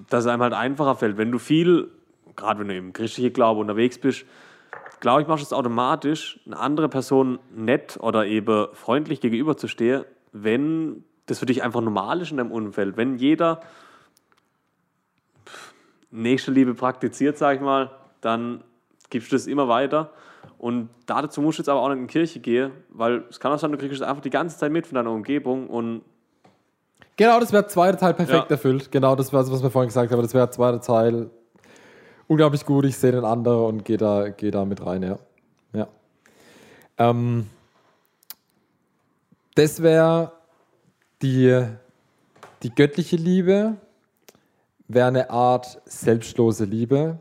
dass 0.09 0.25
es 0.25 0.27
einem 0.31 0.41
halt 0.41 0.53
einfacher 0.53 0.95
fällt. 0.95 1.17
Wenn 1.17 1.31
du 1.31 1.37
viel, 1.37 1.89
gerade 2.35 2.59
wenn 2.61 2.67
du 2.69 2.75
im 2.77 2.93
christlichen 2.93 3.31
Glaube 3.31 3.59
unterwegs 3.61 3.99
bist, 3.99 4.25
glaube 5.01 5.21
ich, 5.21 5.27
machst 5.27 5.43
du 5.43 5.45
es 5.45 5.53
automatisch, 5.53 6.39
eine 6.47 6.57
andere 6.57 6.89
Person 6.89 7.37
nett 7.55 7.97
oder 8.01 8.25
eben 8.25 8.67
freundlich 8.73 9.21
gegenüberzustehen, 9.21 10.03
wenn 10.31 11.03
das 11.29 11.39
für 11.39 11.45
dich 11.45 11.63
einfach 11.63 11.81
normal 11.81 12.21
ist 12.21 12.31
in 12.31 12.37
deinem 12.37 12.51
Umfeld. 12.51 12.97
Wenn 12.97 13.17
jeder 13.17 13.61
pff, 15.45 15.73
Nächstenliebe 16.11 16.73
praktiziert, 16.73 17.37
sag 17.37 17.55
ich 17.55 17.61
mal, 17.61 17.91
dann 18.21 18.63
gibst 19.09 19.31
du 19.31 19.35
das 19.35 19.47
immer 19.47 19.67
weiter. 19.67 20.11
Und 20.57 20.89
dazu 21.05 21.41
musst 21.41 21.57
du 21.57 21.61
jetzt 21.61 21.69
aber 21.69 21.81
auch 21.81 21.89
nicht 21.89 21.99
in 21.99 22.07
die 22.07 22.11
Kirche 22.11 22.39
gehen, 22.39 22.71
weil 22.89 23.23
es 23.29 23.39
kann 23.39 23.51
auch 23.51 23.59
sein, 23.59 23.71
du 23.71 23.77
kriegst 23.77 23.95
es 23.95 24.01
einfach 24.01 24.21
die 24.21 24.29
ganze 24.29 24.57
Zeit 24.57 24.71
mit 24.71 24.87
von 24.87 24.95
deiner 24.95 25.11
Umgebung 25.11 25.67
und 25.67 26.01
Genau, 27.15 27.37
das 27.39 27.51
wäre 27.51 27.63
der 27.63 27.69
zweite 27.69 27.97
Teil 27.97 28.13
perfekt 28.13 28.45
Ja. 28.45 28.51
erfüllt. 28.51 28.91
Genau, 28.93 29.13
das 29.13 29.33
war 29.33 29.49
was 29.49 29.61
wir 29.61 29.69
vorhin 29.69 29.89
gesagt 29.89 30.09
haben. 30.11 30.21
Das 30.21 30.33
wäre 30.33 30.45
der 30.45 30.51
zweite 30.51 30.79
Teil 30.79 31.29
unglaublich 32.27 32.65
gut. 32.65 32.85
Ich 32.85 32.97
sehe 32.97 33.11
den 33.11 33.25
anderen 33.25 33.65
und 33.65 33.83
gehe 33.83 33.97
da, 33.97 34.29
geh 34.29 34.51
da 34.51 34.63
mit 34.63 34.85
rein. 34.85 35.03
Ja. 35.03 35.19
ja. 35.73 35.87
Ähm, 36.97 37.47
das 39.55 39.81
wäre 39.81 40.31
die, 41.21 41.65
die 42.63 42.73
göttliche 42.73 43.15
Liebe, 43.15 43.75
wäre 44.87 45.07
eine 45.07 45.29
Art 45.29 45.81
selbstlose 45.85 46.65
Liebe, 46.65 47.19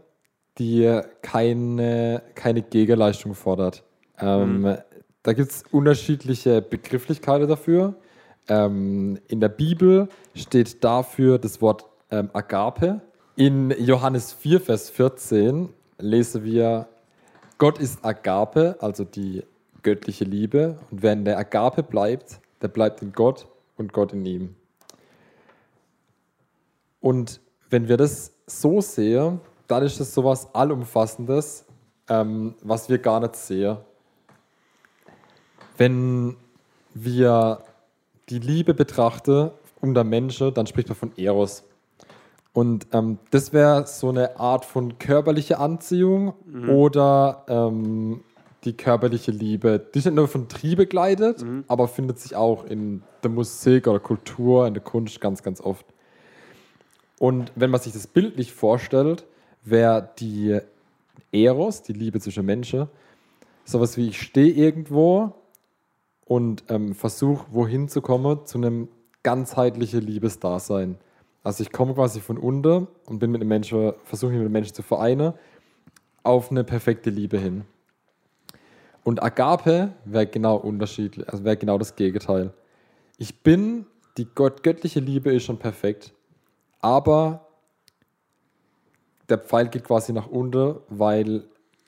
die 0.58 1.00
keine, 1.22 2.22
keine 2.34 2.62
Gegenleistung 2.62 3.34
fordert. 3.34 3.84
Ähm, 4.18 4.76
Da 5.22 5.32
gibt 5.34 5.50
es 5.50 5.64
unterschiedliche 5.70 6.62
Begrifflichkeiten 6.62 7.48
dafür. 7.48 7.94
Ähm, 8.48 9.18
in 9.28 9.40
der 9.40 9.50
Bibel 9.50 10.08
steht 10.34 10.82
dafür 10.82 11.38
das 11.38 11.60
Wort 11.60 11.84
ähm, 12.10 12.30
Agape. 12.32 13.00
In 13.36 13.70
Johannes 13.78 14.32
4, 14.32 14.60
Vers 14.60 14.90
14 14.90 15.68
lesen 15.98 16.44
wir, 16.44 16.88
Gott 17.58 17.78
ist 17.78 18.04
Agape, 18.04 18.76
also 18.80 19.04
die 19.04 19.44
göttliche 19.82 20.24
Liebe. 20.24 20.78
Und 20.90 21.02
wer 21.02 21.12
in 21.12 21.24
der 21.24 21.38
Agape 21.38 21.82
bleibt, 21.82 22.40
der 22.62 22.68
bleibt 22.68 23.02
in 23.02 23.12
Gott 23.12 23.46
und 23.78 23.92
Gott 23.92 24.12
in 24.12 24.26
ihm. 24.26 24.54
Und 27.00 27.40
wenn 27.70 27.88
wir 27.88 27.96
das 27.96 28.32
so 28.46 28.80
sehen, 28.80 29.40
dann 29.66 29.82
ist 29.82 30.00
das 30.00 30.12
sowas 30.14 30.54
Allumfassendes, 30.54 31.64
ähm, 32.08 32.54
was 32.62 32.88
wir 32.88 32.98
gar 32.98 33.20
nicht 33.20 33.36
sehen. 33.36 33.78
Wenn 35.76 36.36
wir 36.94 37.62
die 38.28 38.40
Liebe 38.40 38.74
betrachten 38.74 39.50
unter 39.80 40.04
Menschen, 40.04 40.52
dann 40.52 40.66
spricht 40.66 40.88
man 40.88 40.96
von 40.96 41.16
Eros. 41.16 41.64
Und 42.52 42.88
ähm, 42.92 43.18
das 43.30 43.52
wäre 43.52 43.86
so 43.86 44.08
eine 44.08 44.40
Art 44.40 44.64
von 44.64 44.98
körperliche 44.98 45.58
Anziehung 45.58 46.34
oder 46.68 47.44
ähm, 47.46 48.24
die 48.68 48.76
körperliche 48.76 49.30
Liebe. 49.30 49.78
Die 49.78 49.98
ist 49.98 50.04
nicht 50.04 50.14
nur 50.14 50.28
von 50.28 50.48
Trieb 50.48 50.76
begleitet, 50.76 51.44
aber 51.68 51.88
findet 51.88 52.18
sich 52.18 52.36
auch 52.36 52.64
in 52.64 53.02
der 53.22 53.30
Musik 53.30 53.86
oder 53.88 53.98
Kultur, 53.98 54.66
in 54.66 54.74
der 54.74 54.82
Kunst 54.82 55.20
ganz, 55.20 55.42
ganz 55.42 55.60
oft. 55.60 55.86
Und 57.18 57.50
wenn 57.56 57.70
man 57.70 57.80
sich 57.80 57.94
das 57.94 58.06
bildlich 58.06 58.52
vorstellt, 58.52 59.24
wäre 59.64 60.10
die 60.18 60.60
Eros, 61.32 61.82
die 61.82 61.94
Liebe 61.94 62.20
zwischen 62.20 62.44
Menschen, 62.44 62.88
sowas 63.64 63.96
wie 63.96 64.08
ich 64.08 64.20
stehe 64.20 64.52
irgendwo 64.52 65.34
und 66.24 66.64
ähm, 66.68 66.94
versuche, 66.94 67.46
wohin 67.50 67.88
zu 67.88 68.02
kommen, 68.02 68.46
zu 68.46 68.58
einem 68.58 68.88
ganzheitlichen 69.22 70.00
Liebesdasein. 70.00 70.98
Also 71.42 71.62
ich 71.62 71.72
komme 71.72 71.94
quasi 71.94 72.20
von 72.20 72.36
unten 72.38 72.86
und 73.06 73.18
bin 73.18 73.30
mit 73.30 73.40
einem 73.40 73.48
Menschen, 73.48 73.94
versuche 74.04 74.30
mich 74.30 74.38
mit 74.38 74.46
einem 74.46 74.52
Menschen 74.52 74.74
zu 74.74 74.82
vereinen, 74.82 75.32
auf 76.22 76.50
eine 76.50 76.64
perfekte 76.64 77.10
Liebe 77.10 77.38
hin. 77.38 77.64
Und 79.08 79.22
Agape 79.22 79.94
wäre 80.04 80.26
genau 80.26 80.56
unterschiedlich, 80.56 81.26
also 81.30 81.42
wäre 81.42 81.56
genau 81.56 81.78
das 81.78 81.96
Gegenteil. 81.96 82.52
Ich 83.16 83.42
bin, 83.42 83.86
die 84.18 84.26
Gott, 84.26 84.62
göttliche 84.62 85.00
Liebe 85.00 85.32
ist 85.32 85.44
schon 85.44 85.58
perfekt, 85.58 86.12
aber 86.82 87.46
der 89.30 89.38
Pfeil 89.38 89.68
geht 89.68 89.84
quasi 89.84 90.12
nach 90.12 90.26
unten, 90.26 90.74
weil 90.90 91.44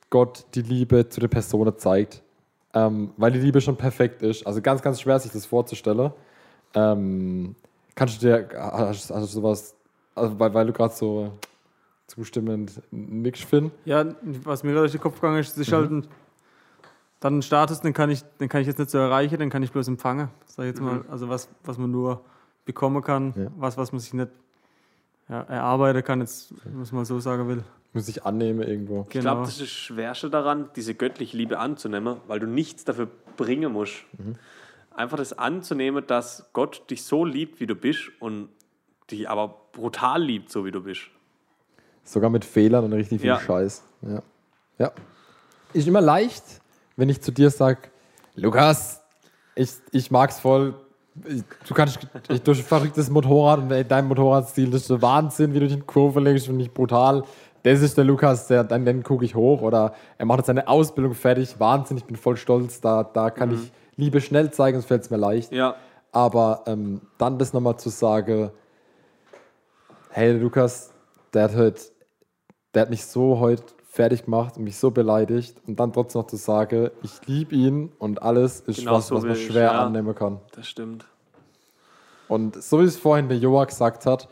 Gott 0.09 0.47
die 0.55 0.63
Liebe 0.63 1.11
zu 1.11 1.21
der 1.21 1.29
Person 1.29 1.71
zeigt. 1.77 2.23
Ähm, 2.73 3.13
weil 3.19 3.33
die 3.33 3.41
Liebe 3.41 3.61
schon 3.61 3.77
perfekt 3.77 4.23
ist. 4.23 4.47
Also 4.47 4.63
ganz, 4.63 4.81
ganz 4.81 4.99
schwer, 5.03 5.19
sich 5.19 5.31
das 5.31 5.45
vorzustellen. 5.45 6.13
Ähm, 6.73 7.55
kannst 7.97 8.23
du 8.23 8.29
dir, 8.29 8.49
hast, 8.55 9.11
hast 9.11 9.11
du 9.11 9.27
sowas, 9.27 9.75
also 10.15 10.41
weil, 10.41 10.55
weil 10.55 10.67
du 10.67 10.73
gerade 10.73 10.95
so 10.95 11.33
zustimmend 12.07 12.81
nix 12.91 13.41
findest? 13.41 13.77
Ja, 13.85 14.07
was 14.23 14.63
mir 14.63 14.71
gerade 14.71 14.85
durch 14.85 14.93
den 14.93 15.03
Kopf 15.03 15.17
gegangen 15.17 15.41
ist, 15.41 15.59
ist 15.59 15.71
halt 15.71 15.91
ein, 15.91 16.07
dann 17.21 17.39
ein 17.39 17.43
Status, 17.43 17.81
den 17.81 17.93
kann, 17.93 18.11
ich, 18.11 18.23
den 18.41 18.49
kann 18.49 18.61
ich 18.63 18.67
jetzt 18.67 18.79
nicht 18.79 18.91
so 18.91 18.99
erreichen, 18.99 19.39
den 19.39 19.51
kann 19.51 19.63
ich 19.63 19.73
bloß 19.73 19.89
empfangen. 19.89 20.29
Sag 20.47 20.65
ich 20.65 20.69
jetzt 20.71 20.81
mal, 20.81 21.05
also 21.11 21.29
was, 21.29 21.49
was 21.65 21.77
man 21.79 21.91
nur 21.91 22.25
bekommen 22.65 23.03
kann, 23.03 23.35
Ja. 23.37 23.51
was, 23.57 23.77
was 23.77 23.93
man 23.93 24.01
sich 24.01 24.15
nicht 24.15 24.29
ja, 25.29 25.43
erarbeiten 25.43 26.03
kann, 26.03 26.21
jetzt, 26.21 26.55
was 26.65 26.93
man 26.93 27.05
so 27.05 27.21
sagen 27.21 27.47
will. 27.49 27.63
Muss 27.93 28.09
ich 28.09 28.25
annehmen 28.25 28.63
irgendwo. 28.63 29.07
Ich 29.11 29.21
glaube, 29.21 29.43
das 29.43 29.51
ist 29.53 29.61
das 29.63 29.69
Schwerste 29.69 30.31
daran, 30.31 30.71
diese 30.77 30.95
göttliche 30.95 31.37
Liebe 31.37 31.59
anzunehmen, 31.59 32.17
weil 32.29 32.39
du 32.41 32.47
nichts 32.47 32.85
dafür 32.85 33.09
bringen 33.37 33.73
musst. 33.73 34.05
Einfach 34.95 35.17
das 35.17 35.33
anzunehmen, 35.37 36.05
dass 36.07 36.47
Gott 36.53 36.89
dich 36.91 37.05
so 37.05 37.25
liebt, 37.25 37.61
wie 37.61 37.67
du 37.67 37.75
bist 37.75 38.11
und 38.21 38.49
dich 39.11 39.29
aber 39.29 39.57
brutal 39.73 40.23
liebt, 40.23 40.51
so 40.51 40.65
wie 40.65 40.71
du 40.71 40.83
bist. 40.83 41.03
Sogar 42.05 42.31
mit 42.31 42.45
Fehlern 42.45 42.85
und 42.85 42.93
richtig 42.93 43.21
viel 43.21 43.29
Ja. 43.29 43.41
Scheiß. 43.41 43.83
Ja. 44.03 44.23
ja. 44.79 44.93
Ist 45.73 45.87
immer 45.89 46.01
leicht, 46.01 46.60
wenn 47.01 47.09
ich 47.09 47.21
zu 47.21 47.33
dir 47.33 47.51
sage, 47.51 47.79
Lukas, 48.35 49.03
ich, 49.55 49.71
ich 49.91 50.11
mag's 50.11 50.39
voll. 50.39 50.75
Ich, 51.27 51.43
du 51.67 51.75
kannst, 51.75 51.99
ich, 52.29 52.43
du 52.43 52.53
hast 52.53 52.59
ein 52.59 52.65
verrücktes 52.65 53.11
Motorrad 53.11 53.61
und 53.61 53.91
dein 53.91 54.07
Motorradstil, 54.07 54.71
das 54.71 54.83
ist 54.83 54.91
der 54.91 55.03
Wahnsinn, 55.03 55.53
wie 55.53 55.61
du 55.61 55.67
dich 55.67 55.77
in 55.77 55.87
Kurve 55.87 56.21
legst 56.21 56.49
und 56.49 56.57
nicht 56.57 56.73
brutal. 56.73 57.25
Das 57.63 57.83
ist 57.83 57.97
der 57.97 58.05
Lukas, 58.05 58.47
der, 58.47 58.65
dann 58.65 58.85
den 58.85 59.03
gucke 59.03 59.25
ich 59.25 59.35
hoch. 59.35 59.61
Oder 59.61 59.95
er 60.17 60.27
macht 60.27 60.39
jetzt 60.39 60.47
seine 60.47 60.69
Ausbildung 60.69 61.15
fertig. 61.15 61.59
Wahnsinn, 61.59 61.97
ich 61.97 62.05
bin 62.05 62.17
voll 62.17 62.37
stolz. 62.37 62.81
Da, 62.81 63.03
da 63.03 63.31
kann 63.31 63.53
ich 63.53 63.73
Liebe 63.97 64.21
schnell 64.21 64.51
zeigen, 64.51 64.79
es 64.79 64.87
fällt 64.87 65.11
mir 65.11 65.19
leicht. 65.19 65.53
Ja, 65.53 65.77
Aber 66.13 66.63
ähm, 66.67 67.03
dann 67.19 67.39
das 67.39 67.53
nochmal 67.53 67.79
zu 67.79 67.91
sagen, 67.91 68.51
hey 70.11 70.33
Lukas, 70.33 70.93
der 71.35 71.45
hat, 71.45 71.57
heute, 71.57 71.83
der 72.75 72.83
hat 72.83 72.91
mich 72.91 73.05
so 73.05 73.41
heute 73.41 73.65
fertig 73.93 74.25
gemacht 74.25 74.57
und 74.57 74.63
mich 74.65 74.77
so 74.77 74.93
beleidigt 74.93 75.57
und 75.67 75.81
dann 75.81 75.93
trotzdem 75.93 76.21
noch 76.21 76.29
zu 76.29 76.37
sagen, 76.37 76.91
ich 77.03 77.27
liebe 77.27 77.55
ihn 77.57 77.91
und 77.99 78.23
alles 78.23 78.61
ist 78.61 78.79
Genau 78.79 78.93
was, 78.95 79.09
so 79.09 79.17
was 79.17 79.23
man 79.25 79.33
will 79.33 79.39
ich, 79.41 79.47
schwer 79.49 79.65
ja. 79.73 79.85
annehmen 79.85 80.15
kann. 80.15 80.41
das 80.53 80.69
stimmt. 80.69 81.07
Und 82.29 82.63
so 82.63 82.79
wie 82.81 82.85
es 82.85 82.97
vorhin 82.97 83.29
der 83.29 83.39
Joa 83.39 83.65
gesagt 83.65 84.07
hat, 84.07 84.29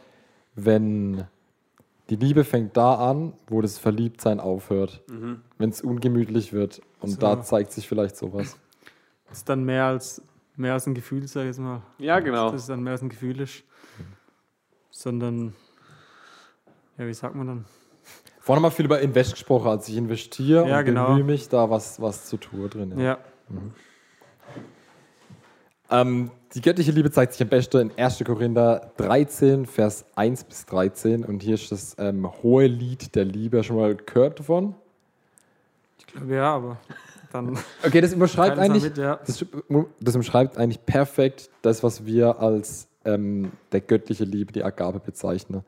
wenn 0.54 1.24
die 2.08 2.14
Liebe 2.14 2.44
fängt 2.44 2.76
da 2.76 2.94
an, 2.94 3.32
wo 3.48 3.60
das 3.60 3.78
Verliebtsein 3.78 4.38
aufhört, 4.38 5.02
Mhm. 5.08 5.40
wenn 5.58 5.70
es 5.70 5.80
ungemütlich 5.82 6.52
wird 6.52 6.80
und 7.00 7.10
So. 7.10 7.16
da 7.18 7.42
zeigt 7.42 7.72
sich 7.72 7.88
vielleicht 7.88 8.16
sowas. 8.16 8.56
Das 9.28 9.38
ist 9.38 9.48
dann 9.48 9.64
mehr 9.64 9.86
als, 9.86 10.22
mehr 10.56 10.72
als 10.74 10.86
ein 10.86 10.94
Gefühl, 10.94 11.26
sag 11.26 11.40
ich 11.42 11.46
jetzt 11.48 11.58
mal. 11.58 11.82
Ja, 11.98 12.20
genau. 12.20 12.52
Das 12.52 12.60
ist 12.62 12.68
dann 12.68 12.82
mehr 12.84 12.92
als 12.92 13.02
ein 13.02 13.08
Gefühl 13.08 13.40
ist. 13.40 13.64
Sondern, 14.90 15.54
ja, 16.96 17.06
wie 17.08 17.12
sagt 17.14 17.34
man 17.34 17.46
dann? 17.48 17.64
Vorhin 18.48 18.64
haben 18.64 18.70
wir 18.70 18.74
viel 18.74 18.86
über 18.86 18.98
Invest 19.00 19.32
gesprochen, 19.32 19.68
als 19.68 19.86
ich 19.90 19.96
investiere 19.98 20.66
Ja, 20.66 20.78
und 20.78 20.86
genau. 20.86 21.08
bemühe 21.08 21.22
mich, 21.22 21.50
da 21.50 21.68
was, 21.68 22.00
was 22.00 22.24
zu 22.24 22.38
tun 22.38 22.70
drin. 22.70 22.98
Ja. 22.98 23.04
Ja, 23.04 23.18
Ähm, 25.90 26.30
die 26.54 26.62
göttliche 26.62 26.90
Liebe 26.92 27.10
zeigt 27.10 27.34
sich 27.34 27.42
am 27.42 27.50
besten 27.50 27.90
in 27.90 27.98
1. 27.98 28.24
Korinther 28.24 28.90
13, 28.96 29.66
Vers 29.66 30.06
1 30.14 30.44
bis 30.44 30.64
13. 30.64 31.26
Und 31.26 31.42
hier 31.42 31.56
ist 31.56 31.70
das 31.70 31.94
ähm, 31.98 32.26
hohe 32.42 32.68
Lied 32.68 33.14
der 33.14 33.26
Liebe. 33.26 33.62
Schon 33.62 33.76
mal 33.76 33.94
gehört 33.94 34.38
davon? 34.38 34.74
ich 35.98 36.06
glaube 36.06 36.34
ja, 36.34 36.54
aber 36.54 36.78
dann 37.30 37.58
Okay, 37.84 38.00
das 38.00 38.14
überschreibt 38.14 38.58
eigentlich, 38.58 38.84
mit, 38.84 38.96
ja. 38.96 39.20
das, 39.26 39.44
das 40.00 40.16
umschreibt 40.16 40.56
eigentlich 40.56 40.86
perfekt 40.86 41.50
das, 41.60 41.82
was 41.82 42.06
wir 42.06 42.40
als 42.40 42.88
ähm, 43.04 43.52
der 43.72 43.82
göttliche 43.82 44.24
Liebe, 44.24 44.54
die 44.54 44.64
Agape 44.64 45.00
bezeichnen. 45.00 45.64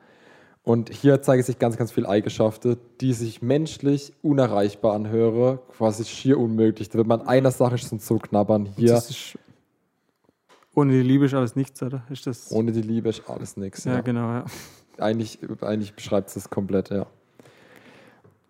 Und 0.63 0.91
hier 0.91 1.21
zeigen 1.23 1.41
sich 1.41 1.57
ganz, 1.57 1.75
ganz 1.75 1.91
viele 1.91 2.07
Eigenschaften, 2.07 2.77
die 2.99 3.13
sich 3.13 3.41
menschlich 3.41 4.13
unerreichbar 4.21 4.93
anhören, 4.93 5.59
quasi 5.75 6.05
schier 6.05 6.39
unmöglich. 6.39 6.89
Da 6.89 6.99
wird 6.99 7.07
man 7.07 7.23
einer 7.23 7.49
Sache 7.49 7.79
schon 7.79 7.97
so 7.97 8.19
knabbern. 8.19 8.69
Hier, 8.77 8.89
Das 8.89 9.09
ist, 9.09 9.39
ohne 10.75 10.93
die 10.93 11.01
Liebe 11.01 11.25
ist 11.25 11.33
alles 11.33 11.55
nichts, 11.55 11.81
oder? 11.81 12.03
Ist 12.09 12.27
das? 12.27 12.51
ohne 12.51 12.71
die 12.71 12.81
Liebe 12.81 13.09
ist 13.09 13.23
alles 13.27 13.57
nichts. 13.57 13.85
ja, 13.85 14.01
genau, 14.01 14.31
ja. 14.31 14.45
eigentlich, 14.99 15.39
eigentlich 15.61 15.95
beschreibt 15.95 16.27
es 16.27 16.35
das 16.35 16.49
komplett, 16.49 16.89
ja. 16.89 17.07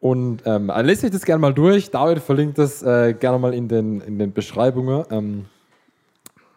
Und 0.01 0.41
ähm, 0.45 0.69
also 0.69 0.85
lest 0.85 1.03
euch 1.03 1.11
das 1.11 1.23
gerne 1.23 1.39
mal 1.39 1.53
durch. 1.53 1.91
David 1.91 2.19
verlinkt 2.19 2.57
das 2.57 2.81
äh, 2.81 3.13
gerne 3.13 3.37
mal 3.37 3.53
in 3.53 3.67
den, 3.67 4.01
in 4.01 4.17
den 4.17 4.33
Beschreibungen. 4.33 5.05
Ähm, 5.11 5.45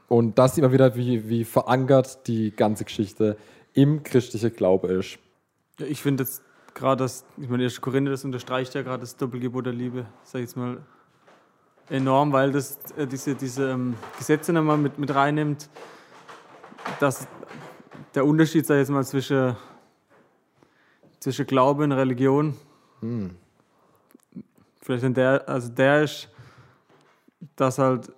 und 0.09 0.39
da 0.39 0.49
sieht 0.49 0.63
man 0.63 0.73
wieder, 0.73 0.97
wie, 0.97 1.29
wie 1.29 1.45
verankert 1.45 2.27
die 2.27 2.51
ganze 2.51 2.85
Geschichte 2.85 3.37
im 3.75 4.03
christlichen 4.03 4.55
Glaube 4.55 4.89
ist. 4.89 5.19
Ja, 5.79 5.87
ich 5.87 6.03
finde 6.03 6.23
jetzt 6.25 6.43
gerade 6.75 7.05
das, 7.05 7.25
ich 7.37 7.49
meine, 7.49 7.65
1. 7.65 7.81
Korinther, 7.81 8.11
das 8.11 8.25
unterstreicht 8.25 8.75
ja 8.75 8.83
gerade 8.83 9.01
das 9.01 9.17
Doppelgebot 9.17 9.67
der 9.67 9.73
Liebe, 9.73 10.07
sag 10.23 10.41
ich 10.41 10.47
jetzt 10.47 10.57
mal, 10.57 10.79
enorm, 11.89 12.33
weil 12.33 12.53
das 12.53 12.79
äh, 12.97 13.07
diese, 13.07 13.35
diese 13.35 13.71
ähm, 13.71 13.95
Gesetze 14.19 14.53
nochmal 14.53 14.79
mit, 14.79 14.99
mit 14.99 15.15
reinnimmt, 15.15 15.69
dass 17.01 17.27
der 18.15 18.27
Unterschied, 18.27 18.67
sag 18.67 18.77
ich 18.77 18.81
jetzt 18.81 18.91
mal, 18.91 19.05
zwischen, 19.05 19.57
zwischen 21.21 21.47
Glaube 21.47 21.85
und 21.85 21.93
Religion, 21.93 22.57
vielleicht 24.81 25.05
an 25.05 25.15
der, 25.15 25.49
also 25.49 25.69
der 25.69 26.05
ist, 26.05 26.29
dass 27.57 27.79
halt 27.79 28.13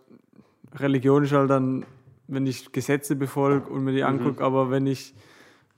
Religion 0.74 1.24
ist 1.24 1.32
halt 1.32 1.50
dann, 1.50 1.84
wenn 2.28 2.46
ich 2.46 2.72
Gesetze 2.72 3.16
befolge 3.16 3.68
und 3.68 3.84
mir 3.84 3.92
die 3.92 4.04
angucke, 4.04 4.44
aber 4.44 4.70
wenn 4.70 4.86
ich, 4.86 5.14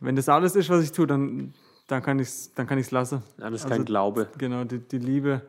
wenn 0.00 0.16
das 0.16 0.28
alles 0.28 0.56
ist, 0.56 0.70
was 0.70 0.82
ich 0.82 0.92
tue, 0.92 1.06
dann, 1.06 1.54
dann 1.88 2.02
kann 2.02 2.18
ich 2.20 2.28
es 2.28 2.54
dann 2.54 2.66
kann 2.68 2.78
ich's 2.78 2.92
lassen. 2.92 3.22
Ja, 3.38 3.50
das 3.50 3.60
ist 3.60 3.64
Also- 3.64 3.74
kein 3.76 3.84
Glaube. 3.84 4.28
Genau, 4.38 4.62
die, 4.64 4.78
die 4.78 4.98
Liebe. 4.98 5.42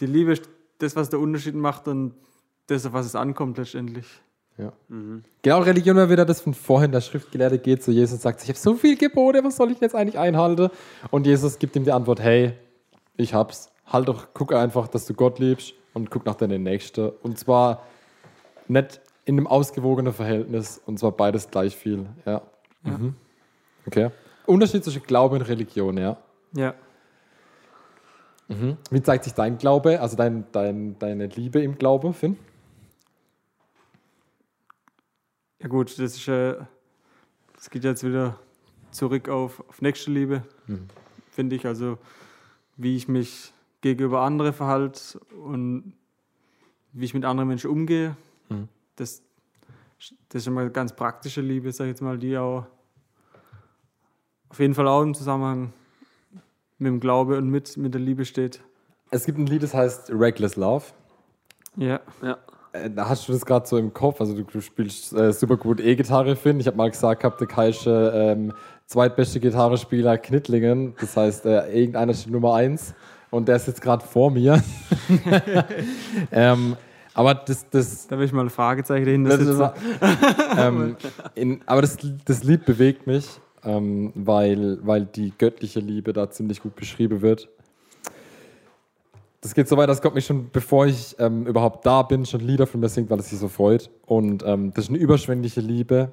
Die 0.00 0.06
Liebe 0.06 0.32
ist 0.32 0.48
das, 0.78 0.94
was 0.96 1.08
der 1.10 1.18
Unterschied 1.20 1.54
macht 1.54 1.88
und 1.88 2.12
das, 2.66 2.84
auf 2.86 2.92
was 2.92 3.06
es 3.06 3.14
ankommt 3.14 3.56
letztendlich. 3.58 4.06
Ja. 4.58 4.72
Genau, 5.42 5.60
Religion 5.60 5.96
war 5.96 6.10
wieder 6.10 6.26
das 6.26 6.42
von 6.42 6.52
vorhin. 6.52 6.92
Der 6.92 7.00
Schriftgelehrte 7.00 7.58
geht 7.58 7.82
zu 7.82 7.92
Jesus 7.92 8.14
und 8.14 8.20
sagt, 8.20 8.42
ich 8.42 8.48
habe 8.50 8.58
so 8.58 8.74
viel 8.74 8.96
Gebote, 8.96 9.42
was 9.42 9.56
soll 9.56 9.70
ich 9.70 9.80
jetzt 9.80 9.94
eigentlich 9.94 10.18
einhalten? 10.18 10.68
Und 11.10 11.26
Jesus 11.26 11.58
gibt 11.58 11.76
ihm 11.76 11.84
die 11.84 11.92
Antwort, 11.92 12.20
hey, 12.20 12.52
ich 13.16 13.32
hab's. 13.32 13.70
Halt 13.86 14.08
doch, 14.08 14.28
guck 14.34 14.52
einfach, 14.52 14.86
dass 14.88 15.06
du 15.06 15.14
Gott 15.14 15.38
liebst 15.38 15.72
und 15.94 16.10
guck 16.10 16.26
nach 16.26 16.34
deinem 16.34 16.62
Nächsten. 16.62 17.08
Und 17.22 17.38
zwar 17.38 17.86
nicht 18.68 19.00
in 19.24 19.38
einem 19.38 19.46
ausgewogenen 19.46 20.12
Verhältnis 20.12 20.80
und 20.84 20.98
zwar 20.98 21.12
beides 21.12 21.50
gleich 21.50 21.74
viel. 21.74 22.06
Ja. 22.26 22.42
Mhm. 22.82 23.14
Okay. 23.86 24.10
Unterschied 24.50 24.84
zwischen 24.84 25.02
Glaube 25.02 25.36
und 25.36 25.42
Religion, 25.42 25.96
ja. 25.96 26.16
Ja. 26.52 26.74
Wie 28.90 29.02
zeigt 29.02 29.24
sich 29.24 29.34
dein 29.34 29.58
Glaube, 29.58 30.00
also 30.00 30.16
dein, 30.16 30.44
dein, 30.50 30.98
deine 30.98 31.26
Liebe 31.26 31.62
im 31.62 31.78
Glaube, 31.78 32.12
Finn? 32.12 32.36
Ja 35.60 35.68
gut, 35.68 35.90
das 35.98 36.16
ist 36.16 36.26
äh, 36.26 36.56
das 37.54 37.68
geht 37.68 37.84
jetzt 37.84 38.02
wieder 38.02 38.38
zurück 38.90 39.28
auf, 39.28 39.62
auf 39.68 39.82
nächste 39.82 40.10
Liebe, 40.10 40.42
finde 41.30 41.56
ich. 41.56 41.66
Also 41.66 41.98
wie 42.78 42.96
ich 42.96 43.06
mich 43.06 43.52
gegenüber 43.82 44.22
anderen 44.22 44.54
verhalte 44.54 45.20
und 45.44 45.92
wie 46.92 47.04
ich 47.04 47.12
mit 47.12 47.26
anderen 47.26 47.48
Menschen 47.48 47.70
umgehe. 47.70 48.16
Das, 48.96 49.22
das 50.30 50.40
ist 50.40 50.44
schon 50.44 50.54
mal 50.54 50.70
ganz 50.70 50.96
praktische 50.96 51.42
Liebe, 51.42 51.70
sag 51.70 51.84
ich 51.84 51.90
jetzt 51.90 52.00
mal, 52.00 52.18
die 52.18 52.36
auch 52.38 52.64
auf 54.50 54.58
jeden 54.58 54.74
Fall 54.74 54.88
auch 54.88 55.02
im 55.02 55.14
Zusammenhang 55.14 55.72
mit 56.78 56.88
dem 56.88 57.00
Glaube 57.00 57.38
und 57.38 57.48
mit, 57.48 57.76
mit 57.76 57.94
der 57.94 58.00
Liebe 58.00 58.24
steht. 58.24 58.60
Es 59.10 59.24
gibt 59.24 59.38
ein 59.38 59.46
Lied, 59.46 59.62
das 59.62 59.74
heißt 59.74 60.10
Reckless 60.12 60.56
Love. 60.56 60.84
Ja. 61.76 62.00
Ja. 62.22 62.38
Äh, 62.72 62.90
Da 62.90 63.08
hast 63.08 63.28
du 63.28 63.32
das 63.32 63.44
gerade 63.44 63.66
so 63.66 63.76
im 63.78 63.92
Kopf. 63.92 64.20
Also 64.20 64.34
du, 64.34 64.44
du 64.44 64.60
spielst 64.60 65.12
äh, 65.12 65.32
super 65.32 65.56
gut 65.56 65.80
E-Gitarre, 65.80 66.36
Finn. 66.36 66.60
Ich 66.60 66.66
habe 66.66 66.76
mal 66.76 66.90
gesagt, 66.90 67.22
gehabt, 67.22 67.40
der 67.40 67.48
Kaische 67.48 68.12
ähm, 68.14 68.52
zweitbeste 68.86 69.40
Gitarrespieler 69.40 70.18
Knittlingen. 70.18 70.94
Das 71.00 71.16
heißt, 71.16 71.46
äh, 71.46 71.68
irgendeiner 71.72 72.14
steht 72.14 72.32
Nummer 72.32 72.54
eins 72.54 72.94
und 73.30 73.48
der 73.48 73.56
ist 73.56 73.66
jetzt 73.66 73.82
gerade 73.82 74.04
vor 74.04 74.30
mir. 74.30 74.62
ähm, 76.32 76.76
aber 77.14 77.34
das, 77.34 77.68
das, 77.70 78.06
Da 78.06 78.18
will 78.18 78.24
ich 78.24 78.32
mal 78.32 78.42
ein 78.42 78.50
Fragezeichen 78.50 79.04
dahinter 79.04 79.36
setzen. 79.36 79.70
ähm, 81.36 81.60
aber 81.66 81.82
das, 81.82 81.98
das 82.24 82.42
Lied 82.44 82.64
bewegt 82.64 83.06
mich, 83.06 83.40
ähm, 83.64 84.12
weil, 84.14 84.78
weil 84.82 85.06
die 85.06 85.32
göttliche 85.36 85.80
Liebe 85.80 86.12
da 86.12 86.30
ziemlich 86.30 86.62
gut 86.62 86.76
beschrieben 86.76 87.22
wird. 87.22 87.48
Das 89.40 89.54
geht 89.54 89.68
so 89.68 89.76
weit, 89.76 89.88
dass 89.88 90.02
Gott 90.02 90.14
mich 90.14 90.26
schon, 90.26 90.50
bevor 90.50 90.86
ich 90.86 91.16
ähm, 91.18 91.46
überhaupt 91.46 91.86
da 91.86 92.02
bin, 92.02 92.26
schon 92.26 92.40
Lieder 92.40 92.66
von 92.66 92.80
mir 92.80 92.90
singt, 92.90 93.08
weil 93.08 93.20
es 93.20 93.30
sich 93.30 93.38
so 93.38 93.48
freut. 93.48 93.90
Und 94.04 94.42
ähm, 94.44 94.72
das 94.74 94.84
ist 94.84 94.90
eine 94.90 94.98
überschwängliche 94.98 95.62
Liebe, 95.62 96.12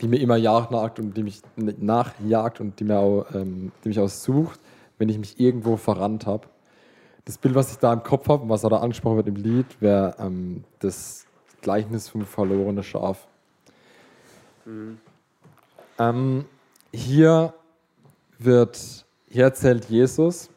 die 0.00 0.08
mir 0.08 0.18
immer 0.18 0.38
nachjagt 0.38 0.98
und 0.98 1.16
die 1.16 1.22
mich 1.22 1.42
nachjagt 1.56 2.60
und 2.60 2.78
die, 2.80 2.84
mir 2.84 2.98
auch, 2.98 3.26
ähm, 3.34 3.70
die 3.84 3.88
mich 3.88 4.00
auch 4.00 4.08
sucht, 4.08 4.58
wenn 4.98 5.08
ich 5.08 5.18
mich 5.18 5.38
irgendwo 5.38 5.76
verrannt 5.76 6.26
habe. 6.26 6.48
Das 7.24 7.38
Bild, 7.38 7.54
was 7.54 7.70
ich 7.70 7.78
da 7.78 7.92
im 7.92 8.02
Kopf 8.02 8.28
habe 8.28 8.42
und 8.42 8.48
was 8.48 8.64
auch 8.64 8.70
da 8.70 8.78
angesprochen 8.78 9.16
wird 9.18 9.28
im 9.28 9.36
Lied, 9.36 9.66
wäre 9.80 10.16
ähm, 10.18 10.64
das 10.80 11.26
Gleichnis 11.60 12.08
vom 12.08 12.24
verlorenen 12.24 12.82
Schaf. 12.82 13.28
Ähm, 15.98 16.44
hier 16.92 17.54
wird, 18.38 19.04
hier 19.28 19.44
erzählt 19.44 19.86
Jesus, 19.86 20.50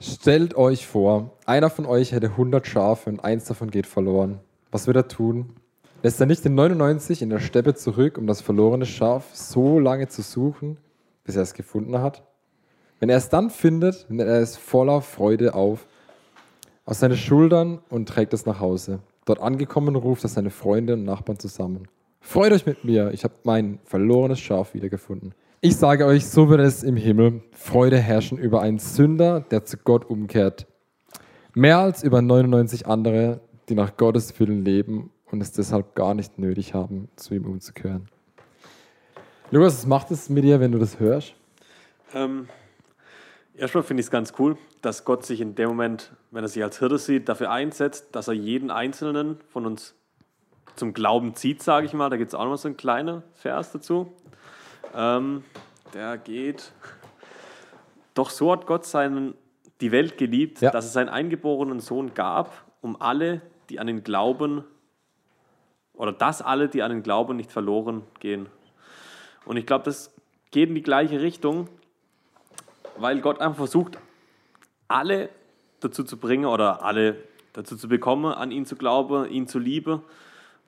stellt 0.00 0.56
euch 0.56 0.86
vor, 0.86 1.32
einer 1.46 1.70
von 1.70 1.86
euch 1.86 2.12
hätte 2.12 2.28
100 2.28 2.66
Schafe 2.66 3.10
und 3.10 3.24
eins 3.24 3.44
davon 3.44 3.70
geht 3.70 3.86
verloren. 3.86 4.40
Was 4.70 4.86
wird 4.86 4.96
er 4.96 5.08
tun? 5.08 5.56
Lässt 6.02 6.20
er 6.20 6.26
nicht 6.26 6.44
den 6.44 6.54
99 6.54 7.22
in 7.22 7.30
der 7.30 7.40
Steppe 7.40 7.74
zurück, 7.74 8.18
um 8.18 8.26
das 8.26 8.40
verlorene 8.40 8.86
Schaf 8.86 9.34
so 9.34 9.78
lange 9.78 10.08
zu 10.08 10.22
suchen, 10.22 10.76
bis 11.24 11.36
er 11.36 11.42
es 11.42 11.54
gefunden 11.54 11.98
hat? 11.98 12.22
Wenn 13.00 13.08
er 13.08 13.16
es 13.16 13.30
dann 13.30 13.50
findet, 13.50 14.06
nimmt 14.08 14.20
er 14.20 14.40
es 14.40 14.56
voller 14.56 15.00
Freude 15.00 15.54
auf 15.54 15.86
aus 16.86 17.00
seinen 17.00 17.16
Schultern 17.16 17.80
und 17.88 18.08
trägt 18.08 18.34
es 18.34 18.44
nach 18.46 18.60
Hause. 18.60 19.00
Dort 19.24 19.40
angekommen 19.40 19.96
ruft 19.96 20.22
er 20.24 20.28
seine 20.28 20.50
Freunde 20.50 20.92
und 20.92 21.04
Nachbarn 21.04 21.38
zusammen. 21.38 21.88
Freut 22.26 22.52
euch 22.52 22.66
mit 22.66 22.84
mir, 22.84 23.12
ich 23.12 23.22
habe 23.22 23.34
mein 23.44 23.78
verlorenes 23.84 24.40
Schaf 24.40 24.74
wiedergefunden. 24.74 25.34
Ich 25.60 25.76
sage 25.76 26.06
euch, 26.06 26.26
so 26.26 26.48
wird 26.48 26.60
es 26.62 26.82
im 26.82 26.96
Himmel 26.96 27.42
Freude 27.52 27.98
herrschen 27.98 28.38
über 28.38 28.60
einen 28.60 28.78
Sünder, 28.78 29.40
der 29.40 29.64
zu 29.64 29.76
Gott 29.76 30.06
umkehrt. 30.06 30.66
Mehr 31.54 31.78
als 31.78 32.02
über 32.02 32.22
99 32.22 32.86
andere, 32.86 33.40
die 33.68 33.74
nach 33.74 33.96
Gottes 33.96 34.40
Willen 34.40 34.64
leben 34.64 35.12
und 35.30 35.42
es 35.42 35.52
deshalb 35.52 35.94
gar 35.94 36.14
nicht 36.14 36.38
nötig 36.38 36.74
haben, 36.74 37.08
zu 37.14 37.34
ihm 37.34 37.44
umzukehren. 37.44 38.08
Lukas, 39.50 39.74
was 39.74 39.86
macht 39.86 40.10
es 40.10 40.28
mit 40.28 40.44
dir, 40.44 40.58
wenn 40.60 40.72
du 40.72 40.78
das 40.78 40.98
hörst? 40.98 41.34
Ähm, 42.14 42.48
erstmal 43.54 43.84
finde 43.84 44.00
ich 44.00 44.06
es 44.06 44.10
ganz 44.10 44.32
cool, 44.38 44.56
dass 44.80 45.04
Gott 45.04 45.24
sich 45.24 45.40
in 45.40 45.54
dem 45.54 45.68
Moment, 45.68 46.12
wenn 46.30 46.42
er 46.42 46.48
sich 46.48 46.62
als 46.64 46.78
Hirte 46.78 46.98
sieht, 46.98 47.28
dafür 47.28 47.50
einsetzt, 47.50 48.16
dass 48.16 48.28
er 48.28 48.34
jeden 48.34 48.70
Einzelnen 48.70 49.36
von 49.50 49.66
uns 49.66 49.94
zum 50.76 50.92
Glauben 50.94 51.34
zieht, 51.34 51.62
sage 51.62 51.86
ich 51.86 51.92
mal. 51.92 52.10
Da 52.10 52.16
gibt 52.16 52.28
es 52.28 52.34
auch 52.34 52.44
noch 52.44 52.56
so 52.56 52.68
einen 52.68 52.76
kleinen 52.76 53.22
Vers 53.34 53.72
dazu. 53.72 54.12
Ähm, 54.94 55.44
der 55.92 56.18
geht, 56.18 56.72
doch 58.14 58.30
so 58.30 58.52
hat 58.52 58.66
Gott 58.66 58.84
seinen, 58.84 59.34
die 59.80 59.92
Welt 59.92 60.18
geliebt, 60.18 60.60
Ja. 60.60 60.70
dass 60.70 60.84
es 60.84 60.92
seinen 60.92 61.08
eingeborenen 61.08 61.80
Sohn 61.80 62.14
gab, 62.14 62.64
um 62.80 63.00
alle, 63.00 63.40
die 63.70 63.78
an 63.80 63.86
den 63.86 64.02
Glauben, 64.04 64.64
oder 65.94 66.12
dass 66.12 66.42
alle, 66.42 66.68
die 66.68 66.82
an 66.82 66.90
den 66.90 67.02
Glauben 67.02 67.36
nicht 67.36 67.52
verloren 67.52 68.02
gehen. 68.18 68.48
Und 69.44 69.56
ich 69.56 69.66
glaube, 69.66 69.84
das 69.84 70.12
geht 70.50 70.68
in 70.68 70.74
die 70.74 70.82
gleiche 70.82 71.20
Richtung, 71.20 71.68
weil 72.96 73.20
Gott 73.20 73.40
einfach 73.40 73.56
versucht, 73.58 73.98
alle 74.88 75.28
dazu 75.80 76.02
zu 76.04 76.16
bringen 76.16 76.46
oder 76.46 76.82
alle 76.82 77.16
dazu 77.52 77.76
zu 77.76 77.88
bekommen, 77.88 78.32
an 78.32 78.50
ihn 78.50 78.66
zu 78.66 78.74
glauben, 78.76 79.28
ihn 79.28 79.46
zu 79.46 79.58
lieben, 79.58 80.02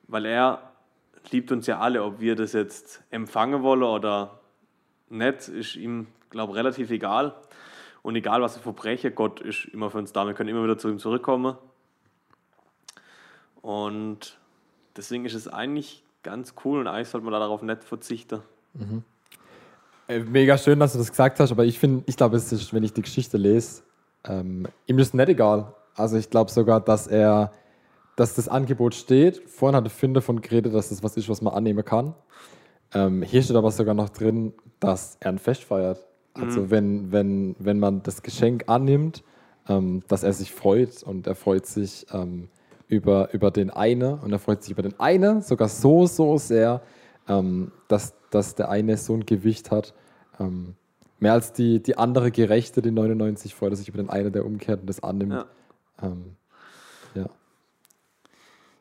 weil 0.07 0.25
er 0.25 0.71
liebt 1.31 1.51
uns 1.51 1.67
ja 1.67 1.79
alle, 1.79 2.03
ob 2.03 2.19
wir 2.19 2.35
das 2.35 2.53
jetzt 2.53 3.03
empfangen 3.11 3.63
wollen 3.63 3.83
oder 3.83 4.39
nicht, 5.09 5.47
ist 5.47 5.75
ihm, 5.75 6.07
glaube 6.29 6.53
ich, 6.53 6.57
relativ 6.57 6.91
egal. 6.91 7.35
Und 8.01 8.15
egal, 8.15 8.41
was 8.41 8.55
wir 8.55 8.61
verbrechen, 8.63 9.13
Gott 9.15 9.41
ist 9.41 9.65
immer 9.65 9.89
für 9.89 9.97
uns 9.97 10.13
da. 10.13 10.25
Wir 10.25 10.33
können 10.33 10.49
immer 10.49 10.63
wieder 10.63 10.77
zu 10.77 10.89
ihm 10.89 10.99
zurückkommen. 10.99 11.57
Und 13.61 14.37
deswegen 14.95 15.25
ist 15.25 15.33
es 15.33 15.47
eigentlich 15.47 16.03
ganz 16.23 16.53
cool 16.63 16.79
und 16.79 16.87
eigentlich 16.87 17.09
sollte 17.09 17.25
man 17.25 17.33
darauf 17.33 17.61
nicht 17.61 17.83
verzichten. 17.83 18.41
Äh, 20.07 20.19
Mega 20.19 20.57
schön, 20.57 20.79
dass 20.79 20.93
du 20.93 20.99
das 20.99 21.09
gesagt 21.09 21.39
hast, 21.39 21.51
aber 21.51 21.65
ich 21.65 21.79
finde, 21.79 22.03
ich 22.05 22.15
glaube, 22.15 22.37
es 22.37 22.51
ist, 22.51 22.73
wenn 22.73 22.83
ich 22.83 22.93
die 22.93 23.01
Geschichte 23.01 23.37
lese, 23.37 23.83
ähm, 24.23 24.67
ihm 24.85 24.99
ist 24.99 25.13
nicht 25.13 25.29
egal. 25.29 25.73
Also 25.95 26.17
ich 26.17 26.29
glaube 26.29 26.51
sogar, 26.51 26.79
dass 26.79 27.07
er, 27.07 27.51
dass 28.17 28.33
das 28.33 28.49
Angebot 28.49 28.95
steht. 28.95 29.47
Vorhin 29.47 29.75
hatte 29.77 29.89
Finn 29.89 30.13
davon 30.13 30.41
geredet, 30.41 30.73
dass 30.73 30.89
das 30.89 31.03
was 31.03 31.15
ist, 31.15 31.29
was 31.29 31.41
man 31.41 31.53
annehmen 31.53 31.85
kann. 31.85 32.15
Ähm, 32.93 33.21
hier 33.21 33.41
steht 33.41 33.55
aber 33.55 33.71
sogar 33.71 33.93
noch 33.93 34.09
drin, 34.09 34.53
dass 34.81 35.17
er 35.21 35.29
ein 35.29 35.39
Fest 35.39 35.63
feiert. 35.63 36.05
Also 36.33 36.69
wenn, 36.69 37.11
wenn, 37.11 37.55
wenn 37.57 37.79
man 37.79 38.03
das 38.03 38.21
Geschenk 38.21 38.65
annimmt, 38.67 39.23
ähm, 39.67 40.03
dass 40.07 40.23
er 40.23 40.33
sich 40.33 40.51
freut 40.51 41.03
und 41.03 41.27
er 41.27 41.35
freut 41.35 41.65
sich 41.65 42.05
ähm, 42.11 42.49
über, 42.87 43.33
über 43.33 43.51
den 43.51 43.69
eine 43.69 44.17
und 44.17 44.31
er 44.31 44.39
freut 44.39 44.61
sich 44.63 44.71
über 44.71 44.83
den 44.83 44.99
eine 44.99 45.41
sogar 45.41 45.67
so, 45.67 46.05
so 46.05 46.37
sehr, 46.37 46.81
ähm, 47.27 47.71
dass, 47.87 48.13
dass 48.29 48.55
der 48.55 48.69
eine 48.69 48.97
so 48.97 49.13
ein 49.13 49.25
Gewicht 49.25 49.71
hat. 49.71 49.93
Ähm, 50.39 50.75
mehr 51.19 51.33
als 51.33 51.53
die, 51.53 51.81
die 51.81 51.97
andere 51.97 52.31
Gerechte, 52.31 52.81
die 52.81 52.91
99, 52.91 53.55
freut 53.55 53.71
er 53.71 53.75
sich 53.75 53.89
über 53.89 53.97
den 53.97 54.09
einen, 54.09 54.31
der 54.31 54.45
umkehrt 54.45 54.81
und 54.81 54.87
das 54.87 55.01
annimmt. 55.03 55.33
Ja. 55.33 55.45
Ähm. 56.01 56.36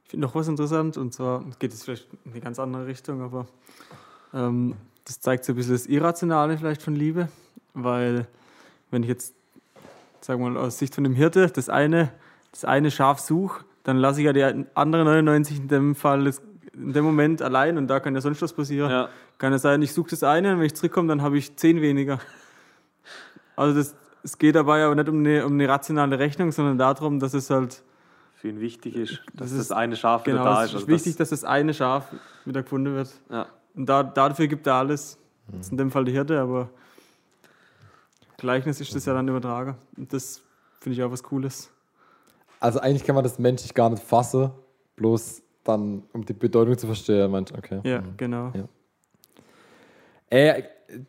Ich 0.07 0.11
finde 0.11 0.25
noch 0.25 0.37
was 0.37 0.47
interessant, 0.47 0.97
und 0.99 1.13
zwar 1.13 1.45
geht 1.59 1.73
es 1.73 1.83
vielleicht 1.83 2.07
in 2.25 2.31
eine 2.31 2.41
ganz 2.41 2.61
andere 2.61 2.87
Richtung, 2.87 3.23
aber 3.23 3.47
ähm, 4.33 4.77
das 5.05 5.19
zeigt 5.19 5.45
so 5.45 5.53
ein 5.53 5.57
bisschen 5.57 5.73
das 5.73 5.87
Irrationale 5.87 6.57
vielleicht 6.57 6.81
von 6.81 6.95
Liebe, 6.95 7.29
weil 7.75 8.29
wenn 8.93 9.03
ich 9.03 9.09
jetzt, 9.09 9.35
sagen 10.21 10.45
wir 10.45 10.51
mal, 10.51 10.61
aus 10.61 10.79
Sicht 10.79 10.95
von 10.95 11.03
dem 11.03 11.15
Hirte 11.15 11.49
das 11.49 11.69
eine, 11.69 12.13
das 12.53 12.65
eine 12.65 12.93
Schaf 12.93 13.19
suche, 13.19 13.65
dann 13.83 13.97
lasse 13.97 14.21
ich 14.21 14.27
ja 14.27 14.33
die 14.33 14.45
anderen 14.75 15.07
99 15.07 15.59
in 15.59 15.69
dem 15.69 15.95
Fall 15.97 16.25
in 16.73 16.93
dem 16.93 17.05
Moment 17.05 17.43
allein 17.43 17.77
und 17.77 17.89
da 17.89 17.99
kann 17.99 18.15
ja 18.15 18.21
sonst 18.21 18.41
was 18.41 18.53
passieren. 18.53 18.89
Ja. 18.89 19.09
Kann 19.39 19.51
ja 19.51 19.59
sein, 19.59 19.83
ich 19.83 19.93
suche 19.93 20.11
das 20.11 20.23
eine 20.23 20.53
und 20.53 20.61
wenn 20.61 20.67
ich 20.67 20.75
zurückkomme, 20.75 21.09
dann 21.09 21.21
habe 21.21 21.37
ich 21.37 21.57
zehn 21.57 21.83
weniger. 21.83 22.21
Also 23.57 23.77
das, 23.77 23.97
es 24.23 24.39
geht 24.39 24.55
dabei 24.55 24.85
aber 24.85 24.95
nicht 24.95 25.09
um 25.09 25.19
eine, 25.19 25.45
um 25.45 25.55
eine 25.55 25.69
rationale 25.69 26.17
Rechnung, 26.21 26.53
sondern 26.53 26.79
darum, 26.79 27.19
dass 27.19 27.35
es 27.35 27.51
halt 27.51 27.83
Für 28.37 28.49
ihn 28.49 28.61
wichtig 28.61 28.95
ist, 28.97 29.13
dass 29.35 29.49
Das 29.49 29.51
das, 29.51 29.59
ist- 29.61 29.73
eine 29.73 29.97
Schaf 29.97 30.27
wieder 30.27 30.39
Genau, 30.39 30.45
da 30.45 30.61
es 30.61 30.67
ist. 30.67 30.71
ist 30.71 30.75
Also 30.77 30.89
wichtig, 30.89 31.17
dass 31.17 31.31
das 31.31 31.45
eine 31.45 31.73
Schaf 31.75 32.07
wieder 32.45 32.63
gefunden 32.63 32.95
wird. 32.95 33.09
das, 33.09 33.21
ja. 33.31 33.47
Und 33.75 33.87
da, 33.87 34.03
dafür 34.03 34.47
gibt 34.47 34.67
er 34.67 34.75
alles. 34.75 35.19
Das 35.49 35.61
ist 35.67 35.73
in 35.73 35.79
dem 35.79 35.91
Fall 35.91 36.05
die 36.05 36.13
Hirte, 36.13 36.41
aber 36.41 36.69
Gleichnis 38.39 38.81
ist 38.81 38.95
das 38.95 39.05
ja 39.07 39.15
dann 39.15 39.29
übertragen. 39.29 39.77
Und 39.97 40.13
das 40.13 40.43
finde 40.81 40.97
ich 40.99 41.03
auch 41.05 41.11
was 41.11 41.23
Cooles. 41.23 41.71
Also 42.61 42.81
eigentlich 42.81 43.05
kann 43.05 43.15
man 43.15 43.25
das 43.25 43.39
menschlich 43.39 43.73
gar 43.75 43.89
nicht 43.91 44.03
fassen, 44.03 44.51
bloß 44.97 45.43
dann, 45.65 46.03
um 46.13 46.25
die 46.25 46.33
Bedeutung 46.33 46.77
zu 46.79 46.87
verstehen, 46.87 47.31
meint, 47.31 47.53
okay. 47.57 47.81
Ja, 47.85 48.03
genau. 48.17 48.53
Ja. 48.55 48.65
Äh, 50.31 50.63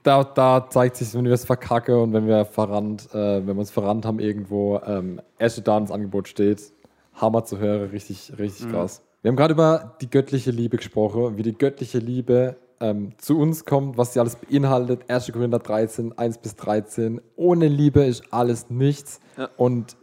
da, 0.03 0.23
da 0.23 0.67
zeigt 0.69 0.95
sich, 0.97 1.13
wenn 1.13 1.25
wir 1.25 1.33
es 1.33 1.45
verkacken 1.45 1.95
und 1.95 2.13
wenn 2.13 2.27
wir 2.27 2.45
verrannt, 2.45 3.09
äh, 3.13 3.37
wenn 3.45 3.55
wir 3.55 3.59
uns 3.59 3.71
verrannt 3.71 4.05
haben 4.05 4.19
irgendwo, 4.19 4.79
ähm, 4.85 5.21
erst 5.37 5.65
da 5.67 5.79
das 5.79 5.91
Angebot 5.91 6.27
steht, 6.27 6.71
Hammer 7.17 7.43
zu 7.45 7.57
hören, 7.57 7.89
richtig, 7.89 8.33
richtig 8.37 8.69
krass. 8.69 9.01
Wir 9.21 9.29
haben 9.29 9.35
gerade 9.35 9.53
über 9.53 9.95
die 10.01 10.09
göttliche 10.09 10.51
Liebe 10.51 10.77
gesprochen, 10.77 11.37
wie 11.37 11.43
die 11.43 11.57
göttliche 11.57 11.97
Liebe 11.99 12.55
ähm, 12.79 13.13
zu 13.17 13.37
uns 13.39 13.65
kommt, 13.65 13.97
was 13.97 14.13
sie 14.13 14.19
alles 14.19 14.35
beinhaltet. 14.35 15.09
1. 15.09 15.31
Korinther 15.31 15.59
13, 15.59 16.17
1 16.17 16.37
bis 16.37 16.55
13. 16.55 17.19
Ohne 17.35 17.67
Liebe 17.67 18.03
ist 18.03 18.31
alles 18.31 18.69
nichts 18.69 19.19
Ja. 19.37 19.49
und 19.57 19.97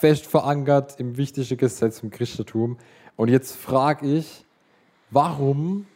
fest 0.00 0.26
verankert 0.26 1.00
im 1.00 1.16
wichtigen 1.16 1.56
Gesetz 1.56 2.00
vom 2.00 2.10
Christentum. 2.10 2.78
Und 3.16 3.28
jetzt 3.28 3.56
frage 3.56 4.06
ich, 4.06 4.44
warum 5.10 5.86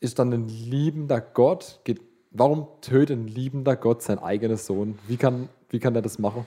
ist 0.00 0.18
dann 0.18 0.32
ein 0.32 0.48
liebender 0.48 1.20
Gott, 1.20 1.80
warum 2.30 2.68
tötet 2.82 3.18
ein 3.18 3.26
liebender 3.28 3.74
Gott 3.76 4.02
seinen 4.02 4.18
eigenen 4.18 4.56
Sohn? 4.56 4.98
Wie 5.08 5.16
kann, 5.16 5.48
wie 5.70 5.78
kann 5.78 5.94
er 5.94 6.02
das 6.02 6.18
machen? 6.18 6.46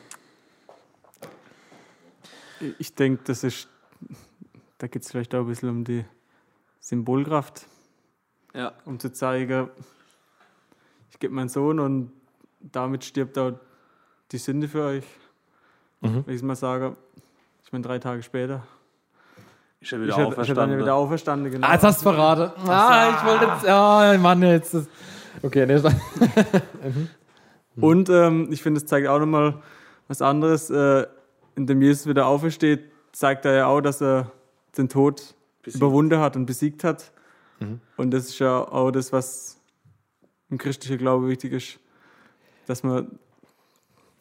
Ich 2.80 2.94
denke, 2.96 3.22
das 3.26 3.44
ist, 3.44 3.68
da 4.78 4.88
geht 4.88 5.04
es 5.04 5.12
vielleicht 5.12 5.34
auch 5.36 5.40
ein 5.42 5.48
bisschen 5.48 5.70
um 5.70 5.84
die 5.84 6.06
Symbolkraft, 6.80 7.66
Ja. 8.54 8.74
um 8.86 9.00
zu 9.00 9.12
zeigen, 9.12 9.70
ich 11.10 11.20
gebe 11.20 11.34
meinen 11.34 11.50
Sohn 11.50 11.80
und 11.80 12.12
damit 12.60 13.04
stirbt 13.04 13.38
auch 13.38 13.54
die 14.32 14.38
Sünde 14.38 14.68
für 14.68 14.84
euch. 14.84 15.06
Mhm. 16.02 16.24
Wenn 16.26 16.34
ich 16.34 16.42
es 16.42 16.44
mal 16.44 16.56
sage, 16.56 16.96
ich 17.64 17.72
meine, 17.72 17.84
drei 17.84 18.00
Tage 18.00 18.24
später. 18.24 18.64
Ist 19.80 19.92
er 19.94 20.02
wieder 20.02 20.16
er, 20.16 20.20
ist 20.20 20.20
er 20.20 20.26
dann 20.28 20.32
auferstanden. 20.36 20.80
wieder 20.80 20.96
auferstanden, 20.96 21.52
genau. 21.52 21.68
Ah, 21.68 21.74
jetzt 21.74 21.84
hast 21.84 22.00
du 22.02 22.04
verraten. 22.04 22.70
Ah, 22.70 23.16
ich 23.18 23.26
wollte 23.26 23.46
jetzt. 23.46 23.68
Ah, 23.68 24.18
Mann, 24.20 24.42
jetzt. 24.44 24.74
Ist, 24.76 24.90
okay, 25.42 25.66
nee, 25.66 25.82
Und 27.78 28.10
ähm, 28.10 28.48
ich 28.52 28.62
finde, 28.62 28.80
es 28.80 28.86
zeigt 28.86 29.08
auch 29.08 29.18
nochmal 29.20 29.62
was 30.08 30.22
anderes. 30.22 30.70
Äh, 30.70 31.08
indem 31.56 31.82
Jesus 31.82 32.08
wieder 32.08 32.28
aufersteht, 32.28 32.82
zeigt 33.12 33.46
er 33.46 33.54
ja 33.54 33.68
auch, 33.68 33.82
dass 33.82 34.02
er 34.02 34.32
den 34.78 34.90
Tod 34.90 35.36
Besiegt. 35.64 35.78
überwunden 35.82 36.20
hat 36.20 36.36
und 36.36 36.46
besiegt 36.46 36.84
hat. 36.84 37.12
Und 37.96 38.12
das 38.12 38.26
ist 38.30 38.40
ja 38.40 38.60
auch 38.68 38.90
das, 38.90 39.14
was 39.14 39.60
im 40.50 40.58
christlichen 40.58 40.98
Glaube 40.98 41.28
wichtig 41.28 41.54
ist, 41.54 41.80
dass 42.66 42.82
man 42.82 43.20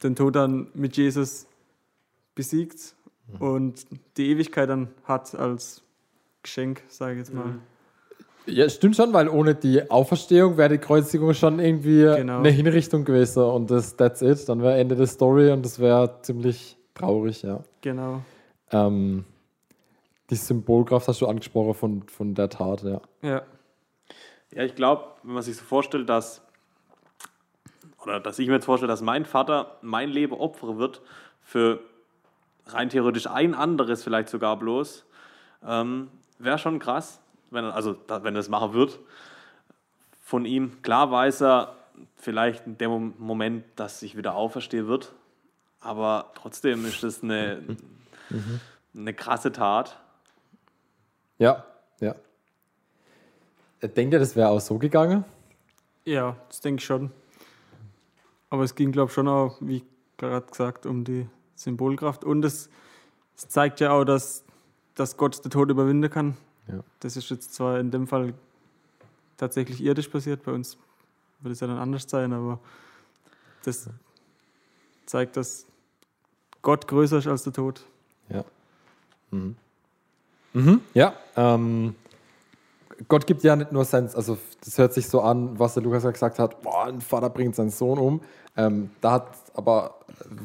den 0.03 0.15
Tod 0.15 0.37
dann 0.37 0.69
mit 0.75 0.97
Jesus 0.99 1.47
besiegt 2.35 2.95
und 3.39 3.87
die 4.19 4.29
Ewigkeit 4.31 4.69
dann 4.69 4.89
hat 5.05 5.35
als 5.35 5.83
Geschenk, 6.43 6.83
sage 6.89 7.13
ich 7.13 7.19
jetzt 7.21 7.33
mal. 7.35 7.55
Ja, 8.47 8.69
stimmt 8.69 8.97
schon, 8.97 9.13
weil 9.15 9.29
ohne 9.29 9.55
die 9.55 9.91
Auferstehung 9.91 10.57
wäre 10.57 10.71
die 10.71 10.79
Kreuzigung 10.79 11.33
schon 11.35 11.61
irgendwie 11.61 12.03
Genau. 12.03 12.39
eine 12.41 12.51
Hinrichtung 12.51 13.05
gewesen 13.05 13.43
und 13.45 13.71
das 13.71 13.97
that's 13.97 14.21
it. 14.23 14.47
Dann 14.49 14.61
wäre 14.63 14.79
Ende 14.79 14.97
der 14.97 15.07
Story 15.07 15.51
und 15.51 15.65
das 15.65 15.79
wäre 15.79 16.19
ziemlich 16.23 16.77
traurig, 17.01 17.43
ja. 17.43 17.61
Genau. 17.81 18.23
Ähm, 18.71 19.25
die 20.31 20.37
Symbolkraft 20.37 21.09
hast 21.09 21.21
du 21.21 21.27
angesprochen 21.27 21.75
von, 21.75 22.03
von 22.09 22.35
der 22.35 22.49
Tat, 22.49 22.83
ja. 22.83 23.01
Ja. 23.23 23.43
Ja, 24.53 24.65
ich 24.65 24.75
glaube, 24.75 25.05
wenn 25.23 25.35
man 25.35 25.43
sich 25.43 25.57
so 25.57 25.65
vorstellt, 25.65 26.09
dass, 26.09 26.43
oder 28.03 28.19
dass 28.21 28.39
ich 28.39 28.49
mir 28.49 28.55
jetzt 28.55 28.65
vorstelle, 28.65 28.91
dass 28.91 29.01
mein 29.03 29.25
Vater 29.25 29.77
mein 29.81 30.11
Leben 30.11 30.35
opfern 30.35 30.79
wird 30.79 31.03
für 31.41 31.81
rein 32.67 32.89
theoretisch 32.89 33.27
ein 33.27 33.55
anderes, 33.55 34.03
vielleicht 34.03 34.29
sogar 34.29 34.59
bloß, 34.59 35.05
ähm, 35.67 36.11
wäre 36.39 36.59
schon 36.59 36.79
krass, 36.79 37.21
wenn 37.51 37.65
er, 37.65 37.75
also 37.75 37.93
da, 37.93 38.23
wenn 38.25 38.35
er 38.35 38.41
es 38.41 38.49
machen 38.49 38.73
wird. 38.73 38.99
Von 40.21 40.45
ihm, 40.45 40.83
klar 40.83 41.11
weiß 41.11 41.43
er 41.43 41.77
vielleicht 42.17 42.67
in 42.67 42.79
dem 42.79 42.91
Mom- 42.91 43.15
Moment, 43.19 43.65
dass 43.77 44.03
ich 44.03 44.17
wieder 44.17 44.35
auferstehen 44.35 44.87
wird, 44.87 45.13
aber 45.81 46.31
trotzdem 46.35 46.85
ist 46.85 47.03
das 47.03 47.23
eine, 47.23 47.77
eine 48.95 49.15
krasse 49.15 49.53
Tat. 49.53 49.99
Ja, 51.39 51.65
ja. 52.01 52.15
Denkt 53.83 54.13
ihr, 54.13 54.19
das 54.19 54.37
wäre 54.37 54.51
auch 54.51 54.61
so 54.61 54.79
gegangen? 54.79 55.25
Ja, 56.05 56.37
das 56.49 56.61
denke 56.61 56.81
ich 56.81 56.87
schon. 56.87 57.11
Aber 58.51 58.65
es 58.65 58.75
ging, 58.75 58.93
glaube 58.93 59.09
ich, 59.09 59.15
schon 59.15 59.29
auch, 59.29 59.57
wie 59.61 59.85
gerade 60.19 60.47
gesagt, 60.47 60.85
um 60.85 61.05
die 61.05 61.27
Symbolkraft. 61.55 62.25
Und 62.25 62.45
es, 62.45 62.69
es 63.37 63.49
zeigt 63.49 63.81
ja 63.81 63.93
auch, 63.93 64.05
dass, 64.05 64.45
dass 64.95 65.17
Gott 65.17 65.43
den 65.45 65.51
Tod 65.51 65.71
überwinden 65.71 66.11
kann. 66.11 66.37
Ja. 66.69 66.85
Das 67.01 67.17
ist 67.17 67.31
jetzt 67.31 67.55
zwar 67.55 67.79
in 67.79 67.91
dem 67.91 68.07
Fall 68.07 68.35
tatsächlich 69.37 69.83
irdisch 69.83 70.09
passiert, 70.09 70.43
bei 70.43 70.53
uns 70.53 70.77
wird 71.41 71.53
es 71.53 71.61
ja 71.61 71.67
dann 71.67 71.79
anders 71.79 72.05
sein, 72.07 72.33
aber 72.35 72.61
das 73.65 73.89
zeigt, 75.07 75.37
dass 75.37 75.67
Gott 76.63 76.87
größer 76.89 77.19
ist 77.19 77.27
als 77.27 77.45
der 77.45 77.53
Tod. 77.53 77.85
Ja. 78.29 78.45
Mhm. 79.31 79.57
Mhm, 80.53 80.81
ja. 80.95 81.15
Ähm, 81.37 81.95
Gott 83.09 83.27
gibt 83.27 83.43
ja 83.43 83.57
nicht 83.57 83.73
nur 83.73 83.85
sein, 83.85 84.11
also 84.15 84.37
das 84.63 84.77
hört 84.77 84.93
sich 84.93 85.09
so 85.09 85.23
an, 85.23 85.59
was 85.59 85.75
der 85.75 85.83
Lukas 85.83 86.05
ja 86.05 86.11
gesagt 86.11 86.39
hat, 86.39 86.61
boah, 86.63 86.87
ein 86.87 87.01
Vater 87.01 87.31
bringt 87.31 87.55
seinen 87.57 87.71
Sohn 87.71 87.99
um. 87.99 88.21
Ähm, 88.57 88.91
da 89.01 89.13
hat 89.13 89.29
aber, 89.55 89.95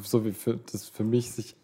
so 0.02 0.24
wie 0.24 0.32
für, 0.32 0.58
das 0.72 0.88
für 0.88 1.04
mich 1.04 1.32
sich 1.32 1.56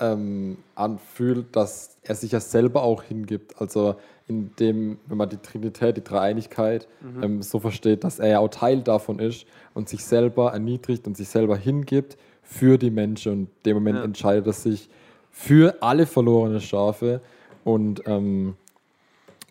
ähm, 0.00 0.58
anfühlt, 0.74 1.54
dass 1.54 1.96
er 2.02 2.14
sich 2.14 2.32
ja 2.32 2.40
selber 2.40 2.82
auch 2.82 3.02
hingibt. 3.02 3.60
Also 3.60 3.96
in 4.26 4.54
dem, 4.56 4.98
wenn 5.06 5.18
man 5.18 5.28
die 5.28 5.38
Trinität, 5.38 5.96
die 5.96 6.04
Dreieinigkeit 6.04 6.88
ähm, 7.22 7.42
so 7.42 7.60
versteht, 7.60 8.04
dass 8.04 8.18
er 8.18 8.28
ja 8.28 8.38
auch 8.40 8.48
Teil 8.48 8.82
davon 8.82 9.18
ist 9.18 9.46
und 9.74 9.88
sich 9.88 10.04
selber 10.04 10.52
erniedrigt 10.52 11.06
und 11.06 11.16
sich 11.16 11.28
selber 11.28 11.56
hingibt 11.56 12.16
für 12.50 12.78
die 12.78 12.90
Menschen. 12.90 13.32
Und 13.32 13.38
in 13.40 13.48
dem 13.66 13.76
Moment 13.76 13.98
Ja. 13.98 14.04
entscheidet 14.04 14.46
er 14.46 14.52
sich 14.54 14.88
für 15.30 15.76
alle 15.82 16.06
verlorene 16.06 16.60
Schafe. 16.60 17.20
Und, 17.62 18.02
ähm, 18.06 18.56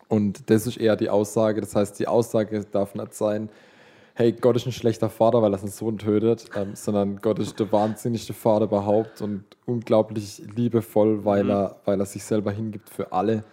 und 0.08 0.50
das 0.50 0.66
ist 0.66 0.78
eher 0.78 0.96
die 0.96 1.08
Aussage. 1.08 1.60
Das 1.60 1.76
heißt, 1.76 1.98
die 2.00 2.08
Aussage 2.08 2.64
darf 2.72 2.94
nicht 2.96 3.14
sein, 3.14 3.48
hey, 4.14 4.32
Gott 4.32 4.56
ist 4.56 4.66
ein 4.66 4.72
schlechter 4.72 5.08
Vater, 5.10 5.40
weil 5.42 5.52
er 5.54 5.58
seinen 5.58 5.70
Sohn 5.70 5.96
tötet, 5.96 6.46
ähm, 6.56 6.74
sondern 6.74 7.20
Gott 7.20 7.38
ist 7.38 7.60
der 7.60 7.70
wahnsinnigste 7.70 8.32
Vater 8.32 8.64
überhaupt 8.64 9.22
und 9.22 9.44
unglaublich 9.64 10.42
liebevoll, 10.56 11.24
weil, 11.24 11.48
er, 11.48 11.76
weil 11.84 12.00
er 12.00 12.06
sich 12.06 12.24
selber 12.24 12.50
hingibt 12.50 12.90
für 12.90 13.12
alle. 13.12 13.44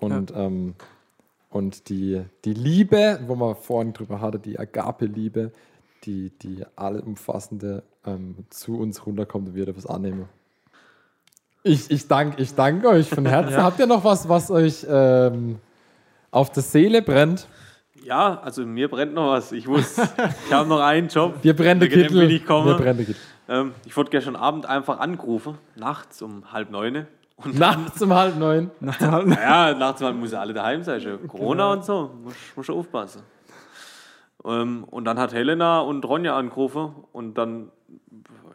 Und, 0.00 0.32
ähm, 0.34 0.74
und 1.50 1.90
die, 1.90 2.22
die 2.46 2.54
Liebe, 2.54 3.20
wo 3.26 3.34
man 3.34 3.54
vorhin 3.54 3.92
drüber 3.92 4.22
hatte, 4.22 4.38
die 4.38 4.58
Agape-Liebe, 4.58 5.52
die, 6.06 6.30
die 6.30 6.64
allumfassende 6.76 7.82
ähm, 8.06 8.36
zu 8.50 8.78
uns 8.78 9.06
runterkommt 9.06 9.48
und 9.48 9.54
wir 9.54 9.66
das 9.66 9.86
annehmen. 9.86 10.28
Ich, 11.62 11.90
ich 11.90 12.08
danke 12.08 12.42
ich 12.42 12.54
dank 12.54 12.84
euch 12.84 13.08
von 13.08 13.24
Herzen. 13.24 13.56
Habt 13.62 13.78
ihr 13.78 13.86
noch 13.86 14.04
was, 14.04 14.28
was 14.28 14.50
euch 14.50 14.86
ähm, 14.88 15.58
auf 16.30 16.52
der 16.52 16.62
Seele 16.62 17.00
brennt? 17.00 17.48
Ja, 18.02 18.38
also 18.42 18.66
mir 18.66 18.88
brennt 18.88 19.14
noch 19.14 19.30
was. 19.30 19.52
Ich 19.52 19.66
wusste, 19.66 20.02
ich 20.46 20.52
habe 20.52 20.68
noch 20.68 20.80
einen 20.80 21.08
Job. 21.08 21.36
Wir 21.42 21.56
brennen 21.56 21.80
der 21.80 21.88
dem 21.88 22.02
Kittel. 22.02 22.30
ich 22.30 22.44
kommen. 22.44 22.66
Wir 22.66 22.74
brennen 22.74 22.98
der 22.98 23.06
Kittel. 23.06 23.20
Ähm, 23.48 23.72
ich 23.86 23.96
wurde 23.96 24.10
gestern 24.10 24.36
Abend 24.36 24.66
einfach 24.66 25.00
angerufen, 25.00 25.58
nachts 25.74 26.20
um 26.20 26.52
halb 26.52 26.70
neun. 26.70 27.06
Und 27.36 27.58
Nachts 27.58 28.00
um 28.00 28.12
halb 28.12 28.36
neun. 28.38 28.70
ja, 29.00 29.74
nachts 29.74 30.00
um 30.00 30.06
halb 30.06 30.16
muss 30.16 30.32
ja 30.32 30.40
alle 30.40 30.52
daheim 30.52 30.82
sein. 30.82 31.00
ja 31.00 31.16
Corona 31.28 31.72
und 31.72 31.84
so, 31.84 32.10
muss, 32.22 32.34
muss 32.54 32.66
schon 32.66 32.76
aufpassen. 32.76 33.22
Ähm, 34.44 34.84
und 34.84 35.04
dann 35.04 35.18
hat 35.18 35.32
Helena 35.32 35.80
und 35.80 36.04
Ronja 36.04 36.36
angerufen 36.36 36.94
und 37.12 37.34
dann, 37.34 37.70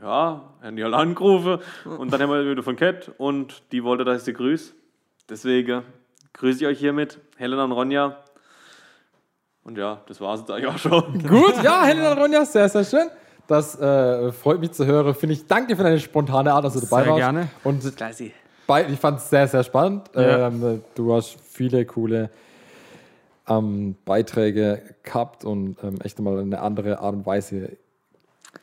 ja, 0.01 0.41
haben 0.61 0.75
die 0.75 0.83
alle 0.83 0.95
angerufen 0.95 1.59
und 1.85 2.13
dann 2.13 2.21
haben 2.21 2.29
wir 2.29 2.49
wieder 2.49 2.63
von 2.63 2.75
Cat 2.75 3.11
und 3.17 3.63
die 3.71 3.83
wollte, 3.83 4.05
dass 4.05 4.19
ich 4.19 4.23
sie 4.23 4.33
grüße. 4.33 4.73
Deswegen 5.29 5.83
grüße 6.33 6.61
ich 6.61 6.67
euch 6.67 6.79
hiermit, 6.79 7.19
Helena 7.37 7.63
und 7.63 7.71
Ronja. 7.71 8.17
Und 9.63 9.77
ja, 9.77 10.01
das 10.07 10.21
war 10.21 10.33
es 10.33 10.41
jetzt 10.41 10.51
eigentlich 10.51 10.67
auch 10.67 10.77
schon. 10.77 11.23
Gut, 11.27 11.61
ja, 11.63 11.83
Helena 11.83 12.13
und 12.13 12.19
Ronja, 12.19 12.45
sehr, 12.45 12.69
sehr 12.69 12.83
schön. 12.83 13.07
Das 13.47 13.79
äh, 13.79 14.31
freut 14.31 14.59
mich 14.59 14.71
zu 14.71 14.85
hören. 14.85 15.13
Finde 15.15 15.33
ich, 15.33 15.47
danke 15.47 15.67
dir 15.69 15.75
für 15.77 15.83
deine 15.83 15.99
spontane 15.99 16.53
Art, 16.53 16.65
dass 16.65 16.73
du 16.73 16.81
dabei 16.81 17.03
Sehr 17.03 17.11
warst. 17.13 17.19
gerne. 17.19 17.49
Und 17.63 17.97
Classy. 17.97 18.31
bei, 18.67 18.87
ich 18.87 18.99
fand 18.99 19.17
es 19.17 19.29
sehr, 19.29 19.47
sehr 19.47 19.63
spannend. 19.63 20.09
Ja. 20.13 20.47
Ähm, 20.47 20.83
du 20.93 21.13
hast 21.13 21.35
viele 21.51 21.83
coole 21.85 22.29
ähm, 23.49 23.95
Beiträge 24.05 24.81
gehabt 25.03 25.43
und 25.43 25.77
ähm, 25.83 25.99
echt 26.03 26.19
mal 26.19 26.39
eine 26.39 26.61
andere 26.61 26.99
Art 26.99 27.15
und 27.15 27.25
Weise 27.25 27.77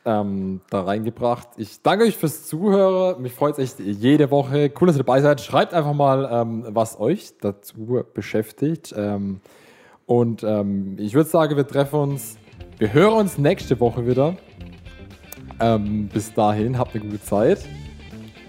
ähm, 0.05 0.61
da 0.69 0.81
reingebracht. 0.81 1.49
Ich 1.57 1.81
danke 1.81 2.05
euch 2.05 2.17
fürs 2.17 2.47
Zuhören. 2.47 3.21
Mich 3.21 3.33
freut 3.33 3.57
es 3.57 3.77
echt 3.77 3.79
jede 3.79 4.31
Woche. 4.31 4.71
Cool, 4.79 4.87
dass 4.87 4.95
ihr 4.95 5.03
dabei 5.03 5.21
seid. 5.21 5.41
Schreibt 5.41 5.73
einfach 5.73 5.93
mal, 5.93 6.27
ähm, 6.31 6.65
was 6.69 6.99
euch 6.99 7.33
dazu 7.41 8.03
beschäftigt. 8.13 8.93
Ähm, 8.97 9.41
und 10.05 10.43
ähm, 10.43 10.95
ich 10.99 11.13
würde 11.13 11.29
sagen, 11.29 11.57
wir 11.57 11.67
treffen 11.67 11.99
uns, 11.99 12.37
wir 12.77 12.93
hören 12.93 13.13
uns 13.13 13.37
nächste 13.37 13.79
Woche 13.79 14.07
wieder. 14.07 14.37
Ähm, 15.59 16.07
bis 16.13 16.33
dahin, 16.33 16.77
habt 16.77 16.95
eine 16.95 17.03
gute 17.03 17.21
Zeit. 17.21 17.65